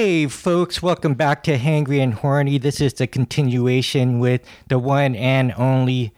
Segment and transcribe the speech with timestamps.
[0.00, 2.56] Hey, folks, welcome back to Hangry and Horny.
[2.58, 6.12] This is the continuation with the one and only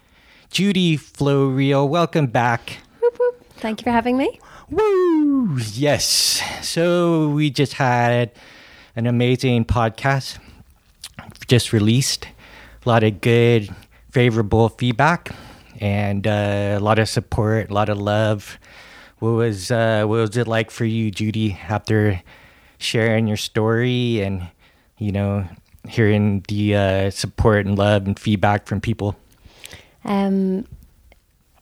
[0.51, 1.89] Judy Flowreel.
[1.89, 2.77] Welcome back.
[3.01, 3.43] Whoop, whoop.
[3.55, 4.39] Thank you for having me.
[4.69, 5.57] Woo!
[5.73, 6.43] Yes.
[6.61, 8.33] So, we just had
[8.97, 10.39] an amazing podcast
[11.49, 12.29] just released.
[12.85, 13.75] A lot of good,
[14.11, 15.31] favorable feedback,
[15.81, 18.59] and uh, a lot of support, a lot of love.
[19.21, 22.23] What was uh, what was it like for you, Judy, after
[22.81, 24.49] sharing your story and
[24.99, 25.47] you know
[25.89, 29.17] hearing the uh, support and love and feedback from people?
[30.05, 30.67] Um,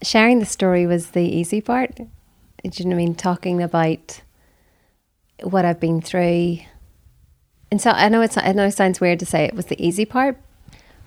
[0.01, 1.95] sharing the story was the easy part.
[1.95, 2.03] Do
[2.63, 3.15] you know what I mean?
[3.15, 4.21] Talking about
[5.43, 6.59] what I've been through.
[7.71, 9.81] And so I know it's I know it sounds weird to say it was the
[9.85, 10.37] easy part,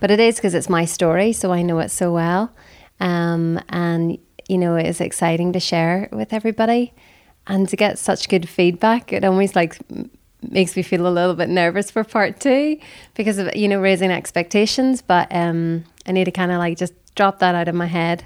[0.01, 2.53] but it is because it's my story, so I know it so well.
[3.01, 6.93] Um, and you know, it is exciting to share with everybody
[7.47, 9.12] and to get such good feedback.
[9.12, 9.79] It almost like
[10.51, 12.79] makes me feel a little bit nervous for part two
[13.15, 15.03] because of you know raising expectations.
[15.03, 18.25] But um, I need to kind of like just drop that out of my head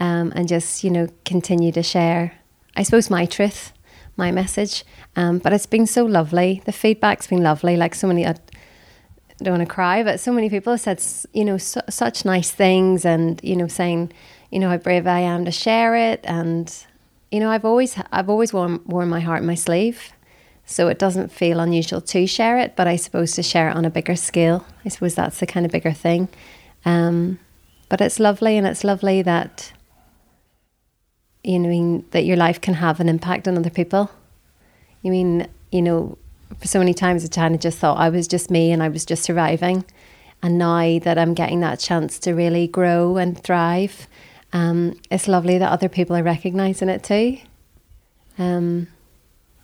[0.00, 2.32] um, and just you know continue to share.
[2.76, 3.72] I suppose my truth,
[4.16, 4.84] my message.
[5.16, 6.62] Um, but it's been so lovely.
[6.64, 7.76] The feedback's been lovely.
[7.76, 8.26] Like so many.
[8.26, 8.34] I
[9.38, 11.02] don't want to cry, but so many people have said,
[11.34, 14.12] you know, su- such nice things, and you know, saying,
[14.50, 16.72] you know, how brave I am to share it, and
[17.36, 20.10] you know, I've always I've always worn, worn my heart in my sleeve,
[20.64, 22.74] so it doesn't feel unusual to share it.
[22.76, 25.66] But I suppose to share it on a bigger scale, I suppose that's the kind
[25.66, 26.28] of bigger thing.
[26.86, 27.38] Um,
[27.90, 29.70] but it's lovely, and it's lovely that
[31.44, 34.10] you know mean, that your life can have an impact on other people.
[35.02, 36.16] You mean you know,
[36.58, 38.88] for so many times I kind of just thought I was just me and I
[38.88, 39.84] was just surviving,
[40.42, 44.08] and now that I'm getting that chance to really grow and thrive
[44.56, 47.36] um, it's lovely that other people are recognizing it too.
[48.38, 48.88] Um,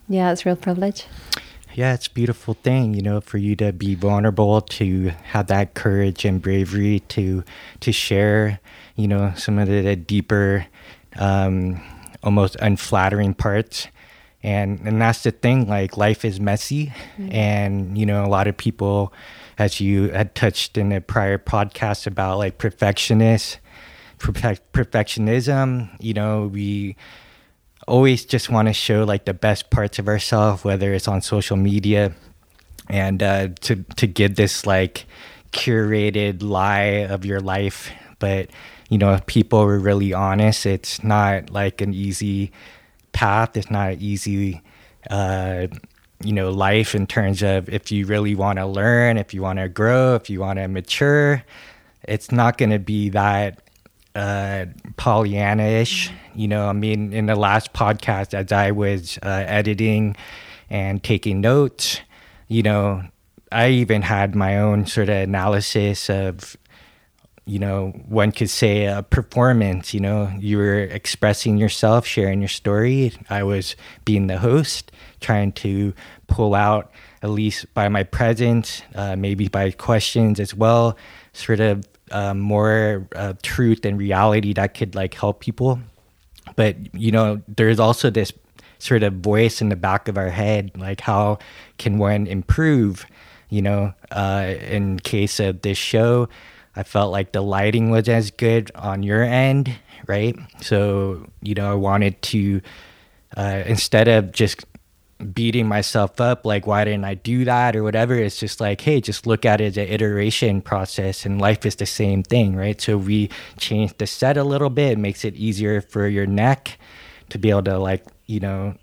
[0.06, 1.06] yeah, it's a real privilege.
[1.72, 5.72] Yeah, it's a beautiful thing, you know, for you to be vulnerable, to have that
[5.72, 7.42] courage and bravery to
[7.80, 8.60] to share,
[8.94, 10.66] you know, some of the, the deeper,
[11.16, 11.80] um,
[12.22, 13.88] almost unflattering parts.
[14.42, 17.32] And and that's the thing, like life is messy, mm-hmm.
[17.32, 19.10] and you know, a lot of people,
[19.56, 23.56] as you had touched in a prior podcast about like perfectionists
[24.22, 25.90] perfect, perfectionism.
[26.00, 26.96] You know, we
[27.86, 31.56] always just want to show like the best parts of ourselves, whether it's on social
[31.56, 32.14] media,
[32.88, 35.04] and uh, to to give this like
[35.52, 37.90] curated lie of your life.
[38.18, 38.50] But
[38.88, 42.52] you know, if people are really honest, it's not like an easy
[43.12, 43.56] path.
[43.56, 44.62] It's not an easy.
[45.10, 45.66] Uh,
[46.24, 49.58] you know, life in terms of if you really want to learn, if you want
[49.58, 51.42] to grow, if you want to mature,
[52.04, 53.60] it's not going to be that
[54.14, 56.10] uh, Pollyanna-ish.
[56.34, 60.16] You know, I mean, in the last podcast, as I was uh, editing
[60.70, 62.00] and taking notes,
[62.48, 63.02] you know,
[63.50, 66.56] I even had my own sort of analysis of,
[67.44, 69.92] you know, one could say a performance.
[69.92, 73.12] You know, you were expressing yourself, sharing your story.
[73.28, 75.92] I was being the host, trying to
[76.28, 76.90] pull out,
[77.20, 80.96] at least by my presence, uh, maybe by questions as well,
[81.32, 85.80] sort of um, more uh, truth and reality that could like help people.
[86.56, 88.32] But you know, there's also this
[88.78, 91.38] sort of voice in the back of our head, like how
[91.78, 93.06] can one improve?
[93.48, 96.28] You know, uh, in case of this show,
[96.74, 99.74] I felt like the lighting was as good on your end,
[100.06, 100.36] right?
[100.60, 102.60] So you know, I wanted to
[103.36, 104.64] uh, instead of just
[105.34, 107.76] beating myself up like why didn't i do that?
[107.76, 108.14] or whatever.
[108.14, 111.76] It's just like hey just look at it as an iteration process and life is
[111.76, 112.80] the same thing right?
[112.80, 114.92] So we change the set a little bit.
[114.92, 116.78] It makes it easier for your neck
[117.30, 118.74] to be able to like you know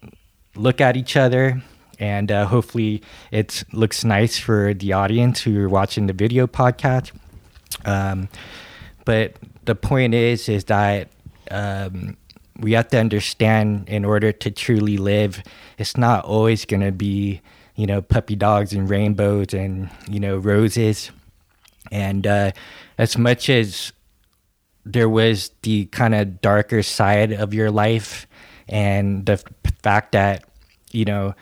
[0.55, 1.61] look at each other.
[1.99, 7.11] And uh, hopefully it looks nice for the audience who are watching the video podcast.
[7.83, 8.29] Um,
[9.03, 9.35] but
[9.65, 11.09] the point is is that
[11.51, 12.15] um,
[12.59, 15.41] we have to understand in order to truly live,
[15.77, 17.41] it's not always going to be,
[17.75, 21.11] you know, puppy dogs and rainbows and, you know, roses.
[21.91, 22.51] And uh,
[22.97, 23.93] as much as
[24.85, 28.27] there was the kind of darker side of your life
[28.67, 29.37] and the
[29.81, 30.43] fact that,
[30.91, 31.35] you know,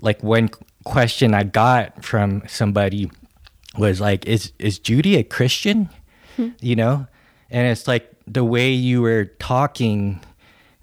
[0.00, 0.50] like one
[0.84, 3.10] question I got from somebody
[3.76, 5.90] was like, is, is Judy a Christian?
[6.36, 6.50] Hmm.
[6.60, 7.06] You know?
[7.50, 10.20] And it's like the way you were talking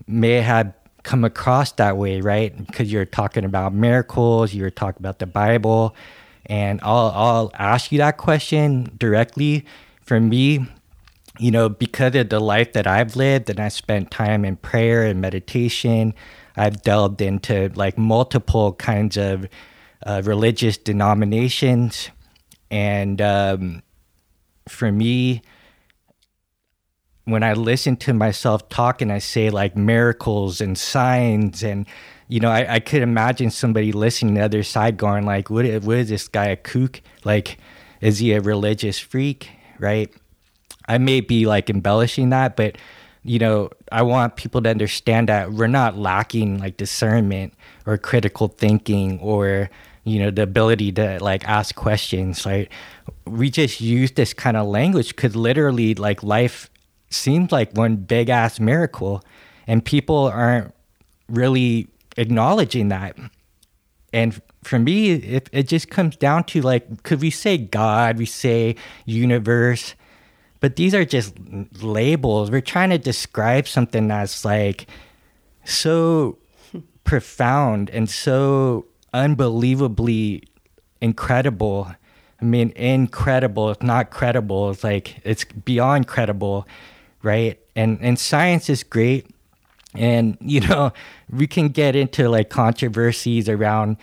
[0.08, 0.74] may have
[1.04, 2.56] come across that way, right?
[2.66, 5.96] Because you're talking about miracles, you're talking about the Bible,
[6.48, 9.66] and I'll I'll ask you that question directly.
[10.02, 10.68] For me,
[11.40, 15.04] you know, because of the life that I've lived and I spent time in prayer
[15.04, 16.14] and meditation,
[16.56, 19.48] I've delved into like multiple kinds of
[20.06, 22.10] uh, religious denominations.
[22.70, 23.84] And um,
[24.68, 25.42] for me,
[27.26, 31.86] when I listen to myself talk and I say like miracles and signs and
[32.28, 35.66] you know, I, I could imagine somebody listening to the other side going like, what,
[35.66, 37.02] is this guy a kook?
[37.24, 37.60] Like,
[38.02, 39.52] is he a religious freak?
[39.78, 40.12] Right.
[40.88, 42.78] I may be like embellishing that, but
[43.24, 47.54] you know, I want people to understand that we're not lacking like discernment
[47.88, 49.70] or critical thinking or,
[50.04, 52.46] you know, the ability to like ask questions.
[52.46, 52.72] Like
[53.26, 56.70] we just use this kind of language because literally like life
[57.16, 59.24] seems like one big ass miracle
[59.68, 60.74] and people aren't
[61.28, 63.18] really acknowledging that.
[64.14, 68.26] And for me, it, it just comes down to like, could we say God, we
[68.26, 68.76] say
[69.06, 69.96] universe,
[70.60, 71.36] but these are just
[71.82, 72.50] labels.
[72.50, 74.88] We're trying to describe something that's like
[75.64, 76.38] so
[77.04, 80.44] profound and so unbelievably
[81.02, 81.92] incredible.
[82.42, 83.72] I mean, incredible.
[83.72, 84.72] It's not credible.
[84.72, 86.68] It's like it's beyond credible,
[87.26, 87.60] right?
[87.76, 89.28] And and science is great,
[89.94, 90.94] and you know
[91.30, 93.98] we can get into like controversies around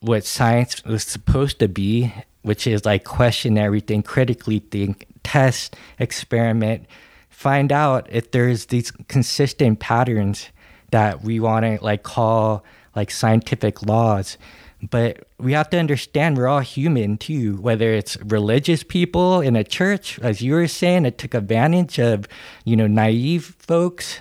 [0.00, 2.12] what science was supposed to be,
[2.42, 6.86] which is like question everything, critically think, test, experiment,
[7.28, 10.48] find out if there's these consistent patterns
[10.90, 14.38] that we want to like call like scientific laws.
[14.80, 19.64] But we have to understand we're all human too, whether it's religious people in a
[19.64, 22.28] church, as you were saying, it took advantage of,
[22.64, 24.20] you know, naive folks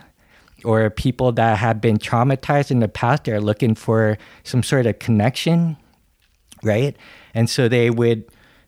[0.63, 4.97] or people that have been traumatized in the past, they're looking for some sort of
[4.97, 5.77] connection,
[6.63, 6.95] right?
[7.35, 8.25] And so they would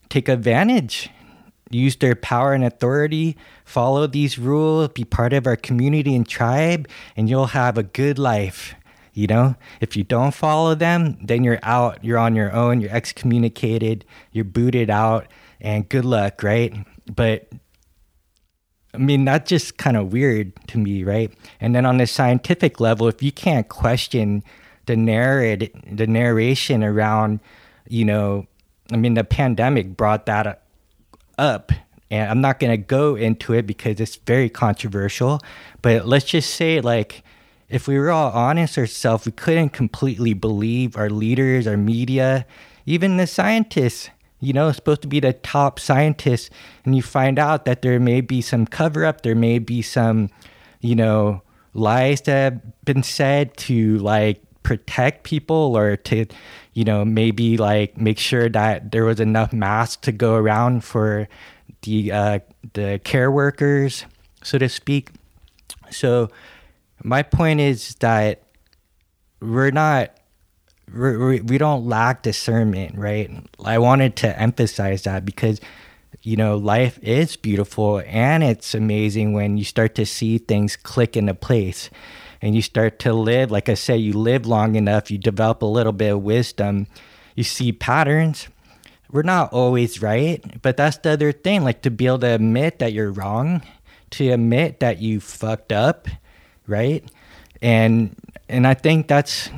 [0.10, 1.10] take advantage
[1.70, 6.88] use their power and authority, follow these rules, be part of our community and tribe,
[7.16, 8.76] and you'll have a good life.
[9.20, 12.90] You know, if you don't follow them, then you're out, you're on your own, you're
[12.90, 15.28] excommunicated, you're booted out,
[15.60, 16.74] and good luck, right?
[17.14, 17.50] But
[18.94, 21.34] I mean, that's just kind of weird to me, right?
[21.60, 24.42] And then on the scientific level, if you can't question
[24.86, 27.42] the narrative, the narration around,
[27.90, 28.48] you know,
[28.90, 30.64] I mean, the pandemic brought that
[31.38, 31.74] up.
[32.10, 35.42] And I'm not going to go into it because it's very controversial.
[35.82, 37.22] But let's just say, like,
[37.70, 42.46] if we were all honest ourselves, we couldn't completely believe our leaders, our media,
[42.86, 46.50] even the scientists, you know, supposed to be the top scientists.
[46.86, 50.30] And you find out that there may be some cover up, there may be some,
[50.82, 51.42] you know,
[51.74, 56.26] lies that have been said to like protect people or to
[56.80, 61.28] you know, maybe like make sure that there was enough masks to go around for
[61.82, 62.40] the uh,
[62.72, 64.06] the care workers,
[64.44, 65.10] so to speak.
[65.90, 66.30] So
[67.04, 68.44] my point is that
[69.42, 70.12] we're not
[70.94, 73.30] we're, we don't lack discernment, right?
[73.64, 75.62] I wanted to emphasize that because
[76.22, 81.16] you know life is beautiful and it's amazing when you start to see things click
[81.16, 81.90] into place
[82.42, 85.66] and you start to live, like I say, you live long enough, you develop a
[85.66, 86.88] little bit of wisdom,
[87.36, 88.48] you see patterns.
[89.12, 91.64] We're not always right, but that's the other thing.
[91.64, 93.64] Like to be able to admit that you're wrong,
[94.12, 96.08] to admit that you fucked up,
[96.70, 97.04] right?
[97.62, 98.16] And
[98.48, 99.50] and I think that's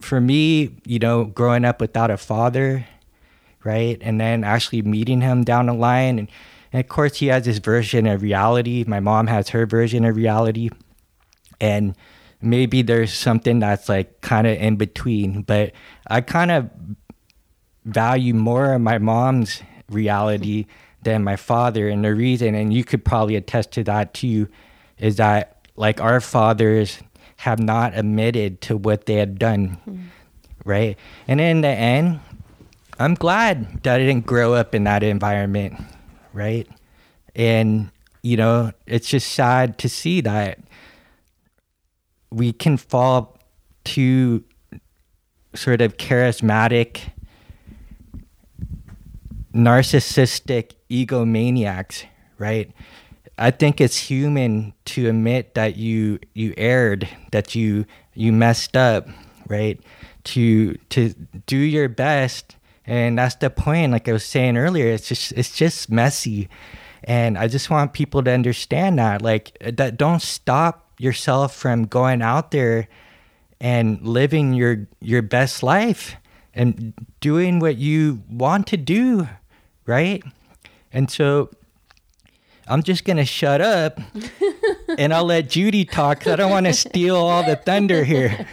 [0.00, 2.86] for me, you know, growing up without a father,
[3.64, 3.98] right?
[4.00, 6.28] And then actually meeting him down the line and,
[6.72, 8.84] and of course he has his version of reality.
[8.86, 10.70] My mom has her version of reality
[11.62, 11.96] and
[12.42, 15.72] maybe there's something that's like kind of in between but
[16.08, 16.68] i kind of
[17.84, 20.66] value more my mom's reality
[21.02, 24.48] than my father and the reason and you could probably attest to that too
[25.02, 27.00] is that like our fathers
[27.36, 30.04] have not admitted to what they had done mm.
[30.64, 30.96] right
[31.28, 32.20] and in the end
[32.98, 35.74] i'm glad that i didn't grow up in that environment
[36.32, 36.68] right
[37.34, 37.90] and
[38.22, 40.58] you know it's just sad to see that
[42.30, 43.36] we can fall
[43.84, 44.42] to
[45.54, 47.10] sort of charismatic,
[49.54, 52.04] narcissistic egomaniacs,
[52.38, 52.72] right?
[53.38, 59.08] I think it's human to admit that you you erred, that you you messed up,
[59.48, 59.80] right?
[60.24, 61.14] To to
[61.46, 63.92] do your best, and that's the point.
[63.92, 66.48] Like I was saying earlier, it's just it's just messy,
[67.04, 69.96] and I just want people to understand that, like that.
[69.96, 72.88] Don't stop yourself from going out there
[73.60, 76.16] and living your your best life
[76.54, 79.28] and doing what you want to do,
[79.86, 80.22] right?
[80.92, 81.50] And so
[82.72, 84.00] I'm just going to shut up
[84.96, 88.46] and I'll let Judy talk I don't want to steal all the thunder here.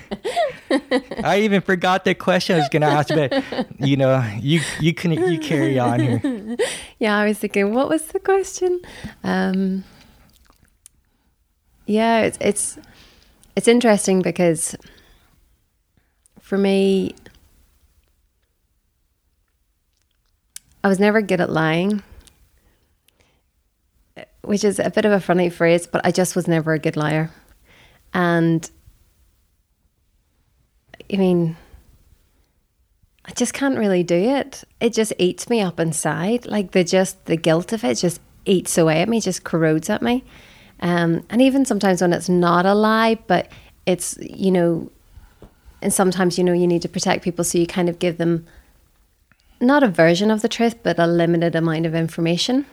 [1.24, 3.32] I even forgot the question I was going to ask, but
[3.80, 6.58] you know, you you can you carry on here.
[7.00, 8.82] Yeah, I was thinking, what was the question?
[9.24, 9.86] Um,
[11.86, 12.78] yeah, it's it's
[13.56, 14.76] it's interesting because
[16.42, 17.16] for me,
[20.84, 22.04] I was never good at lying,
[24.50, 26.98] which is a bit of a funny phrase, but I just was never a good
[26.98, 27.30] liar.
[28.16, 28.68] And
[31.14, 31.56] I mean,
[33.26, 34.64] I just can't really do it.
[34.80, 36.48] It just eats me up inside.
[36.48, 40.02] Like the just the guilt of it just eats away at me, just corrodes at
[40.02, 40.24] me.
[40.80, 43.52] Um, and even sometimes when it's not a lie, but
[43.86, 44.92] it's you know,
[45.84, 48.48] and sometimes you know you need to protect people, so you kind of give them
[49.62, 52.66] not a version of the truth, but a limited amount of information.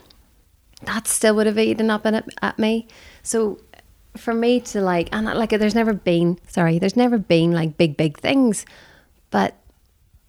[0.83, 2.87] That still would have eaten up it at me.
[3.23, 3.59] So
[4.17, 7.97] for me to like, and like, there's never been, sorry, there's never been like big,
[7.97, 8.67] big things,
[9.31, 9.55] but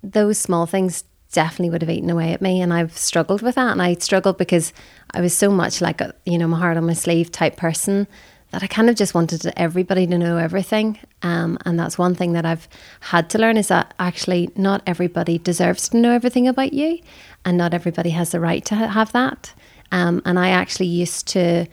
[0.03, 2.61] those small things definitely would have eaten away at me.
[2.61, 3.71] And I've struggled with that.
[3.71, 4.73] And I struggled because
[5.11, 8.07] I was so much like, a, you know, my heart on my sleeve type person
[8.51, 10.97] that I kind of just wanted everybody to know everything.
[11.21, 12.69] Um, and that's one thing that I've
[13.01, 16.99] had to learn is that actually not everybody deserves to know everything about you,
[17.43, 19.53] and not everybody has the right to have that.
[19.91, 21.67] Um, and I actually used to,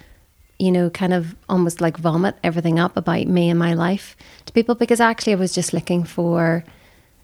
[0.58, 4.16] you know, kind of almost like vomit everything up about me and my life
[4.46, 6.64] to people because actually I was just looking for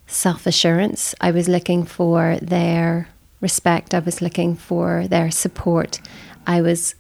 [0.06, 1.14] self assurance.
[1.20, 3.08] I was looking for their
[3.40, 3.94] respect.
[3.94, 6.00] I was looking for their support.
[6.46, 6.94] I was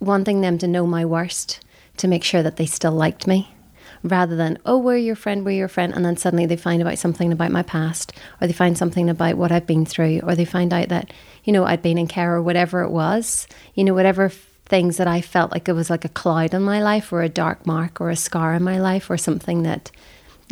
[0.00, 1.60] wanting them to know my worst
[1.96, 3.52] to make sure that they still liked me
[4.02, 5.92] rather than, oh, we're your friend, we're your friend.
[5.94, 9.36] And then suddenly they find out something about my past or they find something about
[9.36, 11.12] what I've been through or they find out that,
[11.44, 14.30] you know, I'd been in care or whatever it was, you know, whatever
[14.66, 17.28] things that I felt like it was like a cloud in my life or a
[17.28, 19.90] dark mark or a scar in my life or something that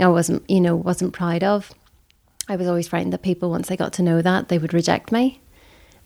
[0.01, 1.73] I wasn't, you know, wasn't proud of.
[2.49, 5.13] I was always frightened that people, once they got to know that, they would reject
[5.13, 5.41] me.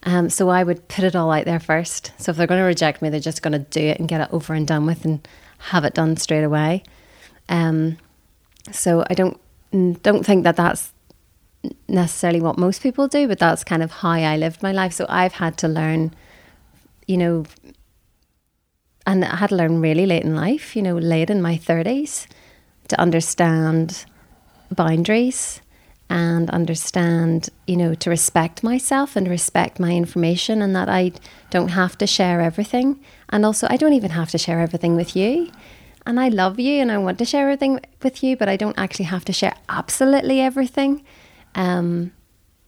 [0.03, 2.11] Um, so I would put it all out there first.
[2.17, 4.21] So if they're going to reject me, they're just going to do it and get
[4.21, 5.25] it over and done with and
[5.59, 6.83] have it done straight away.
[7.51, 7.97] Um,
[8.71, 9.39] so I don't
[10.01, 10.93] don't think that that's
[11.87, 14.93] necessarily what most people do, but that's kind of how I lived my life.
[14.93, 16.13] So I've had to learn,
[17.07, 17.45] you know,
[19.05, 22.27] and I had to learn really late in life, you know, late in my 30s
[22.87, 24.05] to understand
[24.71, 25.61] boundaries
[26.09, 31.13] and understand, you know, to respect myself and respect my information and that I
[31.49, 32.99] don't have to share everything.
[33.29, 35.51] And also, I don't even have to share everything with you.
[36.05, 38.77] And I love you and I want to share everything with you, but I don't
[38.77, 41.03] actually have to share absolutely everything.
[41.55, 42.11] Um,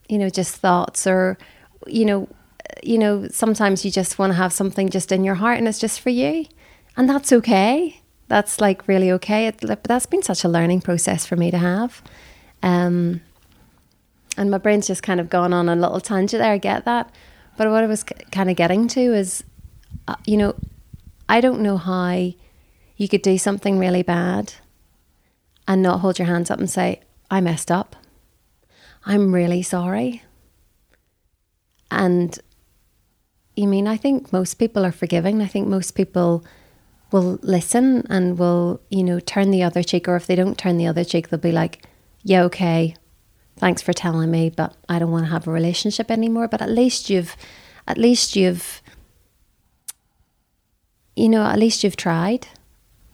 [0.07, 1.37] you know, just thoughts or,
[1.87, 2.27] you know,
[2.83, 5.79] you know, sometimes you just want to have something just in your heart and it's
[5.79, 6.45] just for you.
[6.95, 8.01] And that's okay.
[8.27, 9.47] That's like really okay.
[9.47, 12.03] It, but that's been such a learning process for me to have.
[12.61, 13.21] Um,
[14.37, 16.53] and my brain's just kind of gone on a little tangent there.
[16.53, 17.11] I get that,
[17.57, 19.43] but what I was kind of getting to is,
[20.07, 20.55] uh, you know,
[21.29, 22.31] I don't know how
[22.97, 24.53] you could do something really bad
[25.67, 27.95] and not hold your hands up and say, "I messed up.
[29.05, 30.23] I'm really sorry."
[31.89, 32.37] And
[33.55, 35.41] you mean I think most people are forgiving.
[35.41, 36.43] I think most people
[37.11, 40.77] will listen and will, you know, turn the other cheek, or if they don't turn
[40.77, 41.85] the other cheek, they'll be like,
[42.23, 42.95] "Yeah, okay."
[43.57, 46.47] thanks for telling me, but I don't want to have a relationship anymore.
[46.47, 47.35] But at least you've,
[47.87, 48.81] at least you've,
[51.15, 52.47] you know, at least you've tried.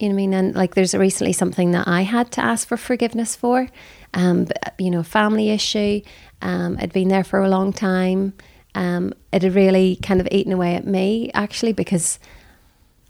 [0.00, 0.34] You know what I mean?
[0.34, 3.68] And like, there's recently something that I had to ask for forgiveness for.
[4.14, 6.00] Um, you know, family issue.
[6.42, 8.32] Um, I'd been there for a long time.
[8.74, 12.18] Um, it had really kind of eaten away at me actually because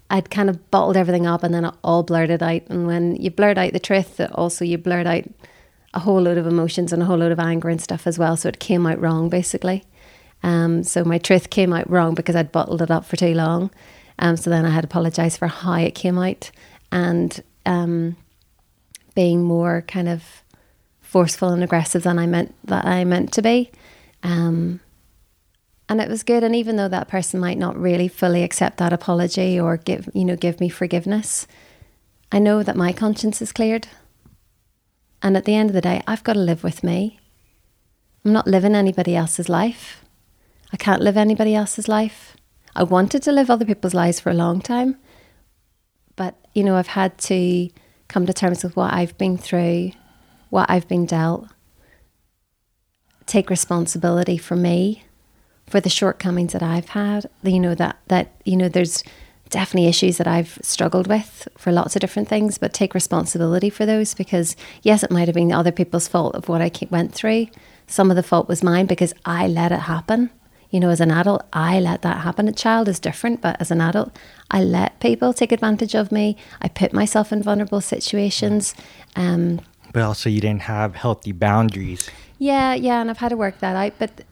[0.09, 2.63] I'd kind of bottled everything up and then it all blurted out.
[2.69, 5.25] And when you blurt out the truth, also you blurt out
[5.95, 8.37] a whole load of emotions and a whole load of anger and stuff as well.
[8.37, 9.85] So it came out wrong basically.
[10.43, 13.71] Um, so my truth came out wrong because I'd bottled it up for too long.
[14.19, 16.51] Um, so then I had to apologize for how it came out
[16.93, 18.17] and um,
[19.15, 20.43] being more kind of
[21.01, 23.71] forceful and aggressive than I meant that I meant to be.
[24.23, 24.81] Um,
[25.89, 26.45] and it was good.
[26.45, 30.25] And even though that person might not really fully accept that apology or give you
[30.25, 31.47] know give me forgiveness,
[32.31, 33.89] I know that my conscience is cleared.
[35.23, 37.19] And at the end of the day, I've got to live with me.
[38.25, 40.05] I'm not living anybody else's life.
[40.73, 42.37] I can't live anybody else's life.
[42.77, 44.97] I wanted to live other people's lives for a long time.
[46.17, 47.69] But, you know, I've had to
[48.09, 49.93] come to terms with what I've been through,
[50.51, 51.49] what I've been dealt,
[53.27, 55.05] take responsibility for me,
[55.67, 57.31] for the shortcomings that I've had.
[57.43, 59.05] You know, that, that, you know, there's
[59.51, 63.85] definitely issues that I've struggled with for lots of different things, but take responsibility for
[63.85, 67.49] those because, yes, it might have been other people's fault of what I went through.
[67.87, 70.31] Some of the fault was mine because I let it happen.
[70.71, 72.47] You know, as an adult, I let that happen.
[72.47, 74.17] A child is different, but as an adult,
[74.51, 76.37] I let people take advantage of me.
[76.63, 78.75] I put myself in vulnerable situations.
[79.17, 79.61] Um,
[79.93, 82.09] but also, you didn't have healthy boundaries.
[82.39, 83.95] Yeah, yeah, and I've had to work that out.
[83.99, 84.25] But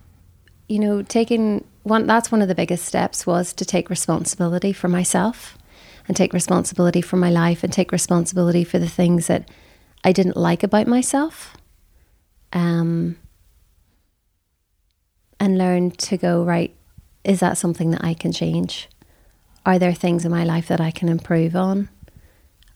[0.69, 4.89] you know, taking one that's one of the biggest steps was to take responsibility for
[4.89, 5.59] myself
[6.07, 9.49] and take responsibility for my life and take responsibility for the things that
[10.05, 11.57] I didn't like about myself.
[12.53, 13.17] Um,
[15.41, 16.75] and learn to go, right,
[17.25, 18.89] is that something that I can change?
[19.67, 21.89] Are there things in my life that I can improve on?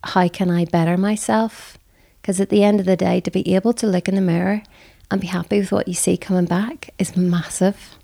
[0.05, 1.79] How can I better myself?
[2.21, 4.63] Because at the end of the day, to be able to look in the mirror
[5.11, 7.97] and be happy with what you see coming back is massive.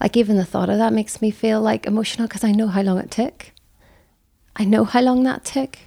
[0.00, 2.82] Like, even the thought of that makes me feel like emotional because I know how
[2.82, 3.52] long it took.
[4.56, 5.78] I know how long that took.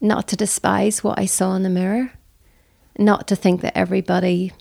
[0.00, 2.12] Not to despise what I saw in the mirror,
[2.98, 4.52] not to think that everybody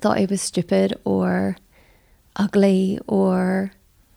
[0.00, 1.56] thought I was stupid or
[2.36, 3.72] ugly, or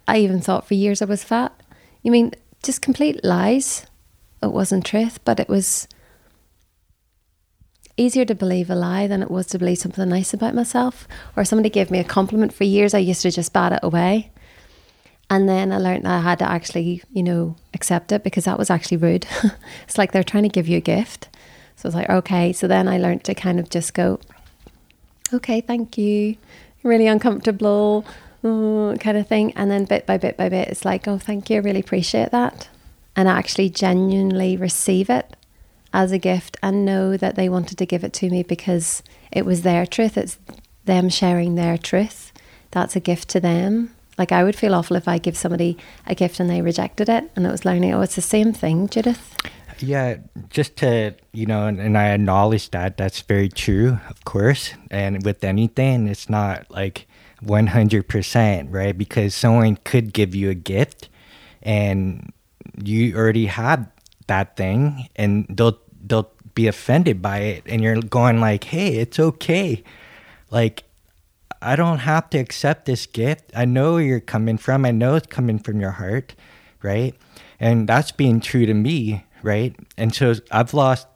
[0.07, 1.51] I even thought for years I was fat.
[2.03, 2.33] You mean
[2.63, 3.85] just complete lies?
[4.41, 5.87] It wasn't truth, but it was
[7.97, 11.07] easier to believe a lie than it was to believe something nice about myself.
[11.35, 14.31] Or somebody gave me a compliment for years, I used to just bat it away.
[15.29, 18.57] And then I learned that I had to actually, you know, accept it because that
[18.57, 19.27] was actually rude.
[19.83, 21.27] it's like they're trying to give you a gift.
[21.75, 22.51] So I was like, okay.
[22.51, 24.19] So then I learned to kind of just go,
[25.31, 26.37] okay, thank you.
[26.83, 28.05] Really uncomfortable,
[28.43, 29.53] uh, kind of thing.
[29.53, 31.57] And then bit by bit by bit, it's like, oh, thank you.
[31.57, 32.69] I really appreciate that.
[33.15, 35.35] And I actually genuinely receive it
[35.93, 39.45] as a gift and know that they wanted to give it to me because it
[39.45, 40.17] was their truth.
[40.17, 40.37] It's
[40.85, 42.31] them sharing their truth.
[42.71, 43.95] That's a gift to them.
[44.17, 47.31] Like I would feel awful if I give somebody a gift and they rejected it
[47.35, 49.35] and it was learning, oh, it's the same thing, Judith.
[49.81, 50.17] Yeah,
[50.49, 54.73] just to, you know, and, and I acknowledge that that's very true, of course.
[54.91, 57.07] And with anything, it's not like
[57.43, 58.97] 100%, right?
[58.97, 61.07] Because someone could give you a gift
[61.61, 62.33] and
[62.83, 63.89] you already had
[64.27, 69.19] that thing and they'll they'll be offended by it and you're going like hey it's
[69.19, 69.83] okay.
[70.51, 70.83] Like
[71.61, 73.51] i don't have to accept this gift.
[73.55, 74.85] I know where you're coming from.
[74.85, 76.35] I know it's coming from your heart
[76.81, 77.15] right?
[77.59, 81.07] And that's being true to me right and so i've lost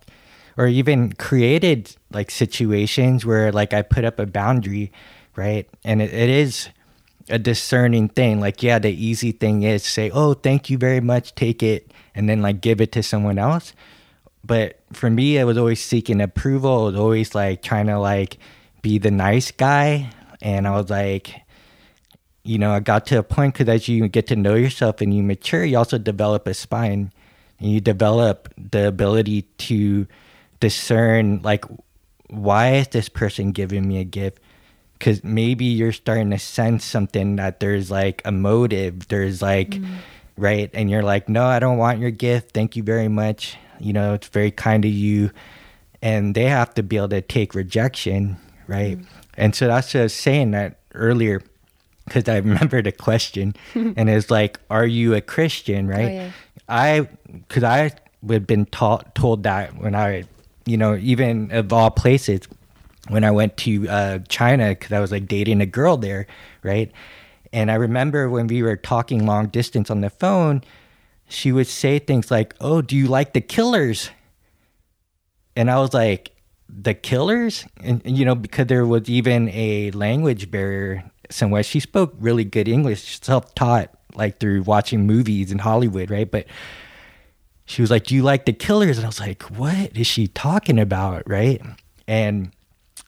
[0.58, 4.92] or even created like situations where like i put up a boundary
[5.36, 6.70] right and it, it is
[7.30, 11.34] a discerning thing like yeah the easy thing is say oh thank you very much
[11.36, 13.74] take it and then like give it to someone else.
[14.44, 16.82] But for me, I was always seeking approval.
[16.82, 18.38] I was always like trying to like
[18.82, 20.12] be the nice guy.
[20.42, 21.42] And I was like,
[22.44, 25.14] you know, I got to a point because as you get to know yourself and
[25.14, 27.14] you mature, you also develop a spine
[27.60, 30.08] and you develop the ability to
[30.60, 31.66] discern like,
[32.30, 34.40] why is this person giving me a gift?
[34.98, 39.88] Because maybe you're starting to sense something that there's like a motive, there's like, mm
[40.38, 40.70] right?
[40.74, 42.52] And you're like, no, I don't want your gift.
[42.54, 43.58] Thank you very much.
[43.80, 45.32] You know, it's very kind of you.
[46.02, 48.38] And they have to be able to take rejection,
[48.68, 48.98] right?
[48.98, 49.06] Mm.
[49.36, 51.42] And so that's just saying that earlier
[52.06, 56.06] because I remember the question and it's like, are you a Christian, right?
[56.06, 56.32] Oh, yeah.
[56.68, 57.92] I, because I
[58.28, 60.24] had been taught, told that when I,
[60.66, 62.42] you know, even of all places,
[63.10, 66.26] when I went to uh, China, because I was like dating a girl there,
[66.64, 66.92] right?
[67.52, 70.64] And I remember when we were talking long distance on the phone,
[71.28, 74.10] she would say things like, Oh, do you like the killers?
[75.56, 76.32] And I was like,
[76.68, 77.66] The killers?
[77.82, 81.64] And, and you know, because there was even a language barrier somewhere.
[81.64, 86.30] She spoke really good English, self taught, like through watching movies in Hollywood, right?
[86.30, 86.46] But
[87.66, 88.98] she was like, Do you like the killers?
[88.98, 91.24] And I was like, What is she talking about?
[91.28, 91.62] Right.
[92.08, 92.52] And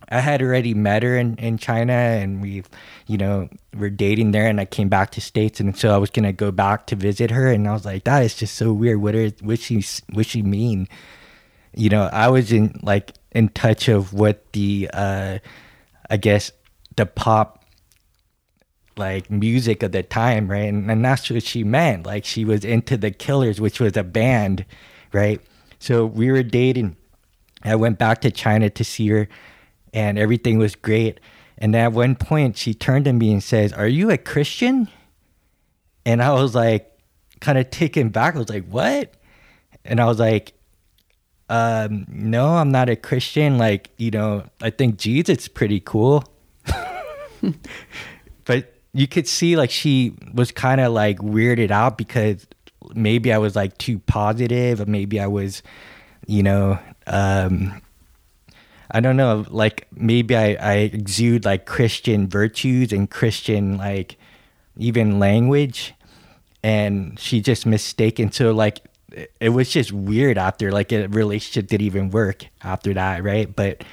[0.09, 2.63] I had already met her in, in China and we,
[3.07, 6.09] you know, we're dating there and I came back to States and so I was
[6.09, 9.01] gonna go back to visit her and I was like, that is just so weird.
[9.01, 10.87] What is what she what she mean?
[11.73, 15.39] You know, I was in like in touch of what the uh
[16.09, 16.51] I guess
[16.95, 17.64] the pop
[18.97, 20.69] like music of the time, right?
[20.69, 22.05] And, and that's what she meant.
[22.05, 24.65] Like she was into the Killers, which was a band,
[25.12, 25.41] right?
[25.79, 26.95] So we were dating.
[27.63, 29.27] I went back to China to see her
[29.93, 31.19] and everything was great.
[31.58, 34.89] And at one point, she turned to me and says, Are you a Christian?
[36.05, 36.91] And I was like,
[37.39, 38.36] kind of taken back.
[38.36, 39.13] I was like, What?
[39.86, 40.53] And I was like,
[41.49, 43.58] um, No, I'm not a Christian.
[43.58, 46.25] Like, you know, I think Jesus is pretty cool.
[48.45, 52.47] but you could see like she was kind of like weirded out because
[52.93, 55.62] maybe I was like too positive, or maybe I was,
[56.27, 57.81] you know, um,
[58.89, 64.15] I don't know, like maybe I, I exude like Christian virtues and Christian like
[64.77, 65.93] even language,
[66.63, 68.31] and she just mistaken.
[68.31, 68.79] So like
[69.41, 73.53] it was just weird after like a relationship didn't even work after that, right?
[73.53, 73.84] But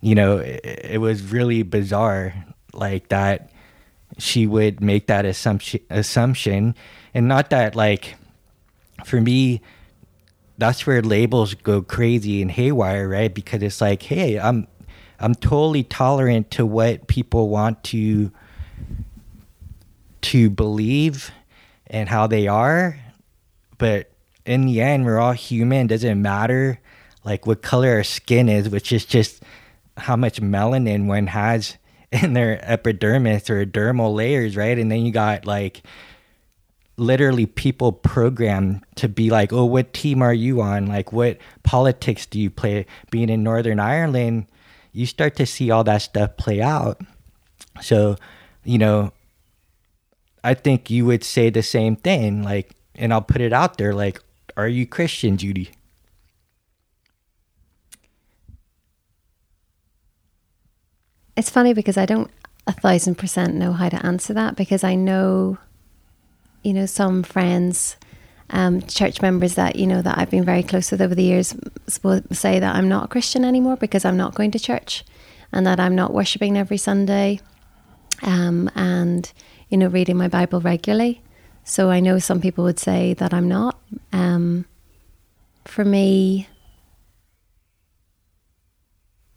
[0.00, 2.32] you know, it, it was really bizarre,
[2.72, 3.51] like that
[4.18, 6.74] she would make that assumption assumption.
[7.14, 8.16] And not that like
[9.04, 9.60] for me
[10.58, 13.34] that's where labels go crazy and haywire right?
[13.34, 14.66] Because it's like hey i'm
[15.20, 18.30] i'm totally tolerant to what people want to
[20.22, 21.30] to believe
[21.88, 22.98] and how they are.
[23.78, 24.10] But
[24.44, 25.86] in the end we're all human.
[25.86, 26.80] Doesn't matter
[27.24, 29.42] like what color our skin is which is just
[29.96, 31.76] how much melanin one has
[32.12, 34.78] in their epidermis or dermal layers, right?
[34.78, 35.82] And then you got like
[36.96, 40.86] literally people programmed to be like, oh, what team are you on?
[40.86, 42.86] Like, what politics do you play?
[43.10, 44.46] Being in Northern Ireland,
[44.92, 47.00] you start to see all that stuff play out.
[47.80, 48.16] So,
[48.62, 49.12] you know,
[50.44, 52.42] I think you would say the same thing.
[52.42, 54.20] Like, and I'll put it out there like,
[54.56, 55.70] are you Christian, Judy?
[61.36, 62.30] It's funny because I don't
[62.66, 65.58] a thousand percent know how to answer that because I know,
[66.62, 67.96] you know, some friends,
[68.50, 71.54] um, church members that you know that I've been very close with over the years
[72.32, 75.04] say that I'm not a Christian anymore because I'm not going to church,
[75.52, 77.40] and that I'm not worshiping every Sunday,
[78.22, 79.32] um, and
[79.70, 81.22] you know reading my Bible regularly.
[81.64, 83.78] So I know some people would say that I'm not.
[84.12, 84.66] Um,
[85.64, 86.48] for me,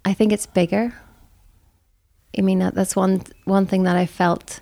[0.03, 0.93] I think it's bigger
[2.37, 4.61] I mean, that's one one thing that I felt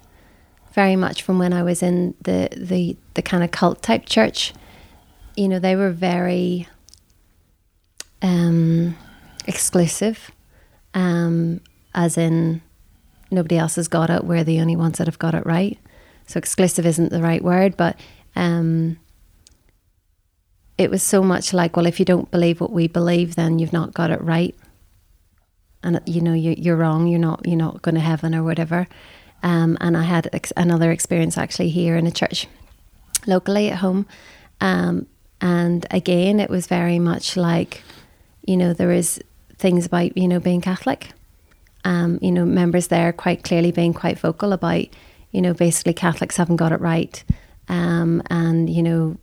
[0.74, 4.54] very much from when I was in the the the kind of cult type church.
[5.36, 6.68] You know, they were very
[8.22, 8.96] um,
[9.48, 10.32] exclusive,
[10.94, 11.62] um,
[11.96, 12.62] as in
[13.32, 14.24] nobody else has got it.
[14.24, 15.80] We're the only ones that have got it right.
[16.28, 18.00] So exclusive isn't the right word, but
[18.36, 18.98] um,
[20.78, 23.74] it was so much like, well, if you don't believe what we believe, then you've
[23.74, 24.56] not got it right
[25.84, 28.88] and you know you, you're wrong you're not you're not going to heaven or whatever.
[29.44, 32.48] Um, and I had ex- another experience actually here in a church
[33.28, 34.06] locally at home.
[34.62, 35.08] Um,
[35.42, 37.84] and again it was very much like
[38.46, 39.20] you know there is
[39.58, 41.12] things about you know being Catholic.
[41.86, 44.86] Um, you know members there quite clearly being quite vocal about
[45.32, 47.24] you know basically Catholics haven't got it right.
[47.68, 49.18] Um, and you know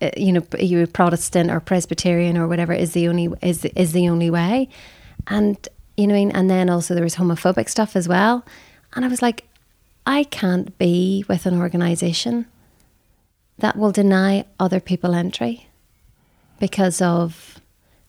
[0.00, 4.08] eh, you know you Protestant or Presbyterian or whatever is the only is is the
[4.08, 4.68] only way
[5.26, 8.44] and you know, and then also there was homophobic stuff as well.
[8.94, 9.48] And I was like,
[10.06, 12.46] I can't be with an organization
[13.58, 15.68] that will deny other people entry
[16.58, 17.60] because of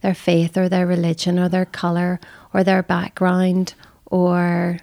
[0.01, 2.19] their faith or their religion or their color
[2.53, 3.75] or their background
[4.05, 4.79] or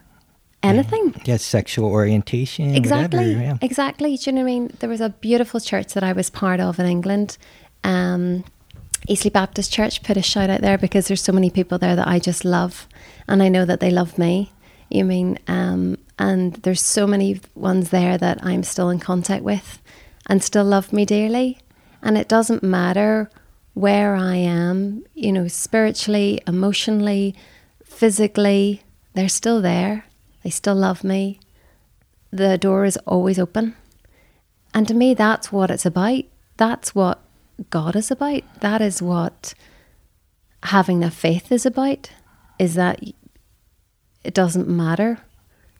[0.62, 1.14] anything.
[1.24, 2.74] Yeah, sexual orientation.
[2.74, 3.34] Exactly.
[3.34, 3.58] Whatever, yeah.
[3.60, 4.16] Exactly.
[4.16, 4.76] Do you know what I mean?
[4.78, 7.36] There was a beautiful church that I was part of in England.
[7.84, 8.44] Um,
[9.08, 12.08] Eastleigh Baptist Church, put a shout out there because there's so many people there that
[12.08, 12.86] I just love,
[13.28, 14.52] and I know that they love me.
[14.90, 19.80] You mean, um, and there's so many ones there that I'm still in contact with,
[20.26, 21.58] and still love me dearly.
[22.02, 23.30] And it doesn't matter
[23.74, 27.34] where I am, you know, spiritually, emotionally,
[27.84, 28.82] physically,
[29.14, 30.04] they're still there.
[30.42, 31.40] They still love me.
[32.30, 33.76] The door is always open.
[34.74, 36.24] And to me, that's what it's about.
[36.56, 37.22] That's what
[37.70, 38.42] God is about.
[38.60, 39.54] That is what
[40.64, 42.10] having the faith is about.
[42.58, 43.00] Is that
[44.24, 45.18] it doesn't matter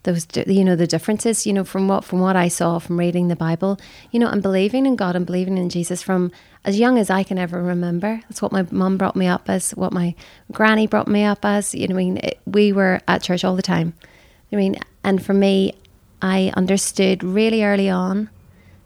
[0.04, 3.28] those you know the differences you know from what from what I saw from reading
[3.28, 3.78] the Bible
[4.10, 6.32] you know and believing in God and believing in Jesus from
[6.64, 9.70] as young as I can ever remember that's what my mum brought me up as
[9.72, 10.14] what my
[10.50, 13.54] granny brought me up as you know I mean it, we were at church all
[13.54, 13.94] the time
[14.52, 15.74] I mean and for me
[16.20, 18.28] I understood really early on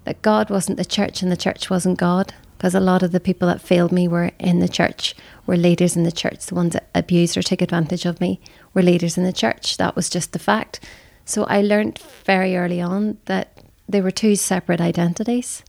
[0.04, 3.20] that God wasn't the church and the church wasn't God because a lot of the
[3.20, 5.14] people that failed me were in the church,
[5.46, 6.46] were leaders in the church.
[6.46, 8.40] The ones that abused or took advantage of me
[8.72, 9.76] were leaders in the church.
[9.76, 10.80] That was just the fact.
[11.24, 15.62] So I learned very early on that there were two separate identities.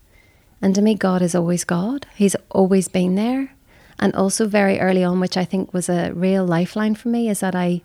[0.62, 2.08] And to me, God is always God.
[2.16, 3.52] He's always been there.
[4.00, 7.40] And also very early on, which I think was a real lifeline for me, is
[7.42, 7.82] that I,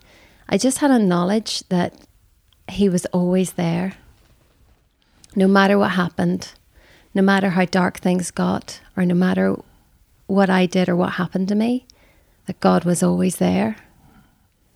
[0.47, 1.93] I just had a knowledge that
[2.69, 3.93] He was always there.
[5.35, 6.53] No matter what happened,
[7.13, 9.55] no matter how dark things got, or no matter
[10.27, 11.85] what I did or what happened to me,
[12.45, 13.75] that God was always there.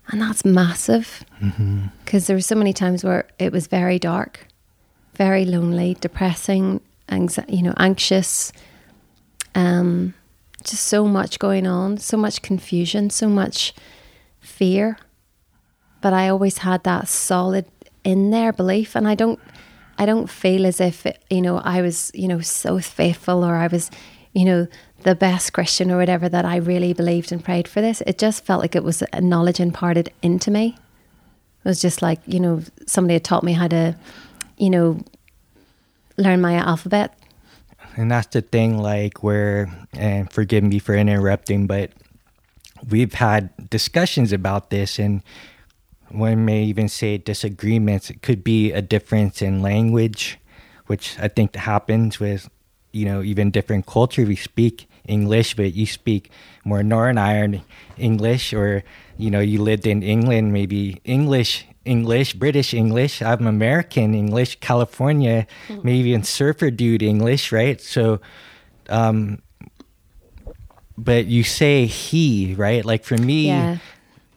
[0.09, 2.17] And that's massive because mm-hmm.
[2.19, 4.47] there were so many times where it was very dark,
[5.15, 8.53] very lonely, depressing, anxi- you know, anxious.
[9.53, 10.13] Um,
[10.63, 13.73] just so much going on, so much confusion, so much
[14.39, 14.97] fear.
[16.01, 17.65] But I always had that solid
[18.03, 19.39] in there belief, and I don't,
[19.97, 23.67] I don't feel as if you know I was you know so faithful or I
[23.67, 23.91] was,
[24.33, 24.67] you know,
[25.03, 28.01] the best Christian or whatever that I really believed and prayed for this.
[28.07, 30.75] It just felt like it was a knowledge imparted into me.
[31.63, 33.95] It was just like you know somebody had taught me how to,
[34.57, 34.99] you know,
[36.17, 37.17] learn my alphabet
[37.97, 41.91] and that's the thing like where and forgive me for interrupting but
[42.89, 45.21] we've had discussions about this and
[46.09, 50.39] one may even say disagreements it could be a difference in language
[50.87, 52.49] which i think happens with
[52.91, 56.29] you know even different culture we speak english but you speak
[56.63, 57.61] more northern iron
[57.97, 58.83] english or
[59.17, 63.21] you know you lived in england maybe english English, British English.
[63.21, 65.81] I'm American English, California, mm-hmm.
[65.83, 67.79] maybe in surfer dude English, right?
[67.79, 68.19] So,
[68.89, 69.41] um,
[70.97, 72.83] but you say he, right?
[72.83, 73.77] Like for me, yeah.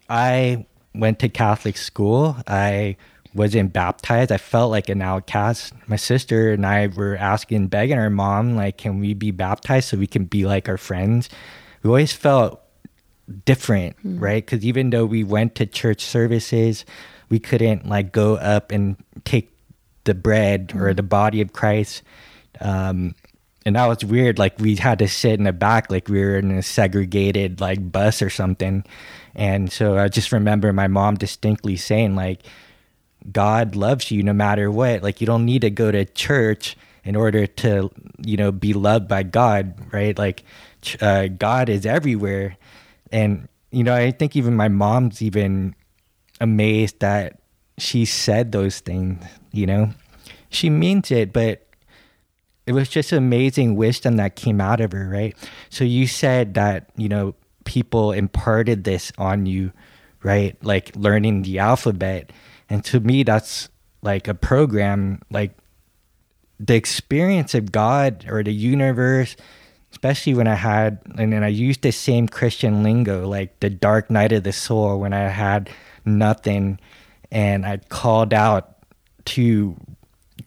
[0.09, 2.37] I went to Catholic school.
[2.47, 2.97] I
[3.35, 4.33] wasn't baptized.
[4.33, 5.73] I felt like an outcast.
[5.87, 9.97] My sister and I were asking, begging our mom, like, can we be baptized so
[9.97, 11.29] we can be like our friends?
[11.83, 12.61] We always felt
[13.45, 14.21] different, mm.
[14.21, 14.45] right?
[14.45, 16.85] Because even though we went to church services,
[17.29, 19.53] we couldn't like go up and take
[20.05, 20.83] the bread mm-hmm.
[20.83, 22.03] or the body of Christ.
[22.61, 23.15] Um,
[23.67, 24.39] and that was weird.
[24.39, 27.93] Like we had to sit in the back, like we were in a segregated like
[27.93, 28.85] bus or something.
[29.35, 32.43] And so I just remember my mom distinctly saying like,
[33.31, 35.03] God loves you no matter what.
[35.03, 37.91] Like you don't need to go to church in order to,
[38.25, 40.17] you know, be loved by God, right?
[40.17, 40.43] Like
[41.01, 42.57] uh, God is everywhere.
[43.13, 45.75] And, you know, I think even my mom's even
[46.41, 47.41] amazed that
[47.77, 49.91] she said those things, you know?
[50.49, 51.67] She means it, but
[52.71, 55.37] it was just amazing wisdom that came out of her, right?
[55.71, 59.73] So you said that, you know, people imparted this on you,
[60.23, 60.57] right?
[60.63, 62.31] Like learning the alphabet.
[62.69, 63.71] And to me, that's
[64.03, 65.59] like a program, like
[66.61, 69.35] the experience of God or the universe,
[69.91, 74.13] especially when I had, and then I used the same Christian lingo, like the dark
[74.13, 75.71] night of the soul, when I had
[76.05, 76.79] nothing.
[77.33, 78.77] And I called out
[79.25, 79.77] to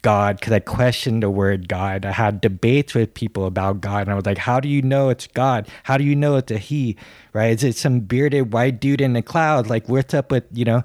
[0.02, 2.06] God because I questioned the word God.
[2.06, 5.10] I had debates with people about God, and I was like, "How do you know
[5.10, 5.68] it's God?
[5.84, 6.98] How do you know it's a He?
[7.34, 7.52] Right?
[7.52, 9.70] Is it some bearded white dude in the clouds?
[9.70, 10.84] Like, what's up with you know?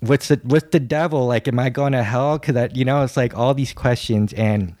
[0.00, 1.26] What's the what's the devil?
[1.26, 2.38] Like, am I going to hell?
[2.38, 4.32] Because that you know, it's like all these questions.
[4.32, 4.74] And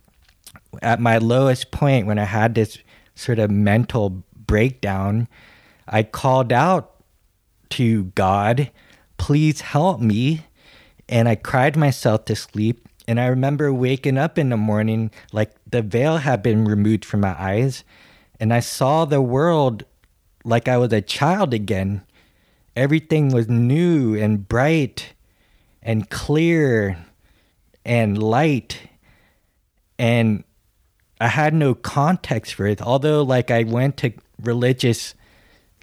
[0.82, 2.78] at my lowest point, when I had this
[3.14, 5.28] sort of mental breakdown,
[5.86, 6.94] I called out
[7.70, 8.70] to God,
[9.16, 10.44] please help me.
[11.08, 12.88] And I cried myself to sleep.
[13.06, 17.20] And I remember waking up in the morning like the veil had been removed from
[17.20, 17.82] my eyes.
[18.38, 19.84] And I saw the world
[20.44, 22.02] like I was a child again.
[22.76, 25.14] Everything was new and bright
[25.82, 26.98] and clear
[27.84, 28.78] and light.
[29.98, 30.44] And
[31.20, 32.80] I had no context for it.
[32.80, 35.14] Although, like, I went to religious,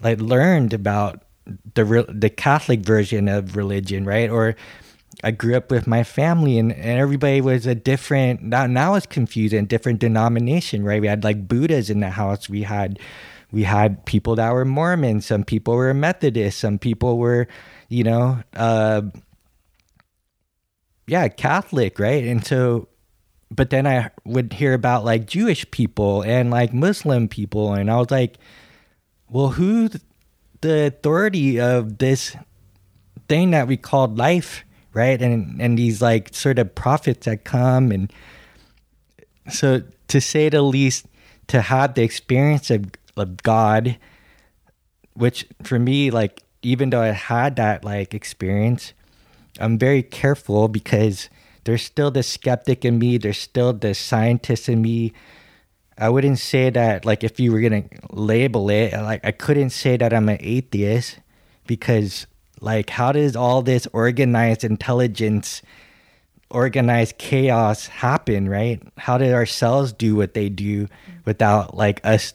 [0.01, 1.23] like, learned about
[1.73, 4.29] the the Catholic version of religion, right?
[4.29, 4.55] Or
[5.23, 9.06] I grew up with my family and, and everybody was a different now now it's
[9.06, 11.01] confusing, different denomination, right?
[11.01, 12.49] We had like Buddhas in the house.
[12.49, 12.99] We had
[13.51, 17.47] we had people that were Mormon, some people were Methodist, some people were,
[17.88, 19.04] you know, uh,
[21.08, 22.23] yeah, Catholic, right?
[22.23, 22.89] And so
[23.51, 27.97] but then I would hear about like Jewish people and like Muslim people and I
[27.97, 28.38] was like,
[29.30, 29.89] well, who
[30.62, 32.36] the authority of this
[33.28, 35.21] thing that we called life, right?
[35.21, 38.12] And and these like sort of prophets that come and
[39.49, 41.05] so to say the least,
[41.47, 43.97] to have the experience of, of God,
[45.13, 48.93] which for me, like even though I had that like experience,
[49.60, 51.29] I'm very careful because
[51.65, 55.13] there's still the skeptic in me, there's still the scientist in me,
[55.97, 59.95] I wouldn't say that like if you were gonna label it, like I couldn't say
[59.97, 61.19] that I'm an atheist
[61.67, 62.27] because
[62.65, 65.62] like how does all this organized intelligence,
[66.49, 68.82] organized chaos happen, right?
[68.97, 70.88] How did our cells do what they do
[71.25, 72.34] without like us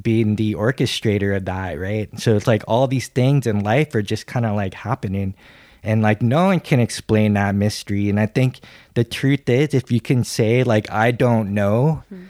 [0.00, 2.08] being the orchestrator of that, right?
[2.18, 5.34] So it's like all these things in life are just kind of like happening.
[5.82, 8.08] And like no one can explain that mystery.
[8.08, 8.60] And I think
[8.94, 12.26] the truth is if you can say like I don't know, mm-hmm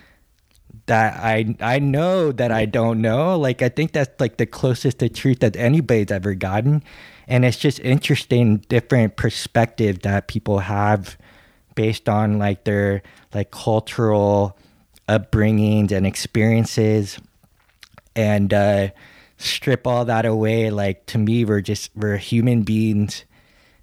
[0.88, 3.38] that I I know that I don't know.
[3.38, 6.82] Like I think that's like the closest to truth that anybody's ever gotten.
[7.26, 11.16] And it's just interesting different perspective that people have
[11.74, 14.58] based on like their like cultural
[15.08, 17.18] upbringings and experiences
[18.16, 18.88] and uh,
[19.36, 23.24] strip all that away like to me we're just we're human beings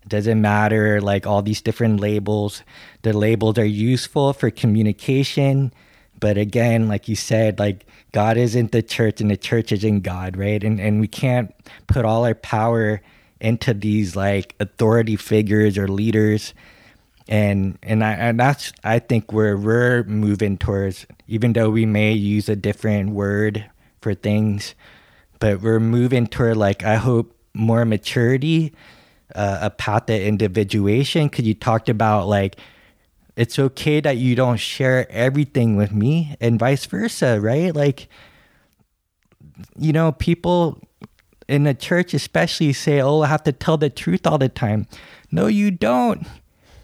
[0.03, 2.61] it doesn't matter like all these different labels
[3.03, 5.73] the labels are useful for communication
[6.19, 10.38] but again like you said like god isn't the church and the church isn't god
[10.38, 10.63] right?
[10.63, 11.54] And and we can't
[11.88, 13.01] put all our power
[13.41, 16.54] into these like authority figures or leaders.
[17.28, 22.13] And and I and that's I think where we're moving towards even though we may
[22.13, 23.65] use a different word
[24.01, 24.75] for things
[25.39, 28.73] but we're moving toward like I hope more maturity
[29.34, 31.28] uh, a path to individuation.
[31.28, 32.58] Because you talked about like
[33.36, 37.76] it's okay that you don't share everything with me and vice versa right?
[37.76, 38.08] Like
[39.78, 40.82] you know people
[41.48, 44.88] in the church especially say oh i have to tell the truth all the time.
[45.32, 46.26] No you don't.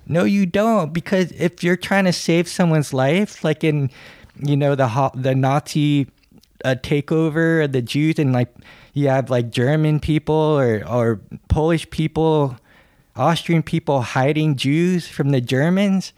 [0.07, 3.89] No you don't because if you're trying to save someone's life like in
[4.43, 6.07] you know the the nazi
[6.63, 8.53] uh, takeover of the jews and like
[8.93, 12.57] you have like german people or or polish people
[13.15, 16.13] austrian people hiding jews from the germans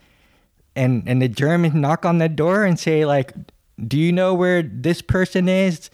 [0.76, 3.32] and and the germans knock on the door and say like
[3.78, 5.90] do you know where this person is?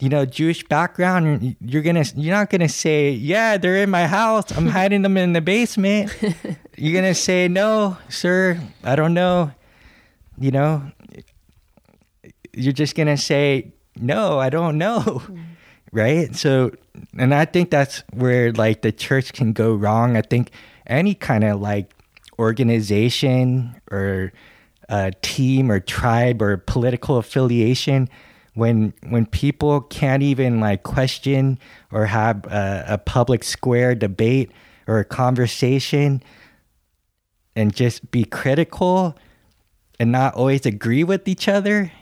[0.00, 4.56] You know jewish background you're gonna you're not gonna say yeah they're in my house.
[4.56, 6.16] I'm hiding them in the basement.
[6.76, 9.50] You're gonna say no sir i don't know.
[10.38, 10.92] You know
[12.52, 15.00] you're just gonna say no i don't know.
[15.00, 15.40] Hmm.
[15.90, 16.36] Right?
[16.36, 16.70] So
[17.18, 20.16] and i think that's where like the church can go wrong.
[20.16, 20.52] I think
[20.86, 21.92] any kind of like
[22.38, 24.32] organization or
[24.88, 28.08] uh, team or tribe or political affiliation
[28.54, 31.58] when when people can't even like question
[31.92, 34.50] or have a, a public square debate
[34.86, 36.22] or a conversation
[37.54, 39.16] and just be critical
[40.00, 41.92] and not always agree with each other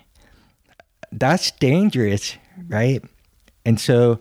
[1.12, 2.37] that's dangerous
[2.68, 3.05] right?
[3.64, 4.18] And so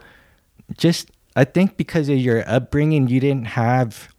[0.77, 4.09] just i think because of your upbringing you didn't have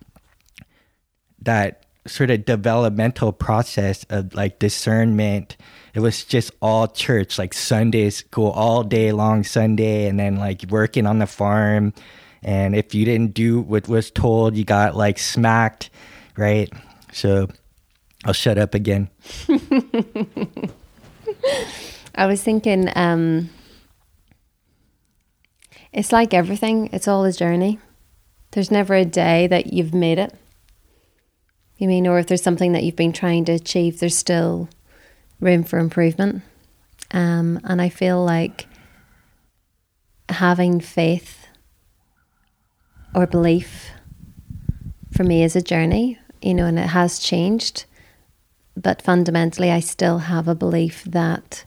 [1.42, 5.56] that sort of developmental process of like discernment.
[5.94, 10.64] It was just all church, like Sunday school all day long Sunday, and then like
[10.68, 11.92] working on the farm.
[12.42, 15.90] And if you didn't do what was told, you got like smacked,
[16.36, 16.72] right?
[17.12, 17.48] So
[18.24, 19.08] I'll shut up again.
[22.14, 23.50] I was thinking, um,
[25.92, 27.78] it's like everything, it's all a journey.
[28.52, 30.32] There's never a day that you've made it
[31.78, 34.68] you mean, or if there's something that you've been trying to achieve, there's still
[35.40, 36.42] room for improvement.
[37.12, 38.66] Um, and I feel like
[40.28, 41.46] having faith
[43.14, 43.90] or belief
[45.12, 47.84] for me is a journey, you know, and it has changed.
[48.76, 51.64] But fundamentally, I still have a belief that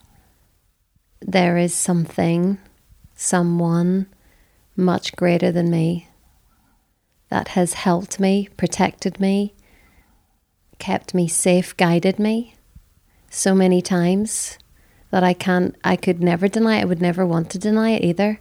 [1.22, 2.60] there is something,
[3.16, 4.08] someone
[4.76, 6.08] much greater than me
[7.30, 9.54] that has helped me, protected me,
[10.80, 12.56] kept me safe, guided me
[13.30, 14.58] so many times
[15.12, 16.82] that I can't, I could never deny it.
[16.82, 18.40] I would never want to deny it either.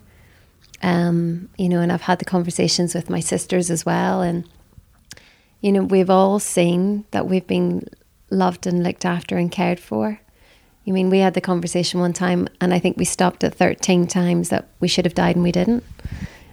[0.83, 4.22] Um, you know, and I've had the conversations with my sisters as well.
[4.22, 4.48] And,
[5.61, 7.88] you know, we've all seen that we've been
[8.31, 10.20] loved and looked after and cared for.
[10.85, 14.07] You mean we had the conversation one time, and I think we stopped at 13
[14.07, 15.85] times that we should have died and we didn't.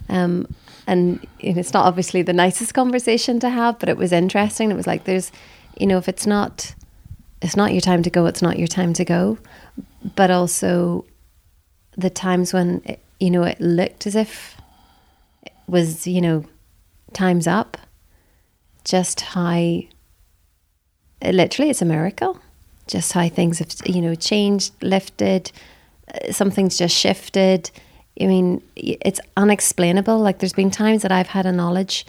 [0.09, 0.53] Um,
[0.87, 4.71] and it's not obviously the nicest conversation to have, but it was interesting.
[4.71, 5.31] It was like there's
[5.77, 6.75] you know, if it's not
[7.41, 9.37] it's not your time to go, it's not your time to go.
[10.15, 11.05] But also
[11.97, 14.57] the times when it, you know it looked as if
[15.43, 16.45] it was, you know,
[17.13, 17.77] time's up.
[18.83, 19.79] Just how
[21.23, 22.39] literally it's a miracle.
[22.87, 25.51] Just how things have you know changed, lifted,
[26.13, 27.71] uh, something's just shifted.
[28.19, 30.19] I mean, it's unexplainable.
[30.19, 32.05] Like there's been times that I've had a knowledge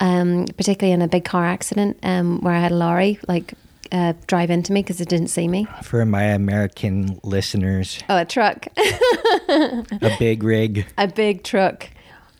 [0.00, 3.54] um, particularly in a big car accident um, where I had a lorry like
[3.92, 5.66] uh, drive into me because it didn't see me.
[5.82, 11.88] For my American listeners, oh, a truck, a big rig, a big truck,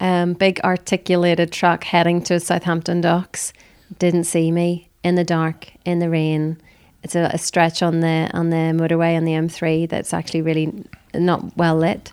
[0.00, 3.52] um, big articulated truck heading to Southampton docks.
[3.98, 6.58] Didn't see me in the dark, in the rain.
[7.02, 10.84] It's a, a stretch on the on the motorway on the M3 that's actually really
[11.14, 12.12] not well lit.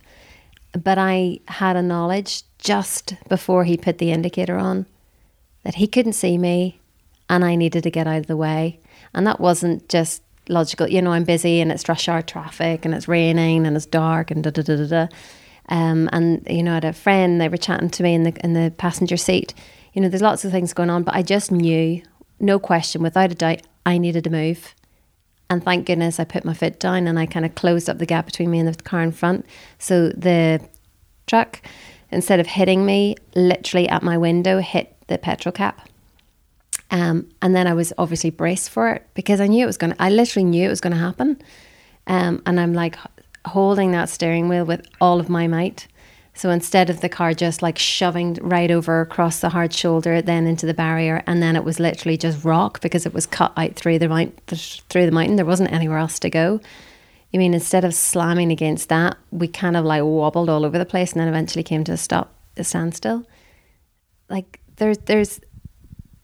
[0.71, 4.85] But I had a knowledge just before he put the indicator on
[5.65, 6.79] that he couldn't see me
[7.27, 8.79] and I needed to get out of the way.
[9.13, 12.93] And that wasn't just logical, you know, I'm busy and it's rush hour traffic and
[12.93, 15.07] it's raining and it's dark and da da da da da.
[15.67, 18.45] Um, and you know, I had a friend, they were chatting to me in the
[18.45, 19.55] in the passenger seat.
[19.93, 22.03] You know, there's lots of things going on, but I just knew,
[22.39, 24.75] no question, without a doubt, I needed to move.
[25.49, 28.05] And thank goodness I put my foot down and I kind of closed up the
[28.05, 29.45] gap between me and the car in front.
[29.79, 30.59] So the
[31.27, 31.61] truck,
[32.11, 35.87] instead of hitting me, literally at my window, hit the petrol cap.
[36.91, 39.93] Um, and then I was obviously braced for it because I knew it was going
[39.93, 41.41] to, I literally knew it was going to happen.
[42.07, 42.97] Um, and I'm like
[43.45, 45.87] holding that steering wheel with all of my might.
[46.37, 50.47] So instead of the car just like shoving right over across the hard shoulder, then
[50.47, 53.75] into the barrier, and then it was literally just rock because it was cut out
[53.75, 55.37] through the mount, through the mountain.
[55.37, 56.59] There wasn't anywhere else to go.
[57.33, 60.85] I mean, instead of slamming against that, we kind of like wobbled all over the
[60.85, 63.25] place, and then eventually came to a stop, a standstill.
[64.29, 65.39] Like there's there's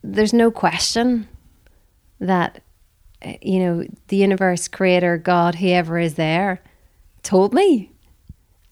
[0.03, 1.27] there's no question
[2.19, 2.61] that
[3.41, 6.61] you know the universe, creator, God, whoever is there,
[7.23, 7.91] told me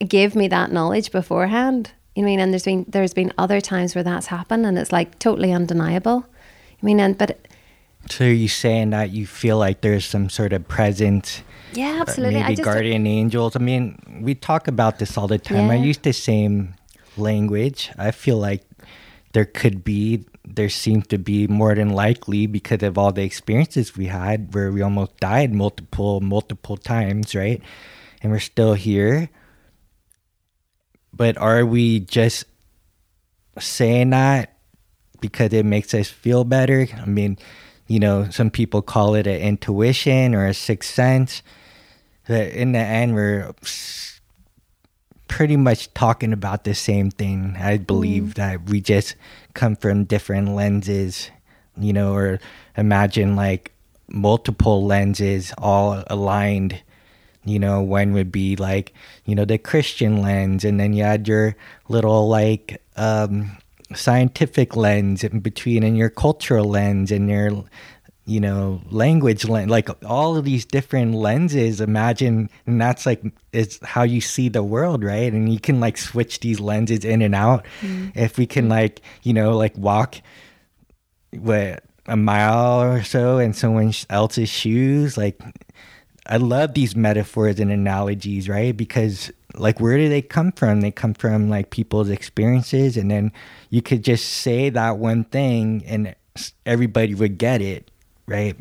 [0.07, 1.91] gave me that knowledge beforehand.
[2.15, 2.39] You know I mean?
[2.39, 6.25] And there's been there's been other times where that's happened and it's like totally undeniable.
[6.81, 7.47] I mean, and but
[8.09, 11.43] so are you saying that you feel like there's some sort of presence?
[11.73, 12.41] Yeah, absolutely.
[12.41, 13.55] Maybe guardian angels.
[13.55, 15.67] I mean, we talk about this all the time.
[15.67, 15.73] Yeah.
[15.73, 16.75] I use the same
[17.17, 17.91] language.
[17.97, 18.63] I feel like
[19.33, 23.95] there could be, there seems to be more than likely because of all the experiences
[23.95, 27.61] we had where we almost died multiple, multiple times, right?
[28.21, 29.29] And we're still here
[31.13, 32.45] but are we just
[33.59, 34.57] saying that
[35.19, 36.87] because it makes us feel better?
[36.95, 37.37] I mean,
[37.87, 41.41] you know, some people call it an intuition or a sixth sense.
[42.27, 43.53] But in the end, we're
[45.29, 47.55] pretty much talking about the same thing.
[47.57, 48.33] I believe mm.
[48.33, 49.15] that we just
[49.53, 51.31] come from different lenses,
[51.77, 52.39] you know, or
[52.75, 53.71] imagine like
[54.09, 56.81] multiple lenses all aligned
[57.45, 58.91] you know one would be like
[59.25, 61.55] you know the christian lens and then you had your
[61.87, 63.55] little like um
[63.95, 67.63] scientific lens in between and your cultural lens and your
[68.29, 73.83] you know language lens like all of these different lenses imagine and that's like it's
[73.83, 77.33] how you see the world right and you can like switch these lenses in and
[77.33, 78.15] out mm.
[78.15, 80.15] if we can like you know like walk
[81.31, 85.41] what a mile or so in someone else's shoes like
[86.31, 88.77] I love these metaphors and analogies, right?
[88.77, 90.81] Because like where do they come from?
[90.81, 93.31] They come from like people's experiences and then
[93.71, 96.13] you could just say that one thing and
[96.67, 97.89] everybody would get it,
[98.29, 98.55] right?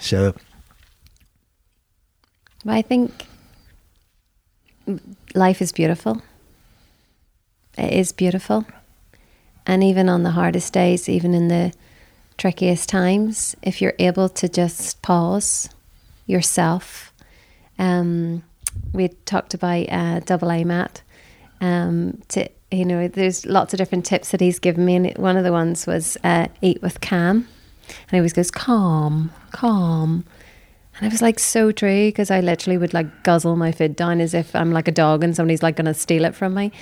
[0.00, 0.34] So
[2.66, 3.26] I think
[5.34, 6.22] life is beautiful.
[7.76, 8.66] It is beautiful.
[9.66, 11.72] And even on the hardest days, even in the
[12.38, 15.68] trickiest times, if you're able to just pause
[16.26, 17.12] yourself
[17.78, 18.42] um,
[18.92, 21.02] we talked about uh, double A mat.
[21.60, 25.36] Um, to you know, there's lots of different tips that he's given me, and one
[25.36, 27.48] of the ones was uh, eat with calm,
[27.88, 30.24] and he always goes calm, calm.
[30.96, 34.20] And it was like so true because I literally would like guzzle my food down
[34.20, 36.72] as if I'm like a dog and somebody's like going to steal it from me.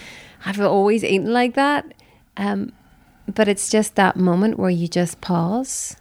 [0.44, 1.92] I've always eaten like that.
[2.36, 2.72] Um,
[3.32, 5.96] but it's just that moment where you just pause.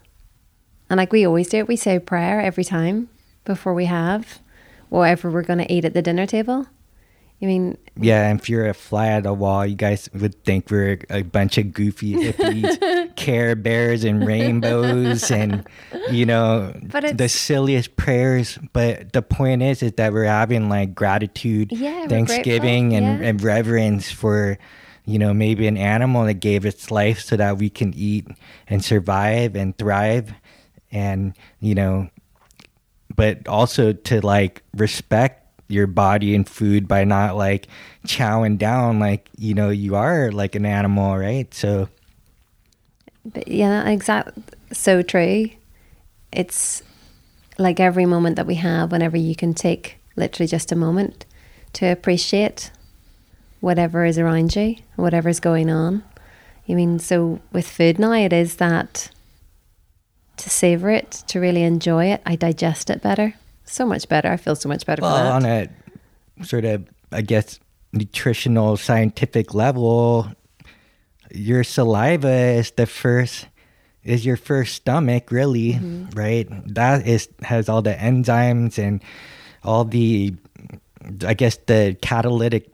[0.89, 3.09] And like we always do it, we say prayer every time
[3.43, 4.39] before we have
[4.89, 6.67] whatever we're going to eat at the dinner table.
[7.41, 10.99] I mean, yeah, if you're a fly at the wall, you guys would think we're
[11.09, 15.67] a bunch of goofy hippies, care bears and rainbows, and
[16.09, 16.71] you know
[17.13, 18.57] the silliest prayers.
[18.71, 23.29] But the point is, is that we're having like gratitude, yeah, Thanksgiving, and, yeah.
[23.29, 24.57] and reverence for
[25.05, 28.27] you know maybe an animal that gave its life so that we can eat
[28.67, 30.33] and survive and thrive,
[30.89, 32.09] and you know
[33.15, 37.67] but also to like respect your body and food by not like
[38.05, 41.53] chowing down like you know you are like an animal right?
[41.53, 41.89] So
[43.25, 45.49] but yeah exactly so true.
[46.31, 46.83] It's
[47.57, 51.25] like every moment that we have whenever you can take literally just a moment
[51.73, 52.71] to appreciate
[53.61, 56.03] whatever is around you whatever is going on.
[56.65, 59.09] You mean so with food now it is that
[60.37, 62.21] to savor it, to really enjoy it.
[62.25, 63.35] I digest it better,
[63.75, 64.31] so much better.
[64.31, 65.01] I feel so much better.
[65.01, 65.67] Well, on a
[66.43, 67.59] sort of, I guess,
[67.93, 70.31] nutritional scientific level,
[71.31, 73.47] your saliva is the first
[74.03, 76.07] is your first stomach really mm-hmm.
[76.11, 79.03] right that is has all the enzymes and
[79.63, 80.31] all the
[81.25, 82.69] i guess the catalytic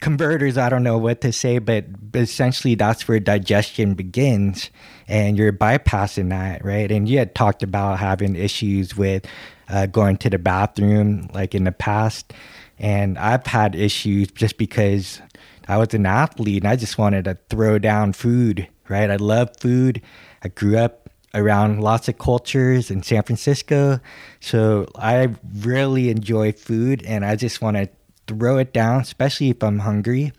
[0.00, 4.70] converters i don't know what to say but essentially that's where digestion begins
[5.08, 6.90] and you're bypassing that, right?
[6.90, 9.26] And you had talked about having issues with
[9.68, 12.32] uh, going to the bathroom, like in the past.
[12.78, 15.20] And I've had issues just because
[15.68, 19.10] I was an athlete and I just wanted to throw down food, right?
[19.10, 20.02] I love food.
[20.42, 24.00] I grew up around lots of cultures in San Francisco.
[24.40, 27.88] So I really enjoy food and I just want to
[28.26, 30.32] throw it down, especially if I'm hungry.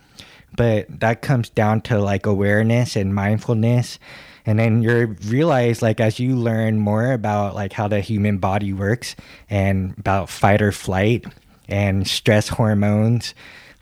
[0.55, 3.99] But that comes down to like awareness and mindfulness.
[4.45, 8.73] And then you realize like as you learn more about like how the human body
[8.73, 9.15] works
[9.49, 11.25] and about fight or flight
[11.67, 13.33] and stress hormones,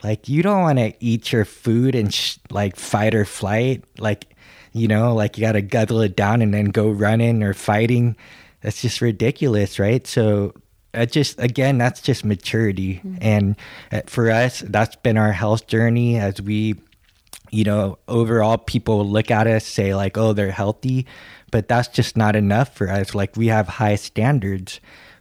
[0.04, 3.84] like you don't want to eat your food and sh- like fight or flight.
[3.98, 4.36] Like,
[4.72, 8.16] you know, like you got to guzzle it down and then go running or fighting.
[8.62, 10.08] That's just ridiculous, right?
[10.08, 10.54] So
[10.94, 13.18] it just again that's just maturity mm-hmm.
[13.20, 13.56] and
[13.92, 16.76] uh, for us that's been our health journey as we
[17.54, 21.06] you know overall people look at us say like oh they're healthy
[21.52, 24.80] but that's just not enough for us like we have high standards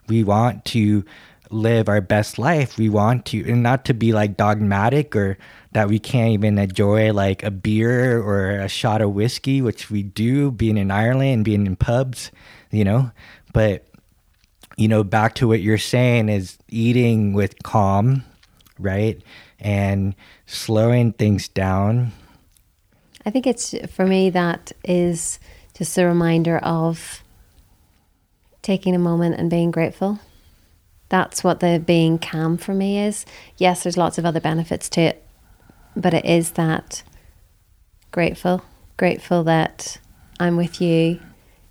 [0.09, 1.05] we want to
[1.51, 5.37] live our best life we want to and not to be like dogmatic or
[5.73, 10.03] that we can't even enjoy like a beer or a shot of whiskey which we
[10.03, 12.31] do being in ireland and being in pubs
[12.71, 13.11] you know
[13.53, 13.85] but
[14.77, 18.25] you know, back to what you're saying is eating with calm,
[18.79, 19.23] right?
[19.61, 20.15] And
[20.47, 22.13] slowing things down.
[23.25, 25.39] I think it's for me that is
[25.75, 27.23] just a reminder of
[28.63, 30.21] taking a moment and being grateful.
[31.09, 33.27] That's what the being calm for me is.
[33.59, 35.25] Yes, there's lots of other benefits to it,
[35.95, 37.03] but it is that
[38.11, 38.63] grateful,
[38.97, 39.99] grateful that
[40.41, 41.21] I'm with you,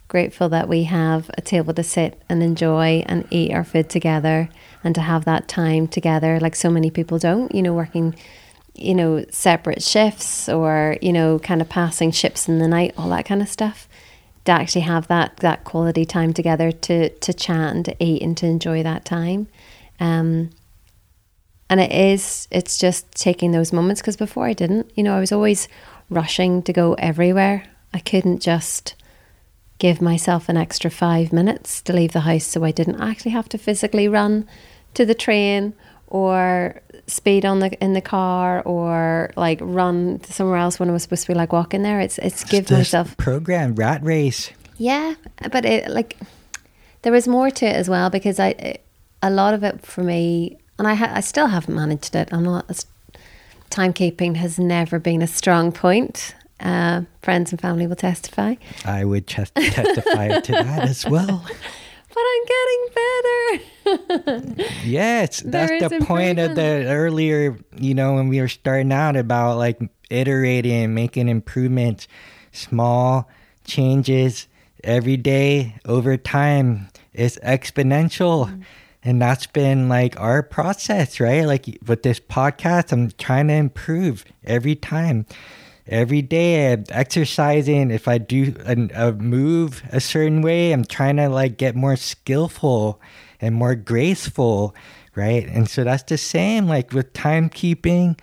[0.07, 4.49] grateful that we have a table to sit and enjoy and eat our food together
[4.83, 8.13] and to have that time together like so many people don't, you know, working
[8.75, 13.09] you know, separate shifts or, you know, kind of passing ships in the night, all
[13.09, 13.87] that kind of stuff.
[14.45, 18.35] To actually have that that quality time together to to chat and to eat and
[18.37, 19.47] to enjoy that time.
[19.99, 20.49] Um
[21.69, 25.19] and it is it's just taking those moments because before I didn't, you know, I
[25.19, 25.67] was always
[26.09, 27.65] rushing to go everywhere.
[27.93, 28.95] I couldn't just
[29.77, 33.49] give myself an extra five minutes to leave the house so I didn't actually have
[33.49, 34.47] to physically run
[34.93, 35.73] to the train
[36.07, 36.81] or
[37.11, 41.23] speed on the in the car or like run somewhere else when I was supposed
[41.23, 41.99] to be like walking there.
[41.99, 44.51] It's it's give myself program rat race.
[44.77, 45.15] Yeah,
[45.51, 46.17] but it like
[47.01, 48.85] there was more to it as well because I it,
[49.21, 52.29] a lot of it for me and I ha- I still haven't managed it.
[52.31, 52.85] I'm not
[53.69, 58.55] timekeeping has never been a strong point uh, friends and family will testify.
[58.85, 61.45] I would ch- testify to that as well.
[62.13, 64.05] But I'm getting
[64.55, 64.63] better.
[64.85, 69.57] yes, that's the point of the earlier, you know, when we were starting out about
[69.57, 72.07] like iterating, making improvements,
[72.51, 73.29] small
[73.63, 74.47] changes
[74.83, 78.47] every day over time is exponential.
[78.47, 78.63] Mm.
[79.03, 81.45] And that's been like our process, right?
[81.45, 85.25] Like with this podcast, I'm trying to improve every time
[85.91, 87.91] every day I'm exercising.
[87.91, 91.95] If i do a, a, move a certain way i'm trying to like get more
[91.95, 93.01] skillful
[93.39, 94.75] and more graceful
[95.15, 95.47] right?
[95.47, 98.19] And so that's the same like with timekeeping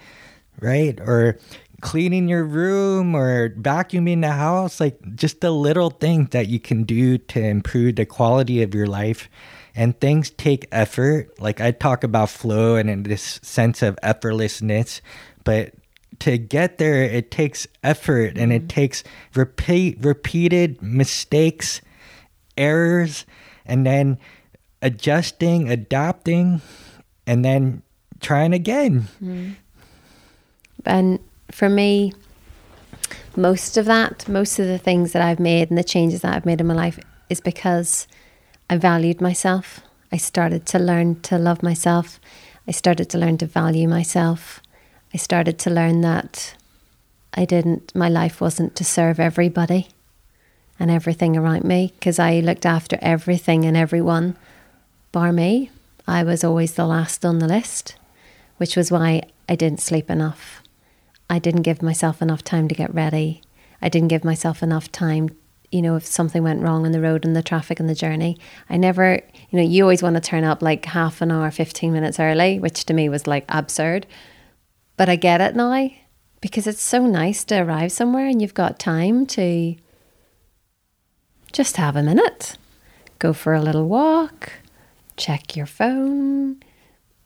[0.61, 0.99] right?
[1.01, 1.39] Or
[1.81, 6.83] cleaning your room or vacuuming the house like just the little things that you can
[6.83, 9.29] do to improve the quality of your life.
[9.77, 11.39] And things take effort.
[11.41, 15.01] Like i talk about flow and this sense of effortlessness
[15.45, 15.73] but
[16.21, 18.69] to get there, it takes effort and it mm-hmm.
[18.69, 19.05] takes
[19.35, 21.81] repeat repeated mistakes,
[22.57, 23.25] errors,
[23.67, 24.19] and then
[24.83, 26.61] adjusting, adapting,
[27.27, 27.83] and then
[28.21, 29.09] trying again.
[29.23, 29.57] Mm.
[30.85, 31.19] And
[31.51, 32.13] for me,
[33.37, 36.47] most of that, most of the things that I've made and the changes that I've
[36.47, 36.99] made in my life
[37.29, 38.09] is because
[38.71, 39.81] I valued myself.
[40.11, 42.19] I started to learn to love myself.
[42.67, 44.61] I started to learn to value myself.
[45.13, 46.55] I started to learn that
[47.35, 49.89] I didn't, my life wasn't to serve everybody
[50.79, 54.37] and everything around me because I looked after everything and everyone
[55.13, 55.71] bar me.
[56.07, 57.97] I was always the last on the list,
[58.57, 60.63] which was why I didn't sleep enough.
[61.31, 63.43] I didn't give myself enough time to get ready.
[63.83, 65.29] I didn't give myself enough time,
[65.71, 68.39] you know, if something went wrong on the road and the traffic and the journey.
[68.71, 71.93] I never, you know, you always want to turn up like half an hour, 15
[71.93, 74.07] minutes early, which to me was like absurd.
[74.99, 75.91] But I get it now
[76.41, 79.77] because it's so nice to arrive somewhere and you've got time to
[81.53, 82.59] just have a minute,
[83.21, 84.53] go for a little walk,
[85.17, 86.61] check your phone,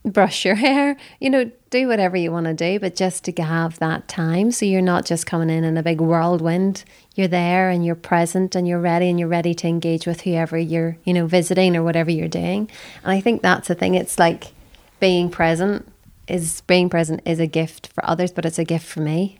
[0.05, 3.79] brush your hair, you know, do whatever you want to do, but just to have
[3.79, 6.85] that time so you're not just coming in in a big whirlwind.
[7.15, 10.59] You're there and you're present and you're ready and you're ready to engage with whoever
[10.59, 12.71] you're, you know, visiting or whatever you're doing.
[13.03, 13.95] And I think that's the thing.
[13.95, 14.53] It's like
[15.01, 15.92] being present
[16.29, 19.39] is being present is a gift for others, but it's a gift for me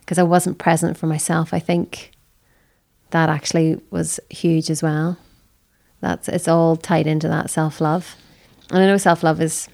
[0.00, 1.52] because I wasn't present for myself.
[1.52, 2.12] I think
[3.10, 5.18] that actually was huge as well.
[6.00, 8.16] That's it's all tied into that self love.
[8.70, 9.68] And I know self love is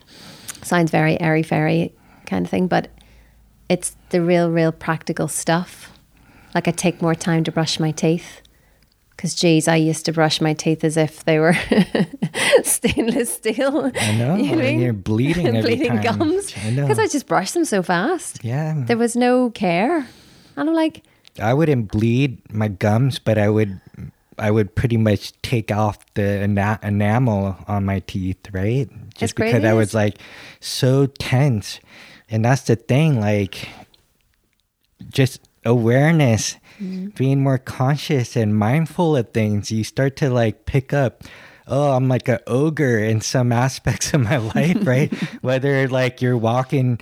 [0.63, 1.93] sounds very airy fairy
[2.27, 2.89] kind of thing, but
[3.69, 5.97] it's the real, real practical stuff.
[6.55, 8.40] Like I take more time to brush my teeth.
[9.21, 11.53] Because, geez, I used to brush my teeth as if they were
[12.63, 13.93] stainless steel.
[13.95, 14.37] I know.
[14.37, 14.63] You know?
[14.63, 16.55] And you're bleeding every bleeding gums.
[16.65, 16.85] I know.
[16.85, 18.43] Because I just brushed them so fast.
[18.43, 18.83] yeah.
[18.87, 19.99] There was no care.
[20.57, 21.03] And I'm like,
[21.39, 23.79] I wouldn't bleed my gums, but I would
[24.39, 28.89] I would pretty much take off the ena- enamel on my teeth, right?
[29.15, 30.17] Just because I was like
[30.61, 31.79] so tense.
[32.31, 33.69] And that's the thing, like
[35.11, 37.09] just awareness, Mm-hmm.
[37.11, 39.71] being more conscious and mindful of things.
[39.71, 41.25] You start to like pick up
[41.67, 45.13] Oh, I'm like an ogre in some aspects of my life, right?
[45.41, 46.99] Whether like you're walking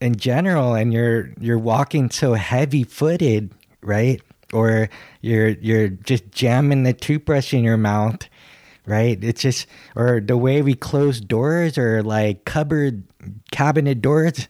[0.00, 4.20] in general and you're you're walking so heavy footed right
[4.52, 4.88] or
[5.20, 8.28] you're you're just jamming the toothbrush in your mouth
[8.86, 9.66] right it's just
[9.96, 13.02] or the way we close doors or like cupboard
[13.50, 14.48] cabinet doors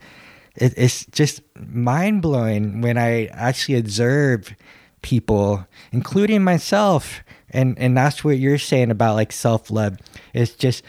[0.60, 4.54] it, it's just mind-blowing when i actually observe
[5.02, 9.96] people including myself and and that's what you're saying about like self-love
[10.34, 10.82] it's just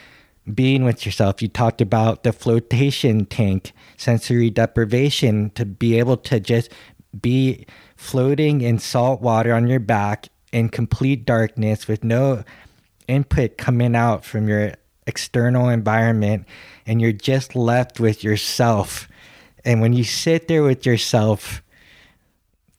[0.54, 1.42] being with yourself.
[1.42, 6.70] You talked about the flotation tank, sensory deprivation, to be able to just
[7.20, 7.66] be
[7.96, 12.44] floating in salt water on your back in complete darkness with no
[13.08, 14.74] input coming out from your
[15.06, 16.46] external environment,
[16.86, 19.08] and you're just left with yourself.
[19.64, 21.62] And when you sit there with yourself,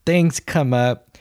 [0.05, 1.11] things come up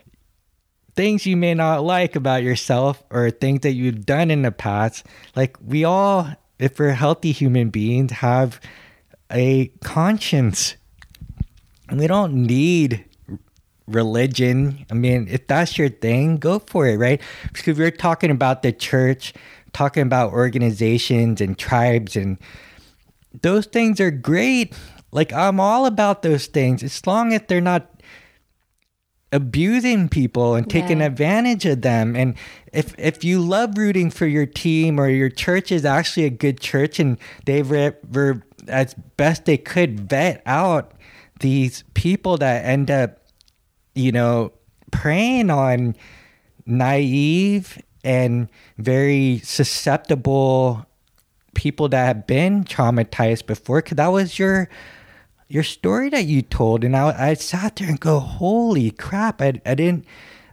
[1.01, 5.07] things you may not like about yourself or things that you've done in the past.
[5.35, 8.61] Like we all, if we're healthy human beings, have
[9.31, 10.77] a conscience.
[11.91, 13.05] We don't need
[13.87, 14.85] religion.
[14.91, 17.21] I mean, if that's your thing, go for it, right?
[17.53, 19.33] Because we're talking about the church,
[19.73, 22.39] talking about organizations and tribes, and
[23.41, 24.75] those things are great.
[25.13, 27.91] Like, I'm all about those things as long as they're not
[29.33, 31.07] abusing people and taking Yeah.
[31.07, 32.35] advantage of them and
[32.73, 36.59] if if you love rooting for your team or your church is actually a good
[36.59, 40.95] church and they've were as best they could vet out
[41.39, 43.19] these people that end up
[43.95, 44.51] you know
[44.91, 45.95] preying on
[46.67, 48.49] naive and
[48.79, 50.85] very susceptible
[51.55, 54.69] people that have been traumatized before because that was your
[55.51, 59.61] your story that you told and I, I sat there and go holy crap I,
[59.67, 60.05] I didn't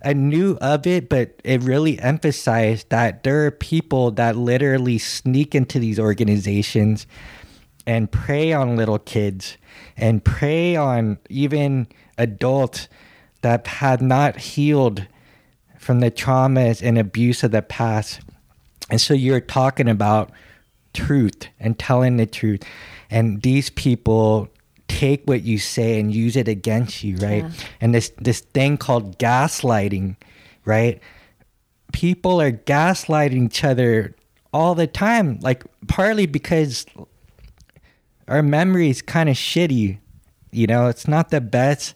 [0.04, 5.56] i knew of it but it really emphasized that there are people that literally sneak
[5.56, 7.08] into these organizations
[7.86, 9.58] and prey on little kids
[9.96, 11.88] and prey on even
[12.18, 12.88] adults
[13.42, 15.08] that had not healed
[15.78, 18.20] from the traumas and abuse of the past.
[18.90, 20.32] And so you're talking about
[20.94, 22.64] truth and telling the truth.
[23.10, 24.50] And these people
[24.88, 27.44] take what you say and use it against you right?
[27.44, 27.52] Yeah.
[27.82, 30.16] and this this thing called gaslighting
[30.66, 31.02] right?
[31.94, 34.16] People are gaslighting each other
[34.54, 36.86] all the time like partly because
[38.28, 40.00] our memory is kind of shitty
[40.52, 40.88] you know?
[40.88, 41.96] It's not the best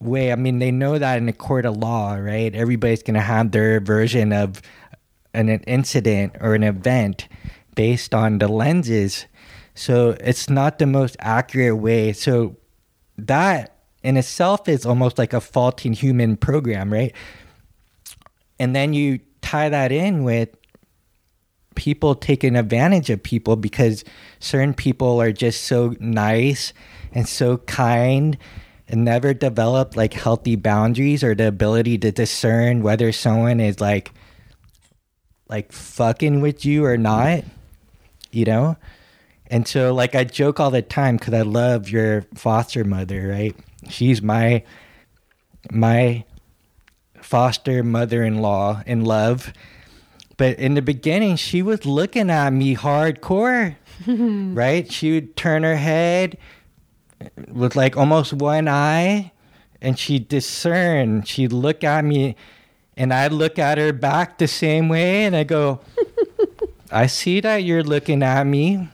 [0.00, 0.32] way.
[0.32, 2.54] I mean they know that in a court of law right?
[2.54, 4.60] Everybody's going to have their version of
[5.34, 7.28] an, an incident or an event
[7.74, 9.26] based on the lenses
[9.74, 12.12] so it's not the most accurate way.
[12.12, 12.56] So
[13.18, 17.14] that in itself is almost like a faulty human program right?
[18.58, 20.50] And then you tie that in with
[21.74, 24.04] people taking advantage of people because
[24.40, 26.72] certain people are just so nice
[27.12, 28.36] and so kind
[28.88, 34.12] and never develop like healthy boundaries or the ability to discern whether someone is like
[35.48, 37.42] like fucking with you or not
[38.30, 38.76] you know
[39.52, 43.54] and so like i joke all the time because i love your foster mother right?
[43.88, 44.64] She's my
[45.70, 46.24] my
[47.20, 49.52] foster mother-in-law in love.
[50.36, 53.76] But in the beginning she was looking at me hardcore
[54.06, 54.90] right?
[54.90, 56.38] She would turn her head
[57.48, 59.32] with like almost one eye
[59.80, 61.22] and she'd discern.
[61.22, 62.36] She'd look at me
[62.94, 65.80] and i'd look at her back the same way and i go
[66.92, 68.86] i see that you're looking at me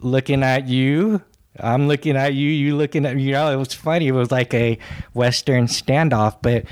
[0.00, 1.22] looking at you
[1.58, 4.52] i'm looking at you you looking at you know it was funny it was like
[4.54, 4.78] a
[5.14, 6.64] western standoff but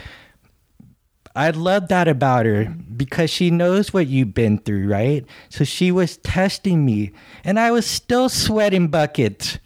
[1.38, 5.24] I love that about her because she knows what you've been through, right?
[5.50, 7.12] So she was testing me
[7.44, 9.58] and I was still sweating buckets,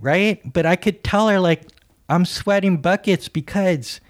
[0.00, 0.40] right?
[0.52, 1.62] But I could tell her, like,
[2.08, 4.00] I'm sweating buckets because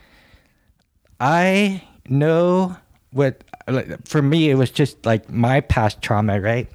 [1.20, 2.78] I know
[3.12, 3.44] what
[4.06, 6.66] for me it was just like my past trauma, right?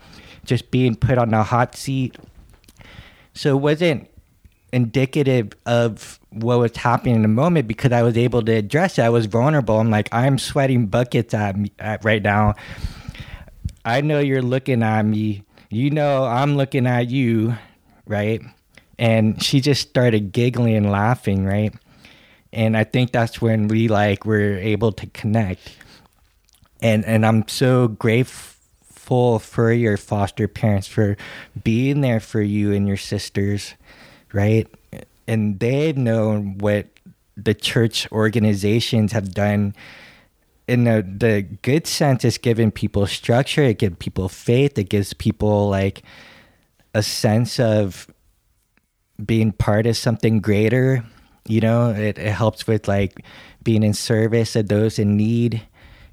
[0.46, 2.16] Just being put on a hot seat.
[3.34, 4.10] So it wasn't
[4.72, 9.04] indicative of what was happening in the moment because I was able to address it.
[9.04, 9.80] I was vulnerable.
[9.80, 12.56] I'm like, I'm sweating buckets at me at right now.
[13.86, 15.44] I know you're looking at me.
[15.70, 17.56] You know I'm looking at you,
[18.08, 18.42] right?
[19.00, 21.74] And she just started giggling and laughing, right?
[22.52, 25.78] And I think that's when we like were able to connect.
[26.82, 28.55] And and I'm so grateful
[29.40, 31.18] for your foster parents for
[31.64, 33.76] being there for you and your sisters,
[34.34, 34.68] right?
[35.28, 36.88] And they've known what
[37.38, 39.76] the church organizations have done.
[40.68, 45.14] In the, the good sense it's giving people structure it gives people faith it gives
[45.14, 46.02] people like
[46.96, 48.08] a sense of
[49.24, 51.04] being part of something greater
[51.48, 51.90] you know?
[51.92, 53.24] It, it helps with like
[53.64, 55.62] being in service of those in need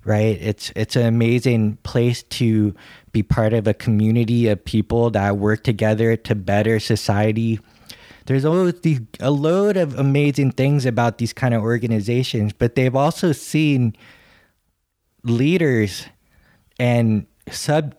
[0.05, 2.75] right it's it's an amazing place to
[3.13, 7.61] be part of a community of people that work together to better society
[8.27, 8.75] there's always
[9.21, 13.95] a load of amazing things about these kind of organizations but they've also seen
[15.25, 16.07] leaders
[16.79, 17.95] and sub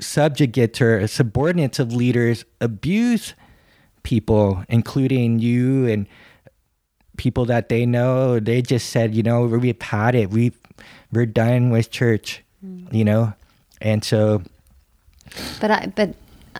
[0.00, 3.34] subjugates or subordinates of leaders abuse
[4.02, 6.06] people, including you and
[7.16, 8.40] people that they know.
[8.40, 10.30] They just said, you know, we've had it.
[10.30, 10.52] We
[11.12, 12.92] we're done with church, mm.
[12.92, 13.34] you know,
[13.80, 14.42] and so.
[15.60, 16.14] But I but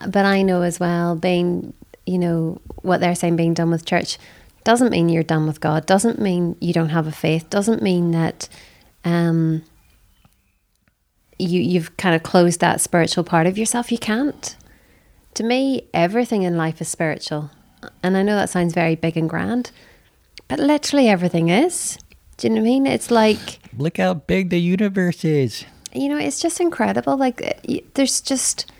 [0.07, 1.73] but I know as well being
[2.05, 4.17] you know what they're saying being done with church
[4.63, 5.85] doesn't mean you're done with God.
[5.85, 7.49] Doesn't mean you don't have a faith.
[7.49, 8.47] Doesn't mean that.
[9.03, 9.63] Um,
[11.39, 13.91] you you've kind of closed that spiritual part of yourself.
[13.91, 14.55] You can't.
[15.35, 17.51] To me, everything in life is spiritual.
[18.01, 19.71] And I know that sounds very big and grand,
[20.47, 21.97] but literally everything is.
[22.37, 22.87] Do you know what I mean?
[22.87, 25.65] It's like look how big the universe is.
[25.93, 27.17] You know, it's just incredible.
[27.17, 28.71] Like uh, there's just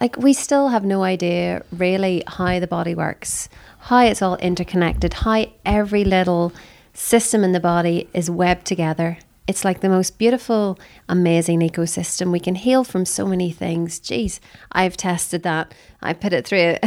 [0.00, 5.14] like we still have no idea really how the body works, how it's all interconnected,
[5.14, 6.52] how every little
[6.92, 10.78] system in the body is webbed together it's like the most beautiful,
[11.08, 12.32] amazing ecosystem.
[12.32, 13.98] We can heal from so many things.
[13.98, 14.40] Geez,
[14.72, 15.74] I've tested that.
[16.02, 16.76] I put it through.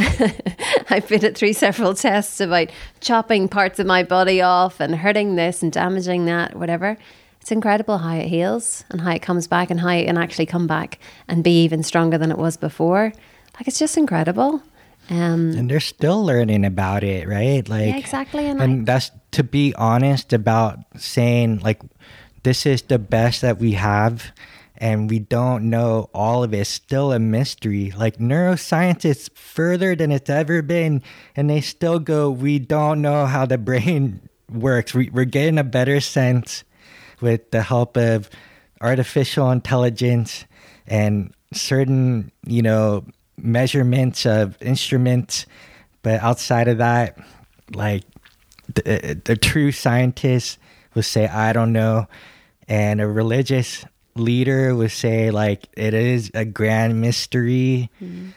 [0.90, 5.36] I put it through several tests about chopping parts of my body off and hurting
[5.36, 6.98] this and damaging that, whatever.
[7.40, 10.46] It's incredible how it heals and how it comes back and how it can actually
[10.46, 10.98] come back
[11.28, 13.12] and be even stronger than it was before.
[13.54, 14.62] Like it's just incredible.
[15.10, 17.66] Um, and they're still learning about it, right?
[17.66, 18.46] Like yeah, exactly.
[18.46, 21.80] And, and I, that's to be honest about saying like
[22.42, 24.32] this is the best that we have
[24.78, 26.58] and we don't know all of it.
[26.58, 27.92] It's still a mystery.
[27.96, 31.02] Like neuroscience is further than it's ever been,
[31.34, 34.94] and they still go, we don't know how the brain works.
[34.94, 36.64] We, we're getting a better sense
[37.20, 38.30] with the help of
[38.80, 40.44] artificial intelligence
[40.86, 43.04] and certain, you know,
[43.36, 45.44] measurements of instruments.
[46.02, 47.18] But outside of that,
[47.74, 48.04] like
[48.72, 50.56] the, the true scientists
[50.98, 52.06] will say, I don't know
[52.68, 53.84] and a religious
[54.14, 58.28] leader would say like it is a grand mystery mm-hmm.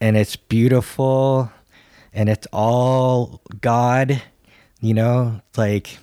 [0.00, 1.50] and it's beautiful
[2.12, 4.20] and it's all god
[4.80, 5.98] you know like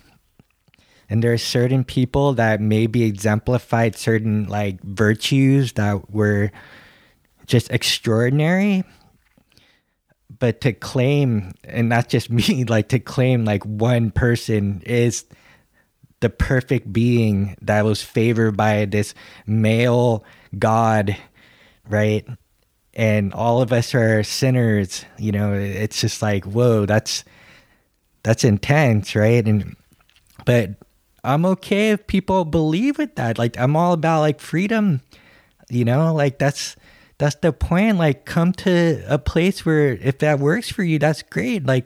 [1.09, 6.51] and there are certain people that maybe exemplified certain like virtues that were
[7.47, 8.83] just extraordinary
[10.37, 15.25] but to claim and not just me like to claim like one person is
[16.25, 19.13] the perfect being that was favored by this
[19.45, 20.25] male
[20.57, 21.15] god,
[21.87, 22.27] right?
[22.95, 27.23] And all of us are sinners, you know, it's just like, whoa, that's
[28.23, 29.45] that's intense, right?
[29.45, 29.75] And
[30.45, 30.71] but
[31.23, 33.37] I'm okay if people believe with that.
[33.37, 35.01] Like I'm all about like freedom,
[35.69, 36.75] you know, like that's
[37.19, 37.99] that's the point.
[37.99, 41.67] Like come to a place where if that works for you, that's great.
[41.67, 41.85] Like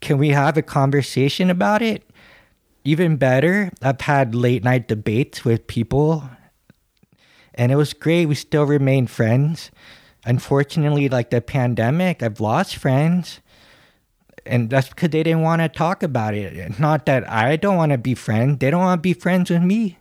[0.00, 2.02] can we have a conversation about it?
[2.84, 6.28] Even better, I've had late night debates with people,
[7.54, 8.26] and it was great.
[8.26, 9.70] We still remain friends.
[10.26, 13.40] Unfortunately, like the pandemic, I've lost friends,
[14.44, 16.78] and that's because they didn't want to talk about it.
[16.78, 19.62] Not that I don't want to be friends; they don't want to be friends with
[19.62, 19.98] me,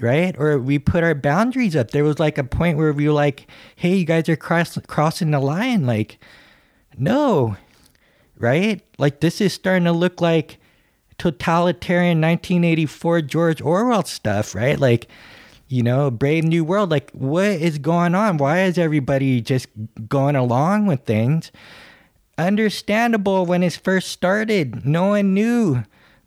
[0.00, 0.36] right?
[0.38, 1.90] Or we put our boundaries up.
[1.90, 5.32] There was like a point where we were like, "Hey, you guys are cross- crossing
[5.32, 6.18] the line." Like,
[6.96, 7.56] no,
[8.38, 8.82] right?
[8.98, 10.58] Like this is starting to look like
[11.18, 14.78] totalitarian 1984 George Orwell stuff, right?
[14.78, 15.08] Like,
[15.68, 16.90] you know, Brave New World.
[16.90, 18.36] Like, what is going on?
[18.36, 19.68] Why is everybody just
[20.08, 21.50] going along with things?
[22.36, 24.84] Understandable when it first started.
[24.84, 25.84] No one knew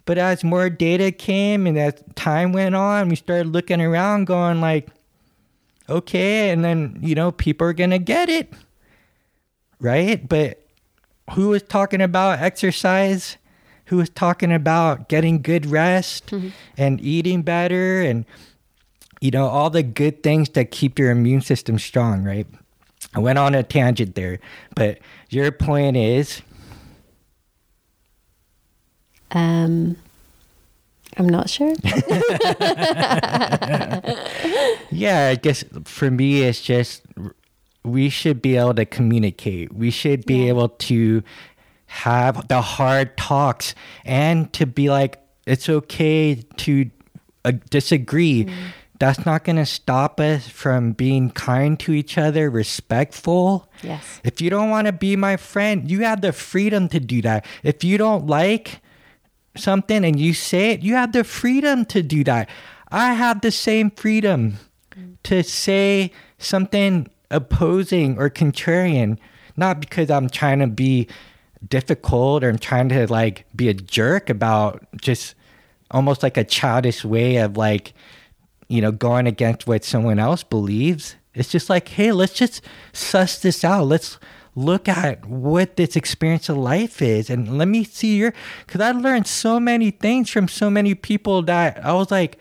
[0.08, 4.62] But as more data came and as time went on, we started looking around going
[4.62, 4.88] like,
[5.90, 8.54] okay, and then, you know, people are going to get it.
[9.82, 10.28] Right?
[10.28, 10.66] But
[11.34, 13.36] who was talking about exercise?
[13.88, 16.50] Who was talking about getting good rest Mm-hmm.
[16.78, 18.26] and eating better and
[19.22, 22.48] you know all the good things that keep your immune system strong, right?
[23.16, 24.40] I went on a tangent there,
[24.76, 26.42] but your point is
[29.32, 29.98] Um,
[31.18, 31.74] I'm not sure.
[34.90, 37.02] Yeah, I guess for me, it's just
[37.84, 39.74] we should be able to communicate.
[39.74, 40.50] We should be Yeah.
[40.50, 41.24] able to
[41.88, 43.74] have the hard talks
[44.06, 46.90] and to be like, it's okay to
[47.46, 48.52] uh, disagree.
[49.00, 53.70] That's not going to stop us from being kind to each other, respectful.
[53.84, 54.20] yes.
[54.24, 57.46] If you don't want to be my friend, you have the freedom to do that.
[57.64, 58.82] If you don't like
[59.56, 62.50] something and you say it, you have the freedom to do that.
[62.92, 64.58] I have the same freedom
[65.24, 69.18] to say something opposing or contrarian,
[69.56, 71.08] not because I'm trying to be
[71.68, 75.36] difficult or I'm trying to like be a jerk about just
[75.92, 77.94] almost like a childish way of like,
[78.68, 81.16] you know, going against what someone else believes.
[81.34, 82.62] It's just like, hey, let's just
[82.94, 83.86] suss this out.
[83.86, 84.18] Let's
[84.56, 88.34] look at what this experience of life is and let me see your
[88.66, 92.40] because I learned so many things from so many people that I was like,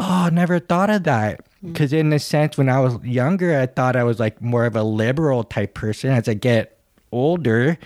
[0.00, 1.44] oh, I never thought of that.
[1.64, 1.72] Mm.
[1.72, 4.74] Because in a sense, when I was younger, I thought I was like more of
[4.74, 6.10] a liberal type person.
[6.10, 6.78] As I get
[7.12, 7.78] older,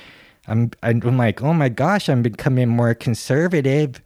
[0.47, 4.01] I'm I'm like, oh my gosh, I'm becoming more conservative.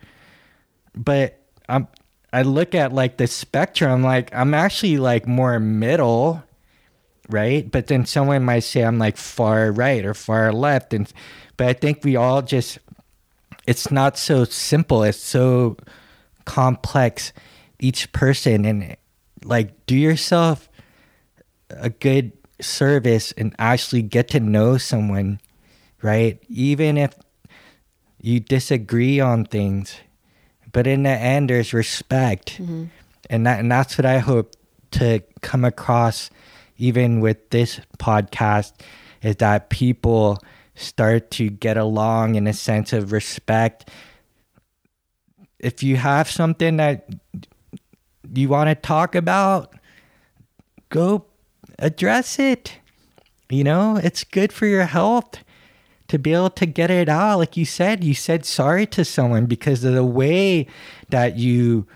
[0.94, 1.88] But I'm
[2.32, 6.42] I look at like the spectrum, like I'm actually like more middle,
[7.28, 7.68] right?
[7.70, 11.10] But then someone might say I'm like far right or far left, and
[11.56, 12.78] but I think we all just
[13.66, 15.02] it's not so simple.
[15.02, 15.76] It's so
[16.44, 17.32] complex.
[17.80, 18.96] Each person and
[19.44, 20.68] like do yourself
[21.70, 25.40] a good service and actually get to know someone,
[26.02, 26.42] right?
[26.48, 27.14] Even if
[28.20, 29.96] you disagree on things,
[30.72, 32.84] but in the end, there's respect, mm-hmm.
[33.30, 34.54] and that and that's what I hope
[34.92, 36.30] to come across,
[36.76, 38.72] even with this podcast,
[39.22, 40.38] is that people
[40.74, 43.90] start to get along in a sense of respect.
[45.58, 47.08] If you have something that
[48.32, 49.74] you want to talk about,
[50.88, 51.24] go
[51.78, 52.78] address it.
[53.50, 55.42] You know, it's good for your health
[56.08, 57.38] to be able to get it out.
[57.38, 60.66] Like you said, you said sorry to someone because of the way
[61.10, 61.86] that you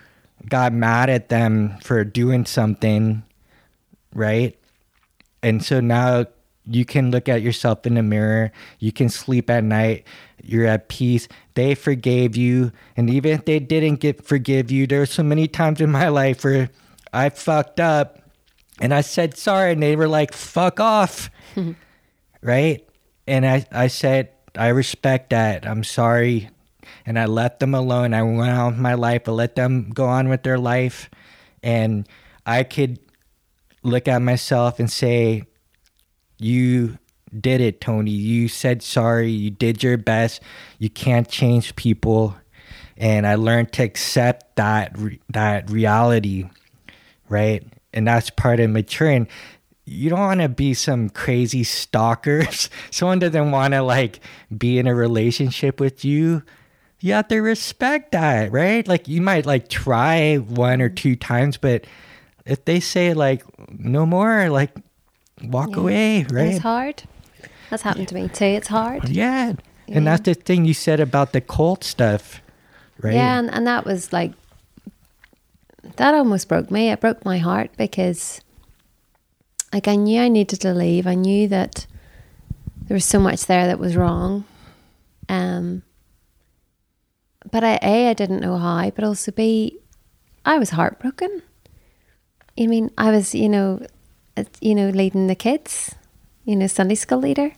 [0.48, 3.22] got mad at them for doing something,
[4.14, 4.58] right?
[5.42, 6.26] And so now
[6.66, 10.06] you can look at yourself in the mirror, you can sleep at night,
[10.42, 11.26] you're at peace.
[11.54, 12.72] They forgave you.
[12.96, 16.08] And even if they didn't get forgive you, there were so many times in my
[16.08, 16.70] life where
[17.12, 18.18] I fucked up
[18.80, 21.30] and I said sorry and they were like, fuck off.
[22.42, 22.86] right?
[23.26, 25.66] And I, I said, I respect that.
[25.66, 26.50] I'm sorry.
[27.06, 28.14] And I left them alone.
[28.14, 29.28] I went on with my life.
[29.28, 31.08] I let them go on with their life.
[31.62, 32.08] And
[32.44, 32.98] I could
[33.82, 35.44] look at myself and say,
[36.38, 36.98] You
[37.38, 38.10] did it, Tony.
[38.10, 39.30] You said sorry.
[39.30, 40.42] You did your best.
[40.78, 42.36] You can't change people.
[42.96, 44.96] And I learned to accept that
[45.30, 46.48] that reality,
[47.28, 47.64] right?
[47.92, 49.28] And that's part of maturing
[49.84, 52.44] you don't want to be some crazy stalker.
[52.90, 54.20] Someone doesn't want to like
[54.56, 56.42] be in a relationship with you.
[57.00, 58.86] You have to respect that, right?
[58.86, 61.84] Like you might like try one or two times, but
[62.46, 64.70] if they say like no more, like
[65.42, 65.76] walk Yeah.
[65.80, 66.46] away, right?
[66.54, 67.02] It's hard.
[67.70, 68.44] That's happened to me too.
[68.44, 69.08] It's hard.
[69.08, 69.54] Yeah.
[69.88, 69.96] Yeah.
[69.98, 72.40] And that's the thing you said about the cult stuff,
[73.00, 73.14] right?
[73.14, 74.32] Yeah, and, and that was like
[75.96, 76.90] that almost broke me.
[76.90, 78.40] It broke my heart because
[79.72, 81.06] like I knew I needed to leave.
[81.06, 81.86] I knew that
[82.86, 84.44] there was so much there that was wrong.
[85.28, 85.82] Um
[87.50, 89.78] but I A, I didn't know how, but also B,
[90.44, 91.42] I was heartbroken.
[92.58, 93.84] I mean, I was, you know,
[94.36, 95.94] uh, you know, leading the kids,
[96.44, 97.52] you know, Sunday school leader.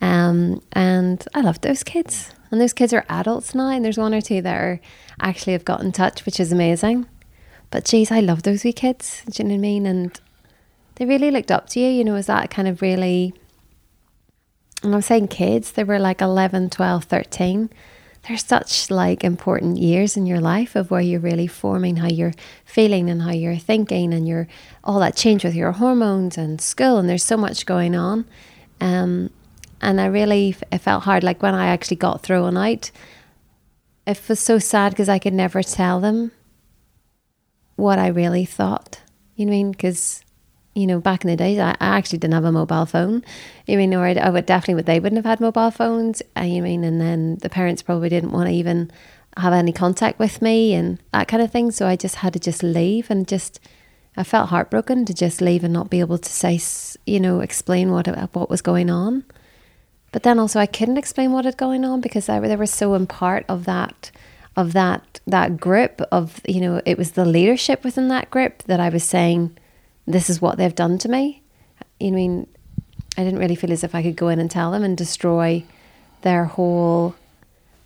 [0.00, 2.32] Um, and I love those kids.
[2.50, 4.80] And those kids are adults now, and there's one or two that are
[5.20, 7.06] actually have got in touch, which is amazing.
[7.70, 9.22] But geez, I love those wee kids.
[9.28, 9.86] Do you know what I mean?
[9.86, 10.20] And
[10.96, 13.34] they really looked up to you, you know, is that kind of really
[14.82, 17.70] and I'm saying kids, they were like 11, 12, 13.
[18.26, 22.34] They're such like important years in your life of where you're really forming how you're
[22.64, 24.48] feeling and how you're thinking and your
[24.82, 28.26] all that change with your hormones and school and there's so much going on.
[28.80, 29.30] Um,
[29.80, 32.90] and I really it felt hard like when I actually got thrown out.
[34.06, 36.32] it was so sad because I could never tell them
[37.76, 39.00] what I really thought.
[39.36, 39.70] You know what I mean?
[39.70, 40.24] Because
[40.76, 43.24] you know, back in the days, I, I actually didn't have a mobile phone.
[43.66, 46.22] You mean, or I would definitely, they wouldn't have had mobile phones.
[46.36, 48.90] Uh, you mean, and then the parents probably didn't want to even
[49.38, 51.70] have any contact with me and that kind of thing.
[51.70, 53.58] So I just had to just leave and just,
[54.18, 56.60] I felt heartbroken to just leave and not be able to say,
[57.06, 59.24] you know, explain what what was going on.
[60.12, 62.94] But then also I couldn't explain what had going on because were, they were so
[62.94, 64.10] in part of that
[64.56, 68.80] of that that group of you know it was the leadership within that group that
[68.80, 69.58] I was saying
[70.06, 71.42] this is what they've done to me.
[72.00, 72.46] You know, I mean,
[73.18, 75.64] I didn't really feel as if I could go in and tell them and destroy
[76.22, 77.14] their whole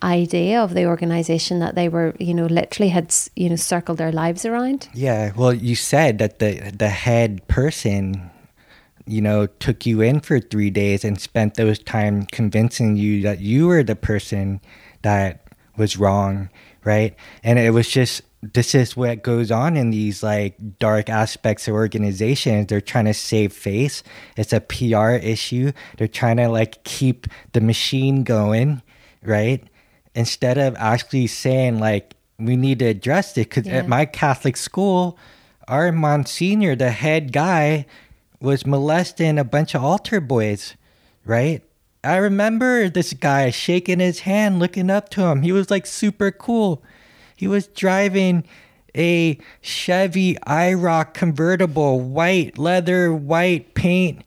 [0.03, 4.11] idea of the organization that they were, you know, literally had, you know, circled their
[4.11, 4.89] lives around.
[4.93, 5.31] Yeah.
[5.35, 8.31] Well, you said that the the head person,
[9.05, 13.39] you know, took you in for three days and spent those time convincing you that
[13.39, 14.59] you were the person
[15.03, 15.47] that
[15.77, 16.49] was wrong,
[16.83, 17.15] right?
[17.43, 21.75] And it was just this is what goes on in these like dark aspects of
[21.75, 22.67] organizations.
[22.67, 24.03] They're trying to save face.
[24.35, 25.71] It's a PR issue.
[25.97, 28.81] They're trying to like keep the machine going,
[29.21, 29.63] right?
[30.15, 33.49] Instead of actually saying like we need to address it.
[33.49, 33.77] Because yeah.
[33.77, 35.17] at my Catholic school,
[35.67, 37.85] our Monsignor, the head guy,
[38.39, 40.75] was molesting a bunch of altar boys,
[41.25, 41.61] right?
[42.03, 45.43] I remember this guy shaking his hand, looking up to him.
[45.43, 46.81] He was like super cool
[47.41, 48.43] he was driving
[48.95, 54.23] a Chevy IROC convertible, white leather, white paint.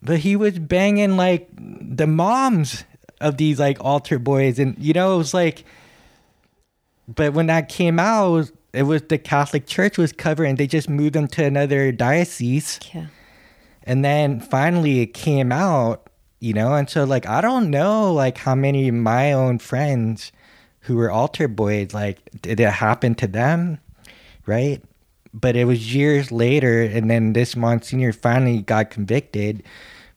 [0.00, 2.84] But he was banging like the moms
[3.20, 4.58] of these like altar boys.
[4.58, 5.66] And, you know, it was like,
[7.06, 10.54] but when that came out, it was, it was the Catholic Church was covering.
[10.54, 12.80] They just moved them to another diocese.
[12.94, 13.08] Yeah.
[13.82, 16.08] And then finally it came out,
[16.40, 20.32] you know, and so like I don't know like how many of my own friends
[20.84, 23.78] who were altar boys, like, did it happen to them?
[24.46, 24.82] Right?
[25.32, 29.62] But it was years later, and then this Monsignor finally got convicted.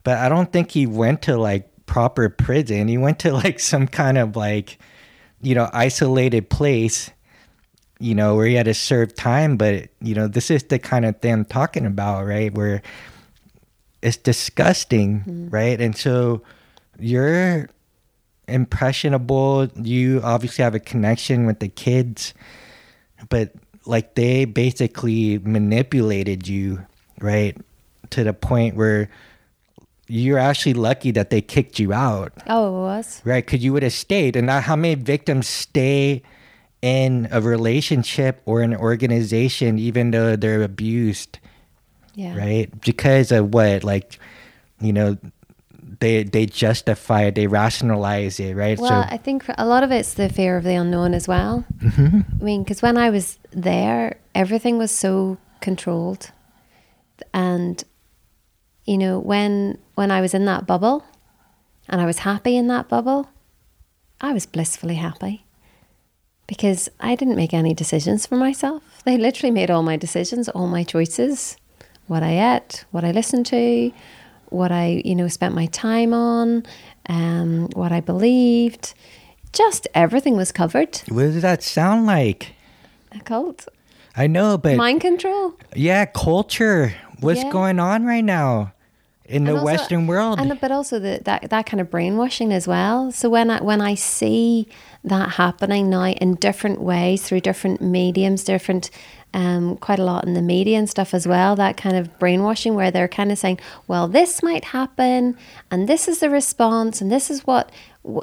[0.03, 2.89] But I don't think he went to like proper prison.
[2.89, 4.78] He went to like some kind of like,
[5.41, 7.09] you know, isolated place,
[7.99, 9.55] you know, where he had to serve time.
[9.55, 12.53] But, you know, this is the kind of thing I'm talking about, right?
[12.53, 12.82] Where
[14.01, 15.49] it's disgusting, mm-hmm.
[15.49, 15.80] right?
[15.80, 16.43] And so
[16.99, 17.70] you're
[18.48, 19.68] impressionable.
[19.76, 22.34] You obviously have a connection with the kids,
[23.30, 23.54] but
[23.86, 26.86] like they basically manipulated you,
[27.20, 27.58] right?
[28.12, 29.10] To the point where
[30.08, 32.32] you're actually lucky that they kicked you out.
[32.48, 33.22] Oh, it was?
[33.26, 34.36] Right, because you would have stayed.
[34.36, 36.24] And how many victims stay
[36.82, 41.39] in a relationship or an organization even though they're abused?
[42.16, 42.38] Yeah.
[42.38, 42.82] Right?
[42.82, 43.84] Because of what?
[43.84, 44.18] Like,
[44.80, 45.18] you know,
[46.00, 48.78] they they justify it, they rationalize it, right?
[48.78, 51.66] Well, so, I think a lot of it's the fear of the unknown as well.
[51.80, 52.20] Mm-hmm.
[52.39, 56.32] I mean, because when I was there, everything was so controlled,
[57.34, 57.84] and
[58.86, 61.04] you know, when when I was in that bubble,
[61.89, 63.30] and I was happy in that bubble,
[64.22, 65.45] I was blissfully happy
[66.48, 69.02] because I didn't make any decisions for myself.
[69.04, 71.58] They literally made all my decisions, all my choices,
[72.08, 73.91] what I ate, what I listened to,
[74.50, 76.66] what I, you know, spent my time on,
[77.10, 78.93] um, what I believed.
[79.54, 80.98] Just everything was covered.
[81.08, 82.54] What does that sound like?
[83.12, 83.68] A cult.
[84.16, 85.54] I know, but mind control.
[85.76, 86.93] Yeah, culture.
[87.20, 87.52] What's yeah.
[87.52, 88.74] going on right now
[89.28, 90.40] in the also, Western world?
[90.40, 93.12] And but also the, that that kind of brainwashing as well.
[93.12, 94.68] So when I when I see
[95.04, 98.90] that happening now in different ways through different mediums, different
[99.34, 102.76] um, quite a lot in the media and stuff as well, that kind of brainwashing
[102.76, 105.38] where they're kind of saying, well, this might happen
[105.70, 107.72] and this is the response and this is what,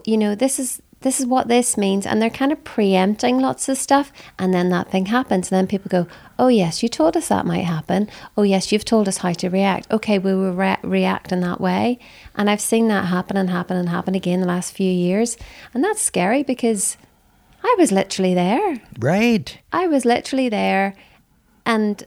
[0.05, 0.81] you know, this is.
[1.05, 4.71] This is what this means, and they're kind of preempting lots of stuff, and then
[4.71, 6.07] that thing happens, and then people go,
[6.39, 8.09] "Oh yes, you told us that might happen.
[8.37, 9.91] Oh yes, you've told us how to react.
[9.93, 11.99] Okay, we will re- react in that way."
[12.35, 15.37] And I've seen that happen and happen and happen again the last few years,
[15.75, 16.97] and that's scary because
[17.63, 18.81] I was literally there.
[18.99, 19.59] Right.
[19.73, 20.95] I was literally there
[21.65, 22.07] and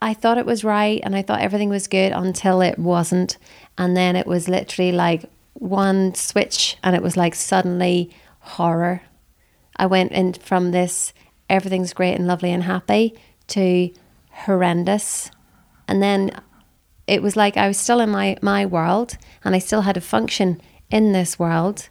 [0.00, 3.36] I thought it was right and I thought everything was good until it wasn't.
[3.76, 5.24] And then it was literally like
[5.58, 9.02] one switch and it was like suddenly horror.
[9.76, 11.12] I went in from this
[11.48, 13.14] everything's great and lovely and happy
[13.48, 13.90] to
[14.30, 15.30] horrendous.
[15.86, 16.30] And then
[17.06, 20.02] it was like I was still in my, my world and I still had a
[20.02, 21.88] function in this world,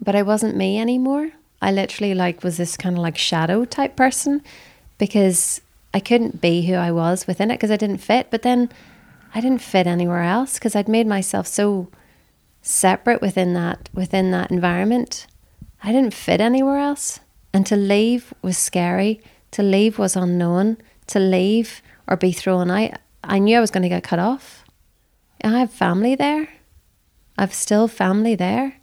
[0.00, 1.30] but I wasn't me anymore.
[1.62, 4.42] I literally like was this kind of like shadow type person
[4.98, 5.60] because
[5.92, 8.30] I couldn't be who I was within it because I didn't fit.
[8.30, 8.70] But then
[9.34, 11.88] I didn't fit anywhere else because I'd made myself so
[12.62, 15.26] separate within that within that environment.
[15.82, 17.20] I didn't fit anywhere else.
[17.52, 19.20] And to leave was scary.
[19.52, 20.76] To leave was unknown.
[21.08, 22.92] To leave or be thrown out,
[23.24, 24.64] I knew I was going to get cut off.
[25.42, 26.48] I have family there.
[27.36, 28.76] I've still family there.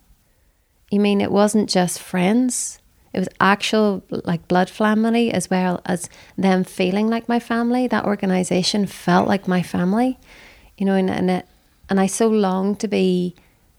[0.91, 2.79] You mean it wasn't just friends?
[3.13, 7.87] It was actual like blood family as well as them feeling like my family.
[7.87, 10.19] That organization felt like my family,
[10.77, 11.47] you know, and and, it,
[11.89, 13.35] and I so longed to be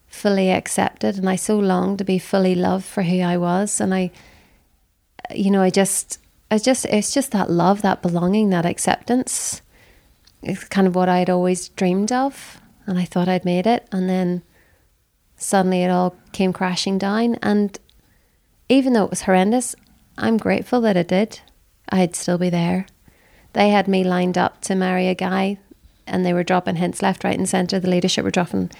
[0.08, 3.94] fully accepted, and I so longed to be fully loved for who I was, and
[3.94, 4.10] I,
[5.30, 6.18] you know, I just,
[6.50, 9.62] I just, it's just that love, that belonging, that acceptance.
[10.42, 14.08] It's kind of what I'd always dreamed of, and I thought I'd made it, and
[14.08, 14.42] then
[15.36, 17.78] suddenly it all came crashing down, and
[18.68, 19.74] even though it was horrendous,
[20.16, 21.40] I'm grateful that it did.
[21.90, 22.86] I'd still be there.
[23.52, 25.58] They had me lined up to marry a guy,
[26.06, 27.78] and they were dropping hints left, right, and centre.
[27.78, 28.70] The leadership were dropping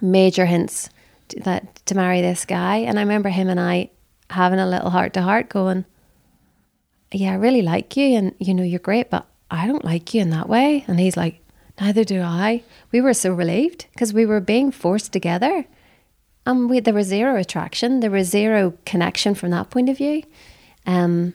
[0.00, 0.90] major hints
[1.36, 3.90] that to marry this guy, and I remember him and I
[4.30, 5.84] having a little heart to heart, going,
[7.12, 10.20] "Yeah, I really like you, and you know you're great, but I don't like you
[10.20, 11.40] in that way." And he's like,
[11.80, 15.66] "Neither do I." We were so relieved because we were being forced together
[16.46, 18.00] and we, there was zero attraction.
[18.00, 20.22] There was zero connection from that point of view.
[20.86, 21.34] Um,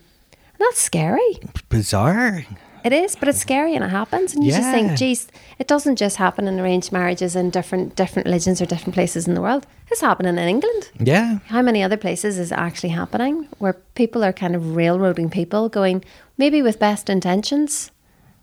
[0.59, 1.39] that's scary.
[1.70, 2.45] Bizarre.
[2.86, 4.36] It is, but it's scary and it happens.
[4.36, 4.59] And you Yeah.
[4.59, 5.27] just think, geez,
[5.57, 9.33] it doesn't just happen in arranged marriages in different different religions or different places in
[9.33, 9.65] the world.
[9.91, 10.89] It's happening in England.
[10.99, 11.39] Yeah.
[11.47, 15.67] How many other places is it actually happening where people are kind of railroading people,
[15.67, 16.03] going
[16.38, 17.89] maybe with best intentions,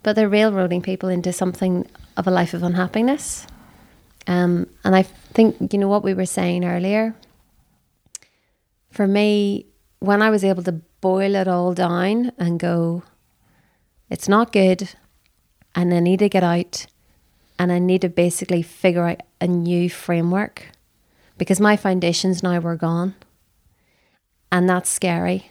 [0.03, 1.86] but they're railroading people into something
[2.16, 3.47] of a life of unhappiness.
[4.26, 5.05] Um, and I
[5.36, 7.14] think you know what we were saying earlier.
[8.90, 9.66] For me,
[10.01, 13.05] when I was able to boil it all down and go,
[14.12, 14.90] it's not good,
[15.74, 16.84] and I need to get out,
[17.58, 20.66] and I need to basically figure out a new framework
[21.38, 23.14] because my foundations now were gone.
[24.52, 25.50] And that's scary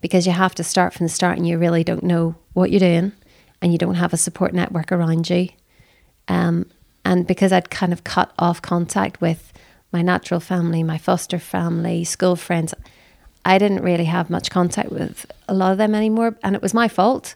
[0.00, 2.78] because you have to start from the start and you really don't know what you're
[2.78, 3.12] doing
[3.60, 5.48] and you don't have a support network around you.
[6.28, 6.70] Um,
[7.04, 9.52] and because I'd kind of cut off contact with
[9.90, 12.74] my natural family, my foster family, school friends,
[13.44, 16.36] I didn't really have much contact with a lot of them anymore.
[16.44, 17.34] And it was my fault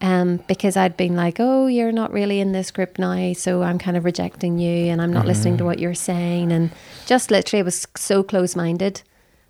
[0.00, 3.78] um, because I'd been like, oh, you're not really in this group now, so I'm
[3.78, 6.52] kind of rejecting you and I'm not listening to what you're saying.
[6.52, 6.70] And
[7.06, 9.02] just literally, I was so close minded.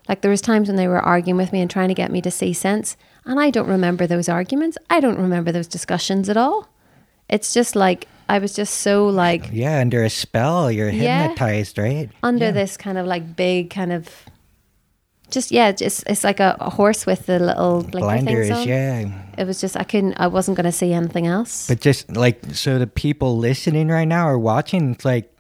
[0.09, 2.23] Like there was times when they were arguing with me and trying to get me
[2.23, 2.97] to see sense,
[3.27, 4.79] and I don't remember those arguments.
[4.89, 6.67] I don't remember those discussions at all.
[7.29, 9.81] It's just like I was just so like Yeah.
[9.81, 11.25] Under a spell, you're Yeah.
[11.29, 12.09] hypnotized, right?
[12.23, 12.51] under Yeah.
[12.53, 14.09] this kind of like big kind of
[15.31, 18.51] just yeah, just it's like a, a horse with the little blinders.
[18.51, 18.67] on.
[18.67, 19.11] Yeah.
[19.37, 21.69] It was just I couldn't I wasn't going to see anything else.
[21.69, 25.33] But just like so, the people listening right now or watching, it's like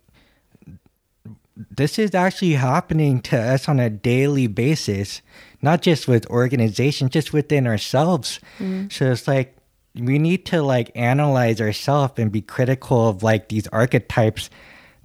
[1.70, 5.22] this is actually happening to us on a daily basis,
[5.60, 8.40] not just with organizations, just within ourselves.
[8.58, 8.92] Mm.
[8.92, 9.56] So it's like
[9.94, 14.50] we need to like analyze ourselves and be critical of like these archetypes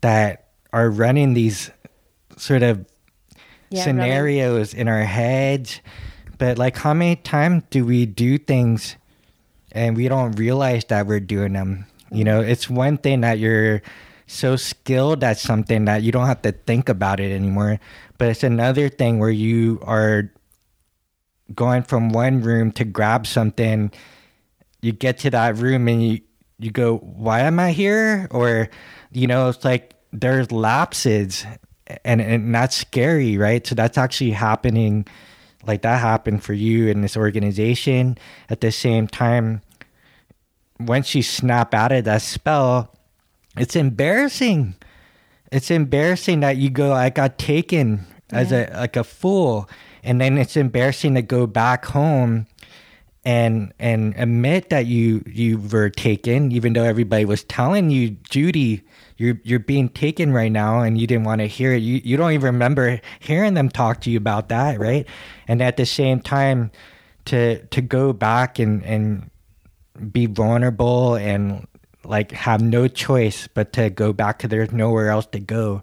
[0.02, 1.72] that are running these
[2.38, 2.86] sort of
[3.74, 5.82] Yeah, scenarios in our heads.
[6.38, 8.96] But like, how many times do we do things
[9.72, 11.86] and we don't realize that we're doing them?
[12.12, 13.82] You know, it's one thing that you're
[14.28, 17.80] so skilled at something that you don't have to think about it anymore.
[18.20, 20.32] But it's another thing where you are
[21.56, 23.92] going from one room to grab something.
[24.82, 26.22] You get to that room and you,
[26.60, 28.28] you go, why am I here?
[28.30, 28.70] Or,
[29.12, 31.46] you know, it's like there's lapses
[32.04, 33.66] and, and that's scary, right?
[33.66, 35.06] So that's actually happening.
[35.66, 38.18] Like that happened for you in this organization.
[38.50, 39.62] At the same time,
[40.80, 42.94] once you snap out of that spell,
[43.58, 44.76] it's embarrassing.
[45.52, 49.70] It's embarrassing that you go, I got taken as a like a fool.
[50.04, 52.48] And then it's embarrassing to go back home
[53.26, 58.82] and and admit that you you were taken, even though everybody was telling you, Judy,
[59.24, 61.78] you're you're being taken right now and you didn't want to hear it.
[61.78, 65.08] You you don't even remember hearing them talk to you about that, right?
[65.48, 66.72] And at the same time
[67.26, 69.30] to to go back and and
[70.12, 71.68] be vulnerable and
[72.04, 75.82] like have no choice but to go back to there's nowhere else to go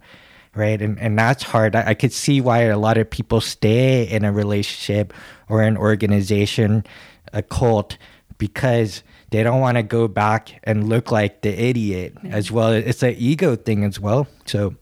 [0.55, 4.03] right and and that's hard I, I could see why a lot of people stay
[4.03, 5.15] in a relationship
[5.49, 6.85] or an organization
[7.33, 7.97] a cult
[8.37, 13.02] because they don't want to go back and look like the idiot as well it's
[13.02, 14.74] an ego thing as well so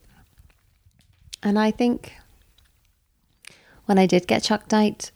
[1.41, 2.13] And I think
[3.85, 5.11] when I did get chucked out,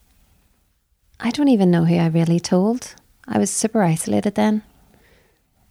[1.20, 2.96] I don't even know who I really told.
[3.28, 4.64] I was super isolated then.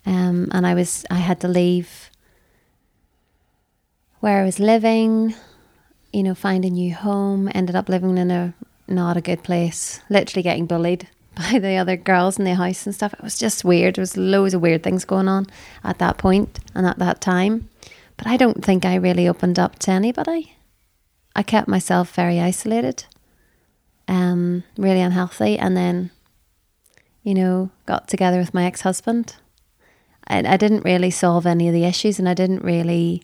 [0.04, 2.10] Um, and I was I had to leave
[4.20, 5.34] where I was living
[6.12, 8.54] you know, find a new home, ended up living in a
[8.86, 12.94] not a good place, literally getting bullied by the other girls in the house and
[12.94, 13.14] stuff.
[13.14, 13.96] It was just weird.
[13.96, 15.46] There was loads of weird things going on
[15.82, 17.68] at that point and at that time.
[18.16, 20.56] But I don't think I really opened up to anybody.
[21.34, 23.06] I kept myself very isolated,
[24.06, 26.10] um, really unhealthy, and then,
[27.22, 29.36] you know, got together with my ex husband.
[30.28, 33.22] I, I didn't really solve any of the issues, and I didn't really.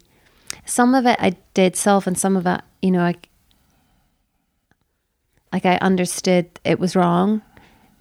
[0.64, 3.14] Some of it I did solve, and some of it, you know, I
[5.52, 7.43] like I understood it was wrong,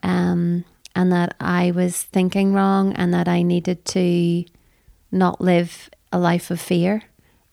[0.03, 0.65] um,
[0.95, 4.45] and that I was thinking wrong, and that I needed to
[5.11, 7.03] not live a life of fear,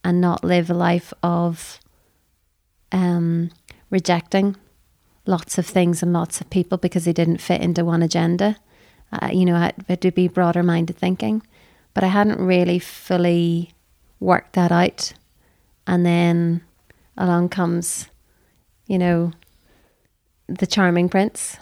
[0.03, 1.81] and not live a life of
[2.93, 3.51] um,
[3.91, 4.57] rejecting
[5.27, 8.57] lots of things and lots of people because they didn't fit into one agenda.
[9.12, 11.43] Uh, you know, it had to be broader minded thinking,
[11.95, 13.73] but I hadn't really fully
[14.21, 15.12] worked that out.
[15.87, 16.62] And then
[17.16, 18.09] along comes,
[18.87, 19.33] you know,
[20.49, 21.57] the charming prince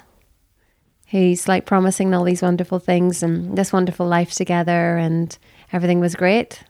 [1.12, 5.36] who's like promising all these wonderful things and this wonderful life together and
[5.70, 6.64] everything was great.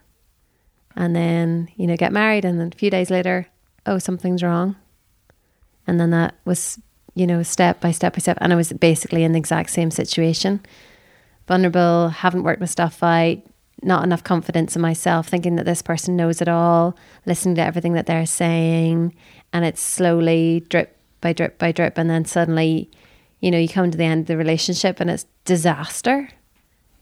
[0.97, 3.47] And then, you know, get married and then a few days later,
[3.85, 4.75] oh, something's wrong.
[5.87, 6.77] And then that was,
[7.15, 8.37] you know, step by step by step.
[8.41, 10.59] And I was basically in the exact same situation.
[11.47, 13.37] Vulnerable, haven't worked my stuff out,
[13.81, 17.93] not enough confidence in myself, thinking that this person knows it all, listening to everything
[17.93, 19.15] that they're saying.
[19.53, 21.97] And it's slowly drip by drip by drip.
[21.97, 22.91] And then suddenly,
[23.43, 26.29] you know, you come to the end of the relationship and it's disaster.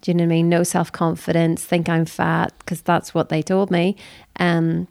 [0.01, 0.49] Do you know what I mean?
[0.49, 3.95] No self confidence, think I'm fat because that's what they told me.
[4.37, 4.87] Um,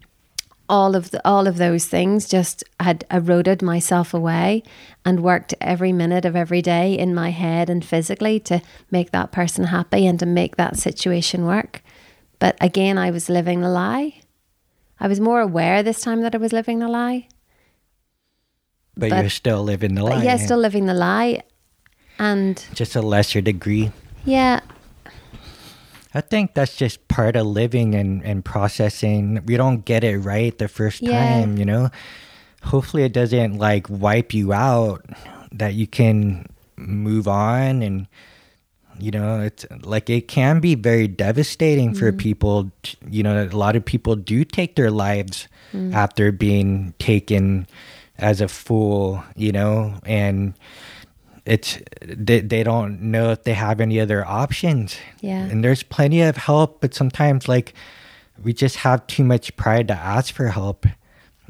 [0.68, 4.62] all of the, all of those things just had eroded myself away
[5.04, 8.62] and worked every minute of every day in my head and physically to
[8.92, 11.82] make that person happy and to make that situation work.
[12.38, 14.20] But again, I was living a lie.
[15.00, 17.26] I was more aware this time that I was living a lie.
[19.00, 20.22] But, But- you're still living the life.
[20.22, 21.42] yeah, still living the lie.
[22.18, 23.92] And Just a lesser degree.
[24.26, 24.60] yeah,
[26.12, 29.40] I think that's just part of living and, and processing.
[29.46, 31.12] We don't get it right the first Yeah.
[31.12, 31.90] time, you know?
[32.64, 35.04] Hopefully, it doesn't like wipe you out,
[35.52, 36.46] that you can
[36.76, 37.82] move on.
[37.82, 38.06] And,
[38.98, 42.18] you know, it's like it can be very devastating for mm-hmm.
[42.18, 42.70] people.
[43.08, 45.94] You know, a lot of people do take their lives mm.
[45.94, 47.66] after being taken
[48.20, 49.94] as a fool, you know?
[50.04, 50.54] And,
[51.46, 55.42] it's they, they don't know if they have any other options Yeah.
[55.42, 57.72] and there's plenty of help but sometimes like
[58.44, 60.84] we just have too much pride to ask for help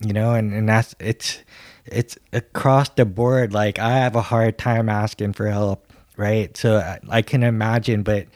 [0.01, 1.41] you know and, and that's it's
[1.87, 6.77] it's across the board like i have a hard time asking for help right so
[6.77, 8.29] i, I can imagine but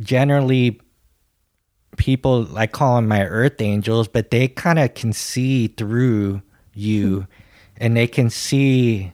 [0.00, 0.80] generally
[1.96, 6.42] people i call them my earth angels but they kind of can see through
[6.74, 7.26] you
[7.76, 9.12] and they can see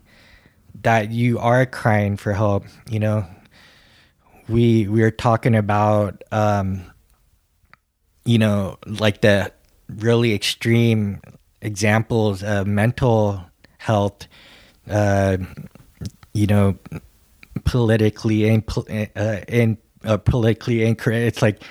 [0.82, 3.26] that you are crying for help you know?
[4.48, 6.82] We we are talking about um
[8.24, 9.52] you know like the
[9.88, 11.20] really extreme
[11.62, 13.44] examples of mental
[13.78, 14.26] health
[14.88, 15.36] uh
[16.32, 16.76] you know
[17.64, 18.64] politically and
[19.16, 21.62] uh, in uh, politically incorrect it's like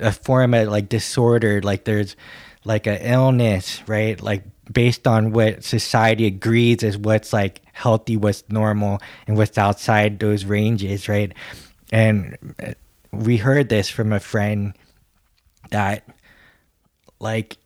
[0.00, 2.16] a form of like disorder like there's
[2.64, 4.20] like an illness right?
[4.22, 10.18] Like based on what society agrees is what's like healthy what's normal and what's outside
[10.20, 11.32] those ranges right
[11.92, 12.72] and uh,
[13.12, 14.74] we heard this from a friend
[15.70, 16.06] that
[17.20, 17.56] like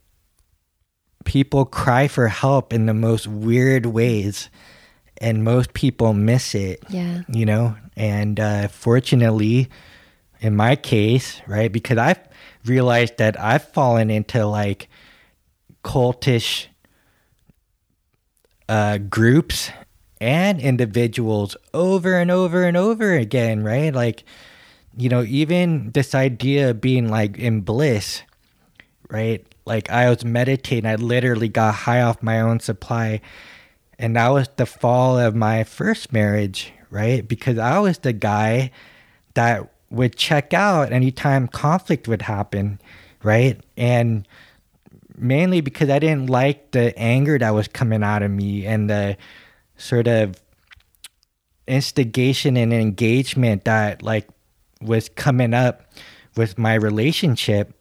[1.25, 4.49] people cry for help in the most weird ways
[5.21, 7.23] and most people miss it Yeah.
[7.29, 9.69] you know and uh, fortunately
[10.41, 12.21] in my case right because i've
[12.65, 14.89] realized that i've fallen into like
[15.85, 16.68] cultish
[18.69, 19.71] uh, groups
[20.21, 23.95] and individuals over and over and over again right?
[23.95, 24.25] Like
[24.97, 28.23] you know even this idea of being like in bliss
[29.11, 29.45] right?
[29.65, 33.21] Like i was meditating i literally got high off my own supply
[33.99, 37.27] and that was the fall of my first marriage right?
[37.27, 38.71] Because i was the guy
[39.35, 42.81] that would check out anytime conflict would happen
[43.23, 43.61] right?
[43.77, 44.27] And
[45.21, 49.17] mainly because i didn't like the anger that was coming out of me and the
[49.77, 50.35] sort of
[51.67, 54.29] instigation and engagement that like
[54.81, 55.83] was coming up
[56.37, 57.75] with my relationship.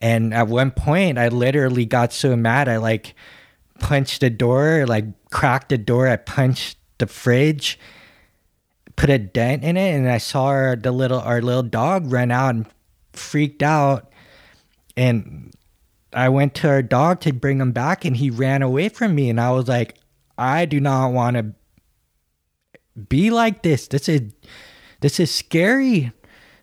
[0.00, 3.14] And at one point i literally got so mad i like
[3.80, 7.78] punched the door like cracked the door i punched the fridge
[8.96, 12.30] put a dent in it and i saw our, the little our little dog run
[12.30, 12.66] out and
[13.16, 14.10] freaked out.
[14.96, 15.53] And
[16.14, 19.28] I went to our dog to bring him back and he ran away from me.
[19.28, 19.96] And I was like,
[20.38, 21.52] I do not want to
[23.08, 23.88] be like this.
[23.88, 24.32] This is
[25.00, 26.12] this is scary,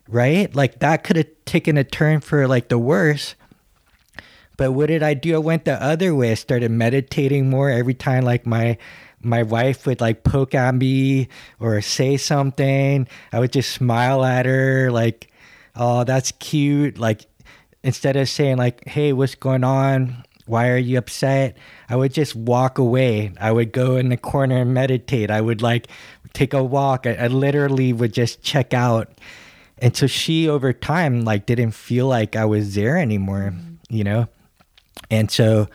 [0.08, 0.54] right?
[0.56, 3.36] Like that could have taken a turn for like the worse.
[4.58, 5.36] But what did I do?
[5.36, 6.32] I went the other way.
[6.32, 8.78] I started meditating more every time like my
[9.24, 11.28] my wife would like poke at me
[11.60, 13.08] or say something.
[13.32, 15.32] I would just smile at her like,
[15.76, 17.26] "Oh, that's cute." Like
[17.84, 20.24] instead of saying like, "Hey, what's going on?
[20.46, 21.58] Why are you upset?"
[21.90, 23.34] I would just walk away.
[23.40, 25.30] I would go in the corner and meditate.
[25.32, 25.88] I would like
[26.34, 27.06] take a walk.
[27.06, 29.10] I, I literally would just check out.
[29.80, 33.76] And so she over time like didn't feel like I was there anymore, mm-hmm.
[33.90, 34.28] you know?
[35.10, 35.68] And so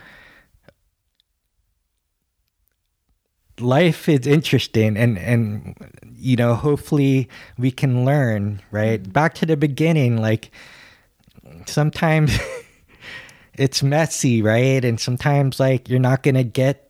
[3.59, 5.75] life is interesting and and
[6.15, 7.27] you know hopefully
[7.57, 9.11] we can learn right mm-hmm.
[9.11, 10.51] back to the beginning like
[11.65, 12.37] sometimes
[13.53, 14.83] it's messy right?
[14.83, 16.87] And sometimes like you're not gonna get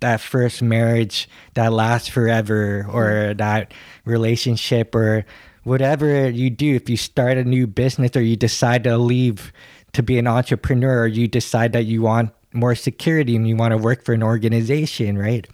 [0.00, 3.72] that first marriage that lasts forever or that
[4.04, 5.24] relationship or
[5.64, 6.74] whatever you do.
[6.74, 9.52] If you start a new business or you decide to leave
[9.92, 13.72] to be an entrepreneur or you decide that you want more security and you want
[13.72, 15.46] to work for an organization right?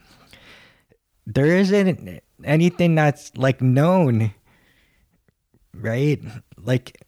[1.26, 4.34] There isn't anything that's like known,
[5.74, 6.22] right?
[6.58, 7.00] Like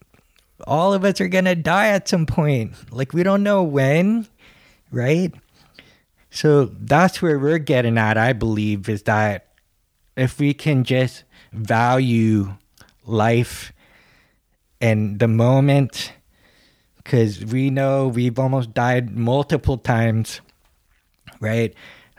[0.66, 2.72] all of us are gonna die at some point.
[2.92, 4.26] Like we don't know when,
[4.90, 5.32] right?
[6.30, 9.48] So that's where we're getting at, I believe, is that
[10.16, 12.54] if we can just value
[13.04, 13.72] life
[14.80, 16.12] and the moment,
[16.98, 20.40] because we know we've almost died multiple times,
[21.40, 21.74] right?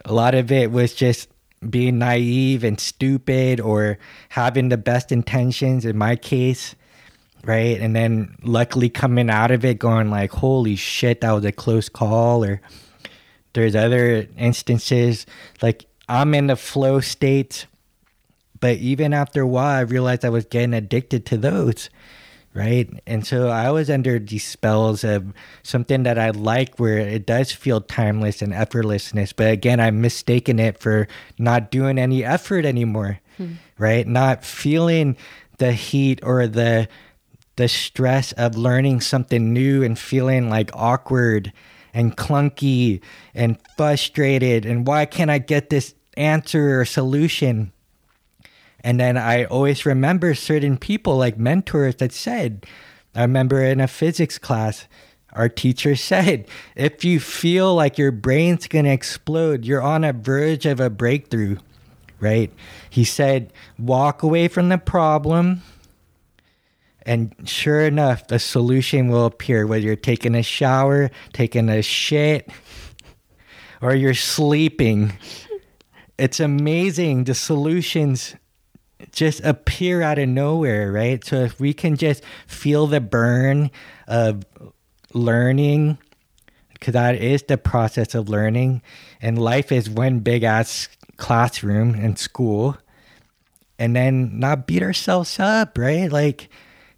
[0.06, 1.30] A lot of it was just
[1.70, 3.98] being naive and stupid or
[4.30, 6.76] having the best intentions in my case
[7.48, 11.52] right and then luckily coming out of it going like holy shit that was a
[11.52, 12.62] close call or
[13.54, 15.26] there's other instances
[15.62, 17.66] like i'm in the flow state
[18.60, 21.90] but even after a while i realized i was getting addicted to those
[22.58, 22.90] right?
[23.06, 27.52] And so I was under these spells of something that I like where it does
[27.52, 29.32] feel timeless and effortlessness.
[29.36, 31.08] But again, I'm mistaken it for
[31.38, 33.54] not doing any effort anymore, hmm.
[33.78, 34.08] right?
[34.08, 35.18] Not feeling
[35.60, 36.88] the heat or the
[37.58, 41.52] the stress of learning something new and feeling like awkward
[41.94, 43.02] and clunky
[43.34, 47.72] and frustrated and why can't I get this answer or solution?
[48.82, 52.66] And then I always remember certain people like mentors that said,
[53.16, 54.88] I remember in a physics class,
[55.34, 60.14] our teacher said, if you feel like your brain's going to explode, you're on a
[60.14, 61.58] verge of a breakthrough,
[62.20, 62.52] right?
[62.90, 65.64] He said, walk away from the problem.
[67.08, 72.50] And sure enough, the solution will appear, whether you're taking a shower, taking a shit,
[73.82, 75.14] or you're sleeping.
[76.18, 78.36] It's amazing the solutions
[79.14, 81.24] just appear out of nowhere, right?
[81.24, 83.72] So if we can just feel the burn
[84.08, 84.44] of
[85.14, 86.00] learning,
[86.74, 88.82] because that is the process of learning,
[89.22, 92.76] and life is one big ass classroom and school,
[93.80, 96.12] and then not beat ourselves up, right?
[96.12, 96.50] Like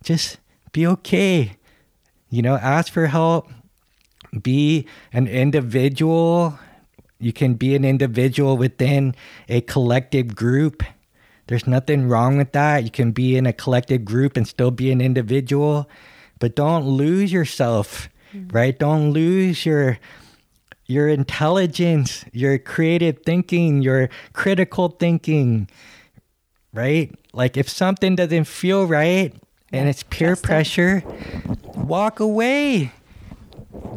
[0.10, 0.38] just
[0.72, 1.54] be okay,
[2.30, 3.50] you know, ask for help,
[4.42, 6.58] be an individual.
[7.20, 9.16] You can be an individual within
[9.48, 10.84] a collective group
[11.50, 12.84] there's nothing wrong with that.
[12.84, 15.90] You can be in a collective group and still be an individual,
[16.38, 18.56] but don't lose yourself, mm-hmm.
[18.56, 18.78] right?
[18.78, 19.98] Don't lose your
[20.86, 25.68] your intelligence, your creative thinking, your critical thinking,
[26.72, 27.12] right?
[27.34, 29.34] Like if something doesn't feel right
[29.72, 31.04] and it's peer pressure,
[31.76, 32.92] walk away.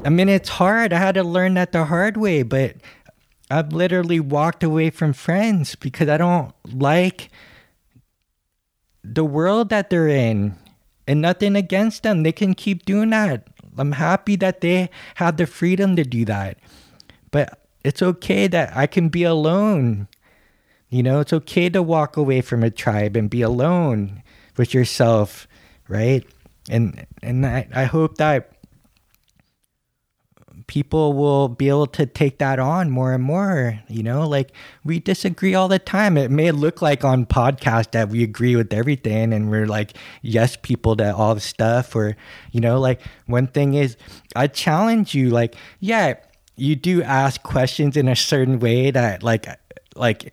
[0.04, 0.92] I mean, it's hard.
[0.92, 2.76] I had to learn that the hard way, but
[3.50, 7.30] I've literally walked away from friends because I don't like
[9.04, 10.56] the world that they're in.
[11.08, 12.22] And nothing against them.
[12.22, 13.48] They can keep doing that.
[13.76, 16.58] I'm happy that they have the freedom to do that.
[17.32, 20.06] But it's okay that I can be alone.
[20.90, 24.22] You know, it's okay to walk away from a tribe and be alone
[24.56, 25.48] with yourself,
[25.92, 26.26] right?
[26.70, 28.52] And and I, I hope that
[30.66, 33.78] people will be able to take that on more and more.
[33.88, 34.52] You know, like
[34.84, 36.16] we disagree all the time.
[36.16, 39.92] It may look like on podcast that we agree with everything and we're like
[40.22, 41.94] yes people to all the stuff.
[41.94, 42.16] Or
[42.52, 43.96] you know, like one thing is
[44.34, 45.28] I challenge you.
[45.28, 46.14] Like yeah,
[46.56, 49.46] you do ask questions in a certain way that like
[49.94, 50.32] like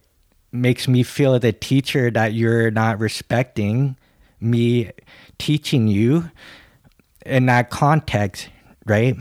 [0.54, 3.98] makes me feel as a teacher that you're not respecting
[4.42, 4.92] me
[5.40, 6.30] teaching you
[7.26, 8.50] in that context,
[8.86, 9.16] right?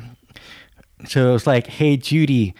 [1.06, 2.54] so it's like, hey, Judy,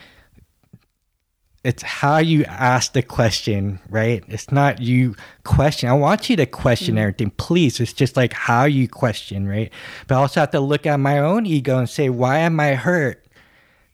[1.64, 4.22] it's how you ask the question, right?
[4.28, 5.88] It's not you question.
[5.88, 7.02] I want you to question mm-hmm.
[7.02, 7.80] everything, please.
[7.80, 9.72] It's just like how you question, right?
[10.06, 12.74] But I also have to look at my own ego and say, why am I
[12.74, 13.24] hurt?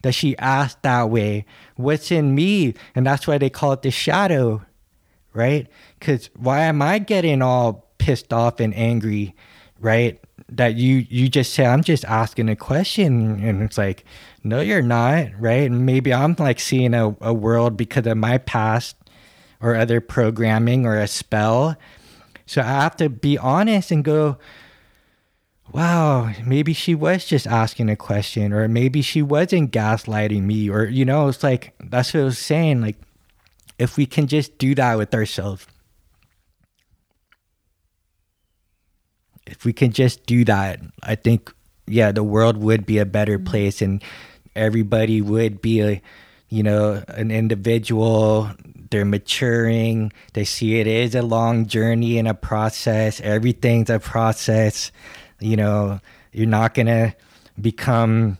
[0.04, 1.46] that she asked that way?
[1.76, 2.74] What's in me?
[2.94, 4.62] And that's why they call it the shadow,
[5.32, 5.66] right?
[5.98, 9.34] Because why am I getting all pissed off and angry,
[9.84, 10.20] right?
[10.48, 14.04] That you you just say I'm just asking a question, and it's like,
[14.42, 15.70] no, you're not, right?
[15.70, 18.96] And maybe I'm like seeing a, a world because of my past
[19.60, 21.76] or other programming or a spell.
[22.46, 24.36] So I have to be honest and go,
[25.72, 30.84] wow, maybe she was just asking a question, or maybe she wasn't gaslighting me, or,
[30.84, 32.82] you know, it's like, that's what I was saying.
[32.82, 32.96] Like,
[33.78, 35.66] if we can just do that with ourselves,
[39.46, 41.52] if we can just do that, I think,
[41.86, 43.50] yeah, the world would be a better mm-hmm.
[43.50, 44.02] place and
[44.56, 46.02] everybody would be a,
[46.48, 48.50] you know, an individual.
[48.90, 50.12] They're maturing.
[50.34, 53.20] They see it is a long journey and a process.
[53.20, 54.92] Everything's a process
[55.44, 56.00] you know,
[56.32, 57.14] you're not going to
[57.60, 58.38] become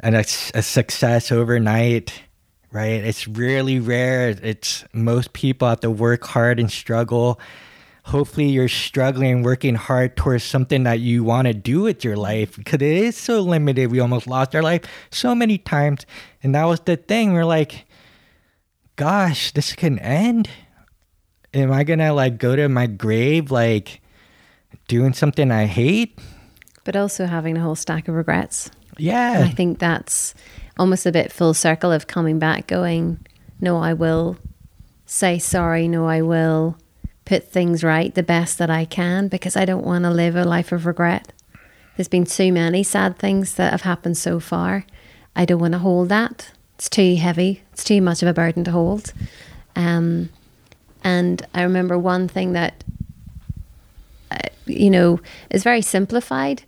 [0.00, 2.22] an, a, a success overnight,
[2.70, 3.04] right?
[3.04, 4.30] It's really rare.
[4.30, 7.40] It's most people have to work hard and struggle.
[8.04, 12.56] Hopefully, you're struggling, working hard towards something that you want to do with your life
[12.56, 13.90] because it is so limited.
[13.90, 16.04] We almost lost our life so many times.
[16.42, 17.32] And that was the thing.
[17.32, 17.86] We're like,
[18.96, 20.50] gosh, this can end.
[21.54, 24.02] Am I going to like go to my grave like
[24.86, 26.18] doing something I hate?
[26.84, 28.70] but also having a whole stack of regrets.
[28.98, 29.36] Yeah.
[29.36, 30.34] And I think that's
[30.78, 33.18] almost a bit full circle of coming back, going,
[33.60, 34.36] no, I will
[35.06, 36.76] say sorry, no, I will
[37.24, 40.44] put things right the best that I can because I don't want to live a
[40.44, 41.32] life of regret.
[41.96, 44.84] There's been too many sad things that have happened so far.
[45.36, 46.50] I don't want to hold that.
[46.76, 47.62] It's too heavy.
[47.72, 49.12] It's too much of a burden to hold.
[49.76, 50.30] Um,
[51.02, 52.82] and I remember one thing that,
[54.30, 55.20] uh, you know,
[55.50, 56.64] is very simplified,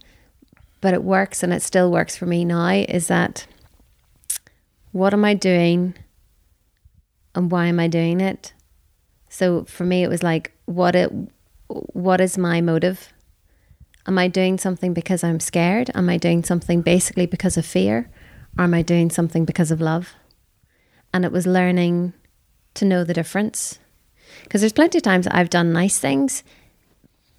[0.80, 3.46] but it works and it still works for me now is that
[4.92, 5.94] what am I doing
[7.34, 8.52] and why am I doing it?
[9.36, 11.12] So for me it was like what it
[11.68, 13.12] what is my motive?
[14.06, 15.90] Am I doing something because I'm scared?
[15.94, 18.08] Am I doing something basically because of fear?
[18.56, 20.14] Or am I doing something because of love?
[21.12, 22.14] And it was learning
[22.76, 23.78] to know the difference.
[24.42, 26.42] Because there's plenty of times I've done nice things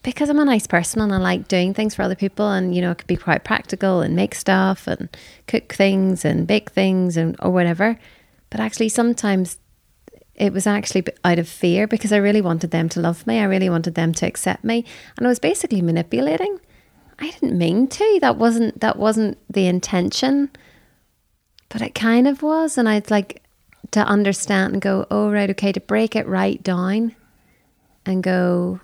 [0.03, 2.82] because I'm a nice person and I like doing things for other people and you
[2.84, 5.10] know it could be quite practical and make stuff and
[5.48, 7.98] cook things and bake things and or whatever
[8.52, 9.57] but actually sometimes
[10.38, 13.39] it was actually out of fear because I really wanted them to love me.
[13.39, 14.85] I really wanted them to accept me.
[15.18, 16.59] And I was basically manipulating.
[17.19, 18.19] I didn't mean to.
[18.22, 20.51] That wasn't that wasn't the intention.
[21.69, 22.77] But it kind of was.
[22.77, 23.41] And I'd like
[23.91, 27.15] to understand and go oh right okay to break it right down
[28.05, 28.80] and go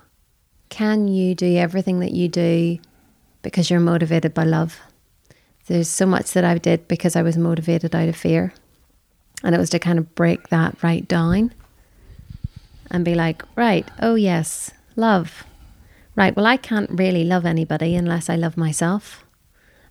[0.69, 2.79] can you do everything that you do
[3.43, 4.79] because you're motivated by love?
[5.67, 8.53] There's so much that I did because I was motivated out of fear.
[9.43, 11.53] And it was to kind of break that right down
[12.89, 15.43] and be like, right, oh yes, love.
[16.15, 19.25] Right, well, I can't really love anybody unless I love myself.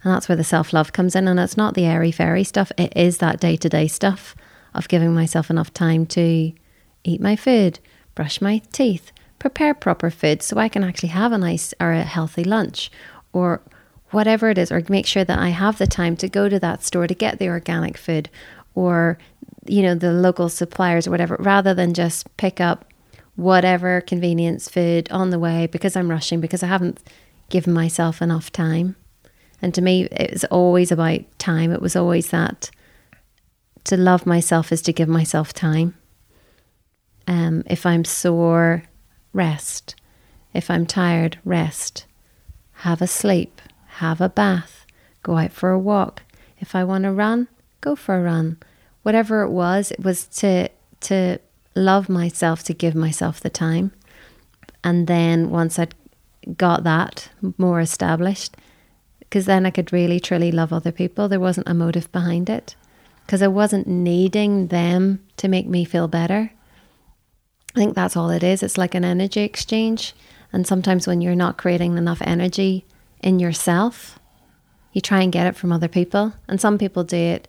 [0.04, 1.28] And that's where the self love comes in.
[1.28, 4.34] And it's not the airy fairy stuff, it is that day to day stuff
[4.74, 6.52] of giving myself enough time to
[7.04, 7.78] eat my food,
[8.14, 12.04] brush my teeth, prepare proper food so I can actually have a nice or a
[12.04, 12.90] healthy lunch
[13.32, 13.60] or
[14.10, 16.84] whatever it is, or make sure that I have the time to go to that
[16.84, 18.28] store to get the organic food
[18.74, 19.18] or,
[19.66, 22.84] you know, the local suppliers or whatever, rather than just pick up
[23.36, 27.00] whatever convenience food on the way because I'm rushing, because I haven't
[27.48, 28.96] given myself enough time.
[29.60, 31.72] And to me, it was always about time.
[31.72, 32.70] It was always that
[33.84, 35.94] to love myself is to give myself time.
[37.26, 38.84] Um, if I'm sore,
[39.32, 39.94] rest.
[40.54, 42.06] If I'm tired, rest.
[42.72, 44.86] Have a sleep, have a bath,
[45.22, 46.22] go out for a walk.
[46.58, 47.48] If I want to run,
[47.80, 48.58] go for a run.
[49.02, 50.68] Whatever it was, it was to
[51.00, 51.38] to
[51.74, 53.92] love myself, to give myself the time.
[54.84, 55.94] And then once I'd
[56.56, 58.56] got that more established,
[59.20, 61.28] because then I could really truly love other people.
[61.28, 62.76] There wasn't a motive behind it
[63.24, 66.52] because I wasn't needing them to make me feel better.
[67.74, 68.62] I think that's all it is.
[68.62, 70.14] It's like an energy exchange.
[70.52, 72.84] And sometimes when you're not creating enough energy
[73.22, 74.18] in yourself,
[74.92, 76.34] you try and get it from other people.
[76.46, 77.48] And some people do it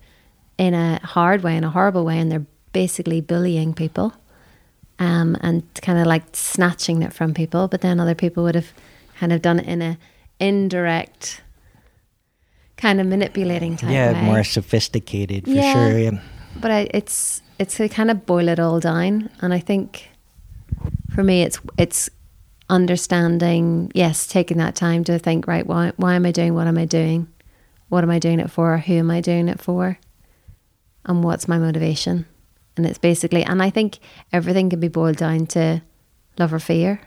[0.58, 4.14] in a hard way, in a horrible way, and they're basically bullying people
[5.00, 7.68] um, and kind of like snatching it from people.
[7.68, 8.72] But then other people would have
[9.20, 9.98] kind of done it in a
[10.40, 11.42] indirect
[12.78, 14.22] kind of manipulating type yeah, way.
[14.26, 15.74] more sophisticated for Yeah.
[15.74, 15.98] sure.
[15.98, 16.20] Yeah.
[16.60, 20.10] but I, it's it's to kind of boil it all down and i think
[21.16, 22.10] for me it's it's
[22.70, 26.78] understanding yes taking that time to think right why, why am i doing what am
[26.78, 27.28] i doing
[27.90, 29.98] what am i doing it for who am i doing it for
[31.06, 32.26] and what's my motivation
[32.78, 34.00] and it's basically and i think
[34.32, 35.82] everything can be boiled down to
[36.38, 37.02] love or fear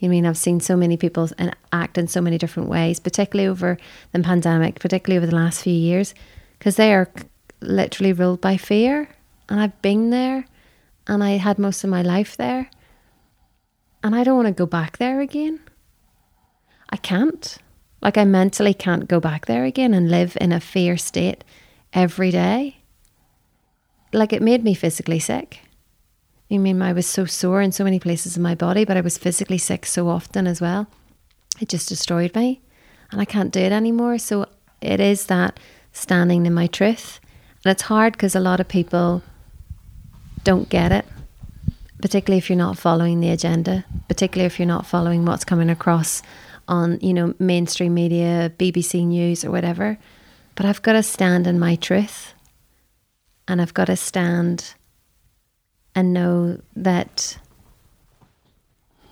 [0.00, 1.28] you mean I've seen so many people
[1.72, 3.76] act in so many different ways, particularly over
[4.12, 6.14] the pandemic, particularly over the last few years,
[6.58, 7.12] because they are
[7.60, 9.10] literally ruled by fear.
[9.50, 10.46] And I've been there,
[11.06, 12.70] and I had most of my life there,
[14.02, 15.60] and I don't want to go back there again.
[16.88, 17.58] I can't.
[18.00, 21.44] Like I mentally can't go back there again and live in a fear state
[21.92, 22.78] every day.
[24.12, 25.60] Like it made me physically sick.
[26.50, 29.02] I mean, I was so sore in so many places in my body, but I
[29.02, 30.88] was physically sick so often as well.
[31.60, 32.60] It just destroyed me,
[33.12, 34.18] and I can't do it anymore.
[34.18, 34.46] So
[34.80, 35.60] it is that
[35.92, 37.20] standing in my truth,
[37.64, 39.22] and it's hard because a lot of people
[40.42, 41.04] don't get it,
[42.02, 46.22] particularly if you're not following the agenda, particularly if you're not following what's coming across
[46.66, 49.98] on you know mainstream media, BBC News or whatever.
[50.56, 52.34] But I've got to stand in my truth,
[53.50, 54.74] and I've got to stand
[55.92, 57.36] and know that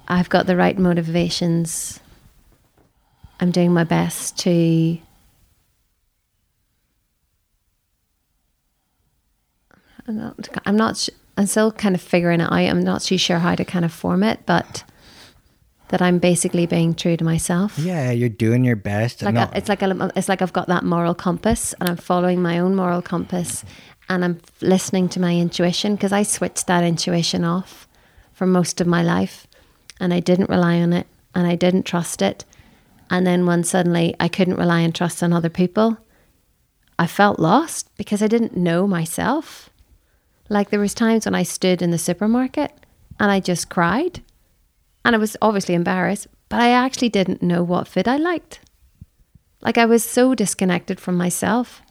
[0.07, 1.99] I've got the right motivations.
[3.41, 4.99] I'm doing my best to
[10.07, 12.53] I'm not, I'm not sh- I'm still kind of figuring it out.
[12.53, 14.85] I'm not too sure how to kind of form it, but
[15.89, 17.79] that I'm basically being true to myself.
[17.79, 19.23] Yeah, you're doing your best.
[19.23, 22.41] Like I, it's like a, it's like I've got that moral compass, and I'm following
[22.43, 23.65] my own moral compass,
[24.09, 27.87] and I'm listening to my intuition because I switched that intuition off
[28.33, 29.47] for most of my life,
[30.01, 32.45] and I didn't rely on it, and I didn't trust it,
[33.11, 35.99] and then when suddenly I couldn't rely and trust on other people,
[36.99, 39.71] I felt lost because I didn't know myself.
[40.49, 42.73] Like there was times when I stood in the supermarket
[43.21, 44.23] and I just cried,
[45.05, 48.61] and I was obviously embarrassed, but I actually didn't know what fit I liked.
[49.61, 51.83] Like I was so disconnected from myself.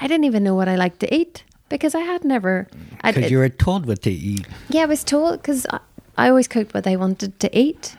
[0.00, 2.68] I didn't even know what I liked to eat because I had never.
[3.02, 4.46] I, because you were told what to eat.
[4.68, 5.80] yeah, I was told because I,
[6.16, 7.96] I always cooked what I wanted to eat.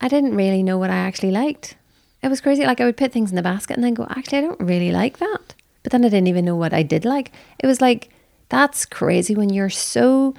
[0.00, 1.76] I didn't really know what I actually liked.
[2.22, 2.64] It was crazy.
[2.64, 4.90] Like I would put things in the basket and then go, actually, I don't really
[4.92, 5.54] like that.
[5.82, 7.32] But then I didn't even know what I did like.
[7.58, 8.10] It was like,
[8.48, 10.34] that's crazy when you're so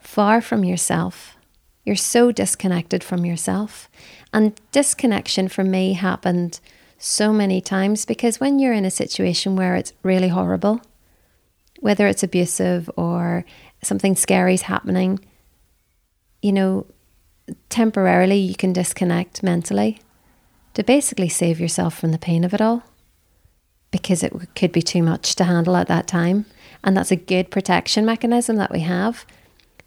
[0.00, 1.36] far from yourself.
[1.84, 3.88] You're so disconnected from yourself.
[4.32, 6.60] And disconnection for me happened
[7.04, 10.80] so many times because when you're in a situation where it's really horrible,
[11.80, 13.44] whether it's abusive or
[13.82, 15.20] something scary is happening,
[16.40, 16.86] you know,
[17.68, 20.00] temporarily you can disconnect mentally
[20.72, 22.82] to basically save yourself from the pain of it all
[23.90, 26.46] because it could be too much to handle at that time.
[26.82, 29.26] And that's a good protection mechanism that we have.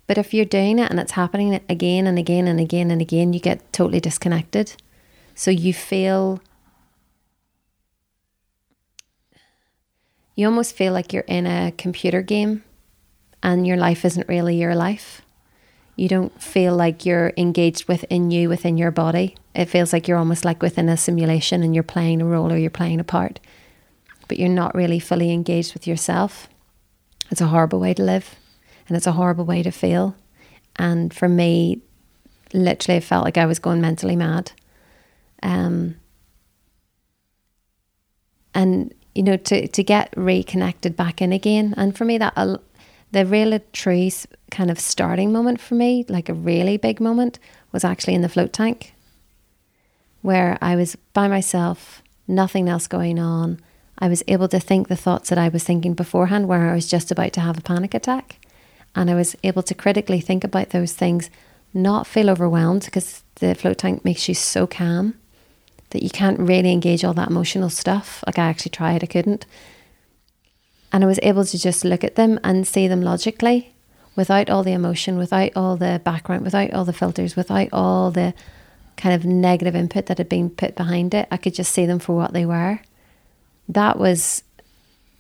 [0.06, 3.34] But if you're doing it and it's happening again and again and again and again,
[3.34, 4.74] you get totally disconnected.
[5.36, 6.40] So you feel,
[10.38, 12.64] you almost feel like you're in a computer game
[13.42, 15.24] and your life isn't really your life.
[15.96, 19.36] You don't feel like you're engaged within you, within your body.
[19.56, 22.58] It feels like you're almost like within a simulation and you're playing a role or
[22.58, 23.40] you're playing a part,
[24.28, 26.48] but you're not really fully engaged with yourself.
[27.32, 28.36] It's a horrible way to live
[28.88, 30.16] and it's a horrible way to feel.
[30.76, 31.82] And for me,
[32.54, 34.52] literally, I felt like I was going mentally mad.
[35.42, 35.96] Um,
[38.54, 42.58] and you know, to to get reconnected back in again, and for me, that uh,
[43.12, 44.10] the real true
[44.52, 47.40] kind of starting moment for me, like a really big moment,
[47.72, 48.94] was actually in the float tank,
[50.22, 53.60] where I was by myself, nothing else going on.
[53.98, 56.88] I was able to think the thoughts that I was thinking beforehand, where I was
[56.88, 58.46] just about to have a panic attack.
[58.96, 61.32] And I was able to critically think about those things,
[61.74, 65.16] not feel overwhelmed because the float tank makes you so calm
[65.92, 68.24] that you can't really engage all that emotional stuff.
[68.26, 69.46] Like I actually tried, I couldn't.
[70.92, 73.74] And I was able to just look at them and see them logically
[74.16, 78.34] without all the emotion, without all the background, without all the filters, without all the
[78.96, 81.28] kind of negative input that had been put behind it.
[81.30, 82.80] I could just see them for what they were.
[83.70, 84.44] That was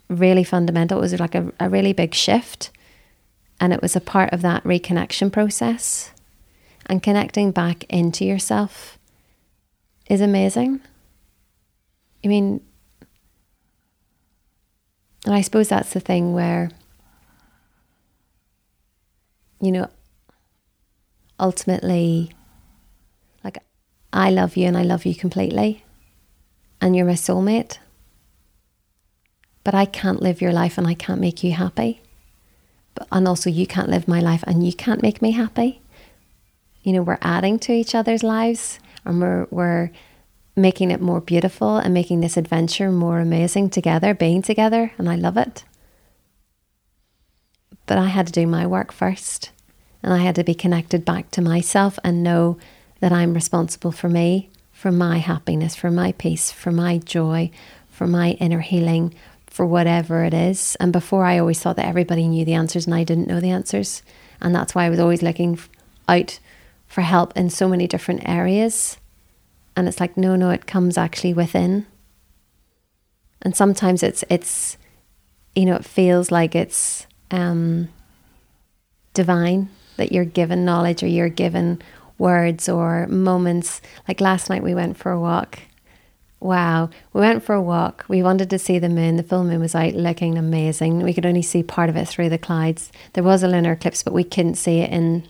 [0.10, 0.98] really fundamental.
[0.98, 2.72] It was like a, a really big shift.
[3.60, 6.12] And it was a part of that reconnection process.
[6.88, 8.97] And connecting back into yourself
[10.10, 10.82] is amazing.
[12.24, 12.62] I mean,
[15.26, 16.70] and I suppose that's the thing where,
[19.62, 19.90] you know,
[21.40, 22.32] ultimately,
[23.44, 23.58] like,
[24.14, 25.84] I love you and I love you completely,
[26.80, 27.78] and you're my soulmate.
[29.68, 32.00] but I can't live your life and I can't make you happy.
[32.96, 35.82] But, and also, you can't live my life and you can't make me happy.
[36.84, 39.92] You know, we're adding to each other's lives and we're, we're
[40.56, 44.92] making it more beautiful and making this adventure more amazing together, being together.
[44.98, 45.64] And I love it.
[47.86, 49.52] But I had to do my work first.
[50.04, 52.58] And I had to be connected back to myself and know
[53.00, 57.52] that I'm responsible for me, for my happiness, for my peace, for my joy,
[57.90, 59.14] for my inner healing,
[59.48, 60.76] for whatever it is.
[60.80, 63.50] And before, I always thought that everybody knew the answers and I didn't know the
[63.50, 64.04] answers.
[64.42, 65.60] And that's why I was always looking
[66.08, 66.40] out
[66.88, 68.98] for help in so many different areas.
[69.76, 71.86] And it's like, no, no, it comes actually within.
[73.42, 74.78] And sometimes it's, it's,
[75.56, 77.90] you know, it feels like it's um,
[79.14, 81.82] divine that you're given knowledge or you're given
[82.18, 83.82] words or moments.
[84.08, 85.60] Like last night, we went for a walk.
[86.40, 88.06] Wow, we went for a walk.
[88.08, 89.18] We wanted to see the moon.
[89.18, 91.02] The full moon was out looking amazing.
[91.02, 92.92] We could only see part of it through the clouds.
[93.14, 95.28] There was a lunar eclipse, but we couldn't see it in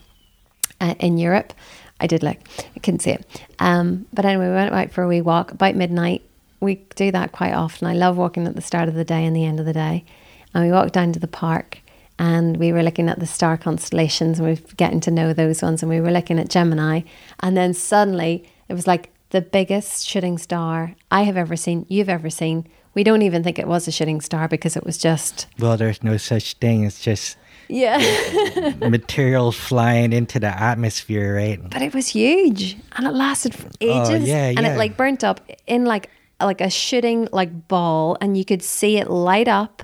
[0.82, 1.54] uh, in Europe.
[1.99, 2.38] I did look,
[2.76, 3.45] I couldn't see it.
[3.60, 6.22] Um, but anyway, we went out for a wee walk about midnight.
[6.60, 7.88] We do that quite often.
[7.88, 10.06] I love walking at the start of the day and the end of the day.
[10.54, 11.80] And we walked down to the park
[12.20, 15.62] and we were looking at the star constellations and we were getting to know those
[15.62, 17.02] ones and we were looking at Gemini
[17.41, 22.10] and then suddenly it was like the biggest shooting star I have ever seen, you've
[22.10, 22.68] ever seen.
[22.94, 26.02] We don't even think it was a shooting star because it was just Well, there's
[26.02, 26.84] no such thing.
[26.84, 27.38] It's just
[27.68, 28.73] yeah.
[28.89, 31.69] materials flying into the atmosphere, right?
[31.69, 34.23] But it was huge and it lasted for oh, ages.
[34.23, 34.73] Oh, yeah, and yeah.
[34.73, 38.98] it like burnt up in like like a shooting like ball and you could see
[38.98, 39.84] it light up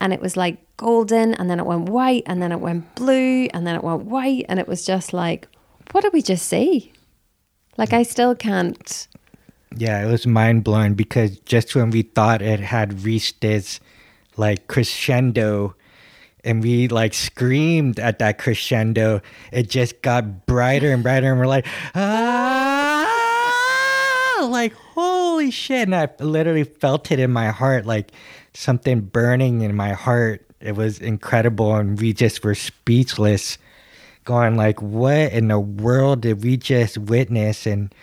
[0.00, 3.46] and it was like golden and then it went white and then it went blue
[3.52, 5.46] and then it went white and it was just like
[5.92, 6.92] what did we just see
[7.76, 9.08] like i still can't
[9.76, 13.80] Yeah, it was mind blowing because just when we thought it had reached its
[14.36, 15.74] like crescendo
[16.44, 19.20] and we like screamed at that crescendo,
[19.52, 23.06] it just got brighter and brighter and we're like, ah,
[24.50, 25.88] like holy shit.
[25.88, 28.12] And I literally felt it in my heart, like
[28.54, 30.46] something burning in my heart.
[30.60, 31.74] It was incredible.
[31.74, 33.58] And we just were speechless,
[34.24, 37.66] going like, what in the world did we just witness?
[37.66, 37.94] And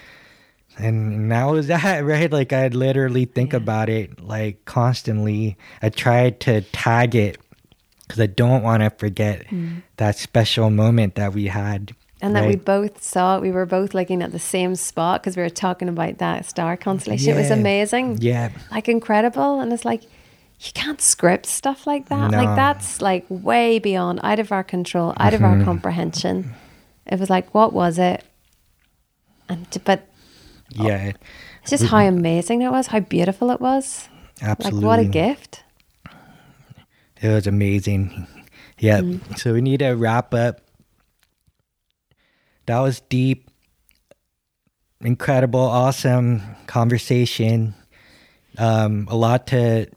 [0.78, 2.32] and that was that, right?
[2.32, 5.58] Like i'd literally think about it like constantly.
[5.82, 7.38] I tried to tag it
[8.08, 9.46] because I don't want to forget
[9.98, 11.94] that special moment that we had.
[12.22, 15.44] and that we both saw we were both looking at the same spot because we
[15.44, 18.50] were talking about that star constellation it was amazing Yeah.
[18.72, 20.04] like incredible and it's like
[20.60, 22.38] you can't script stuff like that No.
[22.44, 25.60] like that's like way beyond out of our control out of Mm-hmm.
[25.60, 26.54] our comprehension
[27.06, 28.24] it was like what was it
[29.50, 30.08] and but
[30.72, 31.12] Yeah.
[31.62, 34.10] it's just how amazing it was how beautiful it was
[34.42, 34.80] Absolutely.
[34.80, 35.64] like what a gift
[37.22, 38.28] It was amazing.
[38.80, 39.02] Yeah.
[39.02, 39.38] Mm.
[39.38, 40.62] So we need to wrap up.
[42.68, 43.50] That was deep,
[45.02, 47.74] incredible, awesome conversation.
[48.58, 49.88] Um, a lot to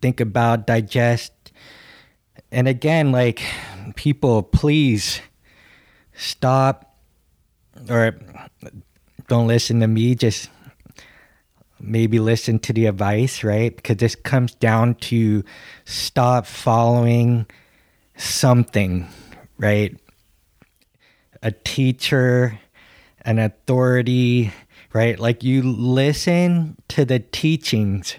[0.00, 1.32] think about, digest.
[2.52, 3.42] And again, like
[3.96, 5.20] people, please
[6.14, 6.96] stop
[7.90, 8.16] or
[9.28, 10.14] don't listen to me.
[10.14, 10.50] Just
[11.80, 13.74] maybe listen to the advice, right?
[13.74, 15.44] Because this comes down to
[15.84, 17.46] stop following
[18.16, 19.08] something,
[19.58, 19.96] right?
[21.42, 22.58] A teacher,
[23.22, 24.52] an authority,
[24.92, 25.18] right?
[25.18, 28.16] Like you listen to the teachings,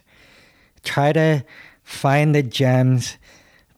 [0.84, 1.44] try to
[1.84, 3.18] find the gems,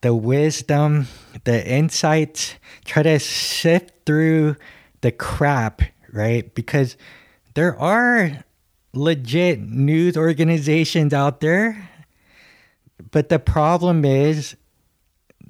[0.01, 1.07] the wisdom,
[1.43, 2.55] the insights,
[2.85, 4.55] try to sift through
[5.01, 5.81] the crap,
[6.11, 6.53] right?
[6.55, 6.97] Because
[7.53, 8.43] there are
[8.98, 11.90] legit news organizations out there.
[13.11, 14.56] But the problem is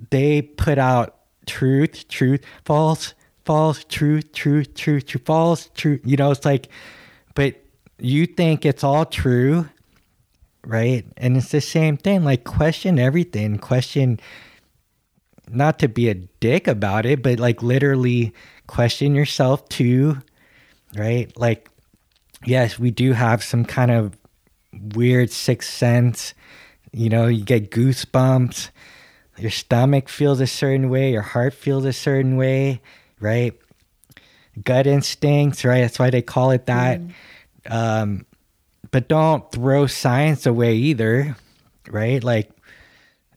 [0.09, 3.13] they put out truth, truth, false,
[3.45, 6.01] false, truth, truth, truth, truth, false, truth.
[6.03, 6.67] You know, it's like,
[7.33, 7.55] but
[7.97, 9.69] you think it's all true,
[10.65, 11.05] right?
[11.15, 12.23] And it's the same thing.
[12.23, 13.57] Like, question everything.
[13.57, 14.19] Question,
[15.49, 18.33] not to be a dick about it, but like literally
[18.67, 20.17] question yourself too,
[20.95, 21.35] right?
[21.37, 21.69] Like,
[22.45, 24.17] yes, we do have some kind of
[24.95, 26.33] weird sixth sense.
[26.91, 28.69] You know, you get goosebumps.
[29.37, 31.11] Your stomach feels a certain way.
[31.11, 32.81] Your heart feels a certain way,
[33.19, 33.53] right?
[34.63, 35.81] Gut instincts, right?
[35.81, 36.99] That's why they call it that.
[37.69, 38.25] Um,
[38.89, 41.35] but don't throw science away either,
[41.89, 42.23] right?
[42.23, 42.49] Like,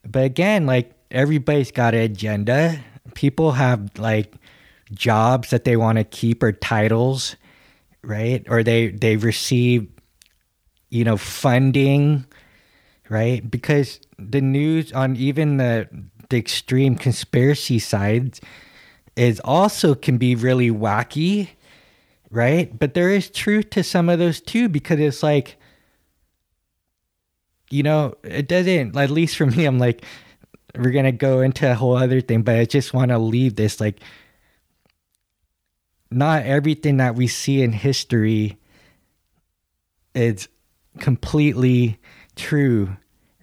[0.07, 2.81] but again, like everybody's got an agenda.
[3.15, 4.35] People have like
[4.93, 7.37] jobs that they want to keep or titles
[8.03, 9.89] right or they they receive
[10.89, 12.25] you know funding
[13.11, 13.51] right?
[13.51, 15.89] Because the news on even the
[16.31, 18.41] the extreme conspiracy sides
[19.17, 21.51] is also can be really wacky,
[22.31, 22.79] right?
[22.79, 25.57] But there is truth to some of those too because it's like
[27.69, 30.05] you know, it doesn't at least for me I'm like
[30.77, 33.57] we're going to go into a whole other thing, but I just want to leave
[33.57, 34.01] this like
[36.11, 38.59] not everything that we see in history
[40.15, 40.49] is
[40.99, 41.99] completely
[42.37, 42.97] true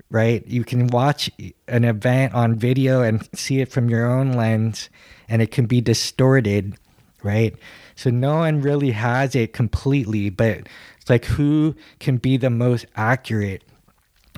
[0.09, 0.45] right?
[0.47, 1.29] You can watch
[1.67, 4.89] an event on video and see it from your own lens,
[5.27, 6.75] and it can be distorted,
[7.23, 7.55] right?
[7.95, 10.67] So no one really has it completely, but
[10.99, 13.63] it's like who can be the most accurate,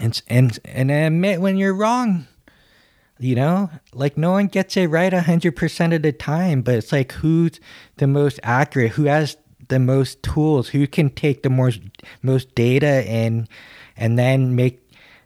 [0.02, 2.28] and and and admit when you're wrong.
[3.22, 6.94] You know, like no one gets it right hundred percent of the time, but it's
[6.94, 7.60] like who's
[7.98, 9.36] the most accurate, who has
[9.68, 11.82] the most tools, who can take the most
[12.22, 13.50] most data and
[13.98, 14.82] and then make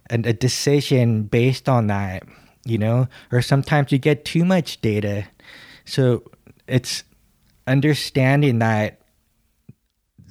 [0.10, 2.24] a decision based on that,
[2.66, 5.26] you know, or sometimes you get too much data.
[5.86, 6.24] So
[6.68, 7.04] it's
[7.68, 9.00] understanding that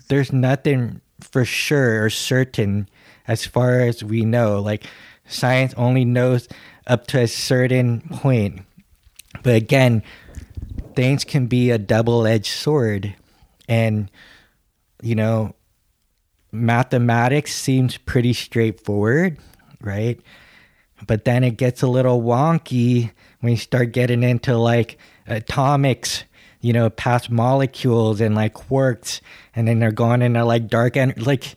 [0.09, 2.89] there's nothing for sure or certain
[3.27, 4.61] as far as we know.
[4.61, 4.85] Like
[5.27, 6.49] science only knows
[6.87, 8.63] up to a certain point.
[9.43, 10.03] But again,
[10.95, 13.15] things can be a double edged sword.
[13.69, 14.11] And,
[15.03, 15.55] you know,
[16.51, 19.39] mathematics seems pretty straightforward
[19.83, 20.21] right?
[21.07, 23.11] But then it gets a little wonky
[23.41, 26.25] when you start getting into like atomics,
[26.61, 29.21] you know, past molecules and like quarks,
[29.55, 31.21] and then they're going into like dark energy.
[31.21, 31.57] Like,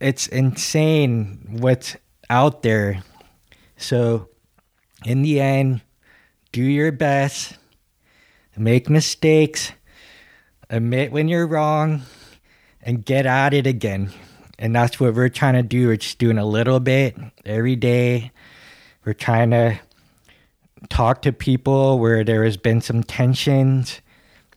[0.00, 1.96] it's insane what's
[2.30, 3.02] out there.
[3.84, 4.30] So,
[5.04, 5.82] in the end,
[6.52, 7.58] do your best,
[8.56, 9.72] make mistakes,
[10.70, 12.00] admit when you're wrong,
[12.80, 14.10] and get at it again.
[14.58, 15.88] And that's what we're trying to do.
[15.88, 18.32] We're just doing a little bit every day.
[19.04, 19.78] We're trying to
[20.88, 24.00] talk to people where there has been some tensions,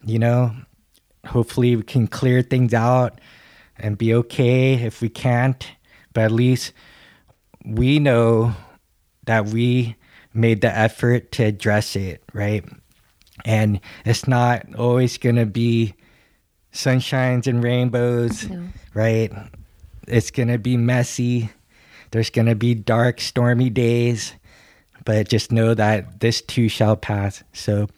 [0.02, 0.54] you know.
[1.26, 3.20] Hopefully, we can clear things out
[3.76, 5.70] and be okay if we can't.
[6.14, 6.72] But at least
[7.62, 8.54] we know
[9.28, 9.94] that we
[10.32, 12.64] made the effort to address it, right?
[13.44, 15.94] And it's not always going to be
[16.72, 18.64] sunshines and rainbows, no.
[18.94, 19.30] right?
[20.06, 21.50] It's going to be messy.
[22.10, 24.32] There's going to be dark, stormy days,
[25.04, 27.44] but just know that this too shall pass.
[27.52, 27.88] So,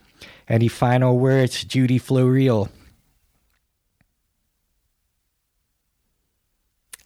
[0.49, 2.71] any final words, Judy Floreal?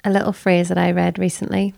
[0.02, 1.74] A little phrase that I read recently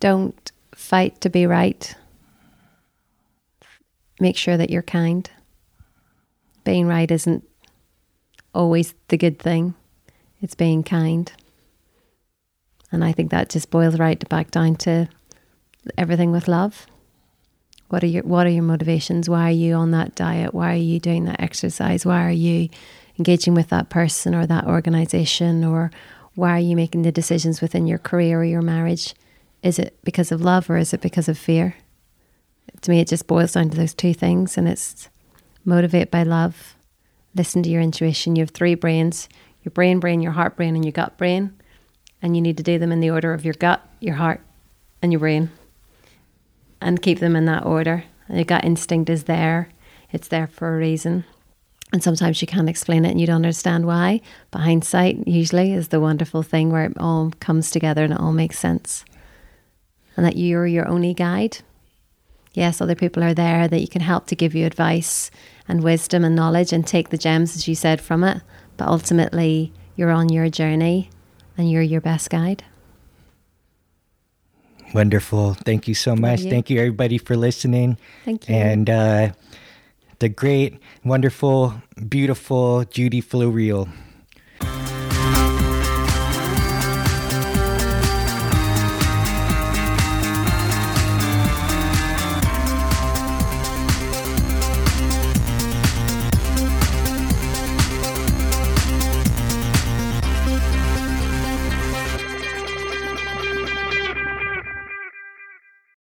[0.00, 1.94] Don't fight to be right.
[4.18, 5.30] Make sure that you're kind.
[6.64, 7.46] Being right isn't
[8.52, 9.74] always the good thing
[10.40, 11.30] it's being kind.
[12.92, 15.08] And I think that just boils right back down to
[15.96, 16.86] everything with love.
[17.88, 19.28] What are your what are your motivations?
[19.28, 20.54] Why are you on that diet?
[20.54, 22.06] Why are you doing that exercise?
[22.06, 22.68] Why are you
[23.18, 25.90] engaging with that person or that organization or
[26.34, 29.14] why are you making the decisions within your career or your marriage?
[29.62, 31.76] Is it because of love or is it because of fear?
[32.82, 35.08] To me it just boils down to those two things and it's
[35.64, 36.76] motivate by love.
[37.34, 38.36] Listen to your intuition.
[38.36, 39.28] You have three brains
[39.62, 41.52] your brain brain, your heart brain, and your gut brain.
[42.22, 44.40] And you need to do them in the order of your gut, your heart,
[45.02, 45.50] and your brain.
[46.80, 48.04] And keep them in that order.
[48.28, 49.68] Your gut instinct is there,
[50.12, 51.24] it's there for a reason.
[51.92, 54.20] And sometimes you can't explain it and you don't understand why.
[54.50, 58.32] But hindsight usually is the wonderful thing where it all comes together and it all
[58.32, 59.04] makes sense.
[60.16, 61.58] And that you're your only guide.
[62.52, 65.30] Yes, other people are there that you can help to give you advice
[65.68, 68.42] and wisdom and knowledge and take the gems, as you said, from it.
[68.76, 71.10] But ultimately, you're on your journey
[71.56, 72.64] and you're your best guide.
[74.92, 75.54] Wonderful.
[75.54, 76.40] Thank you so much.
[76.40, 76.50] You.
[76.50, 77.96] Thank you, everybody, for listening.
[78.24, 78.54] Thank you.
[78.54, 79.32] And uh,
[80.18, 83.88] the great, wonderful, beautiful Judy Floreal.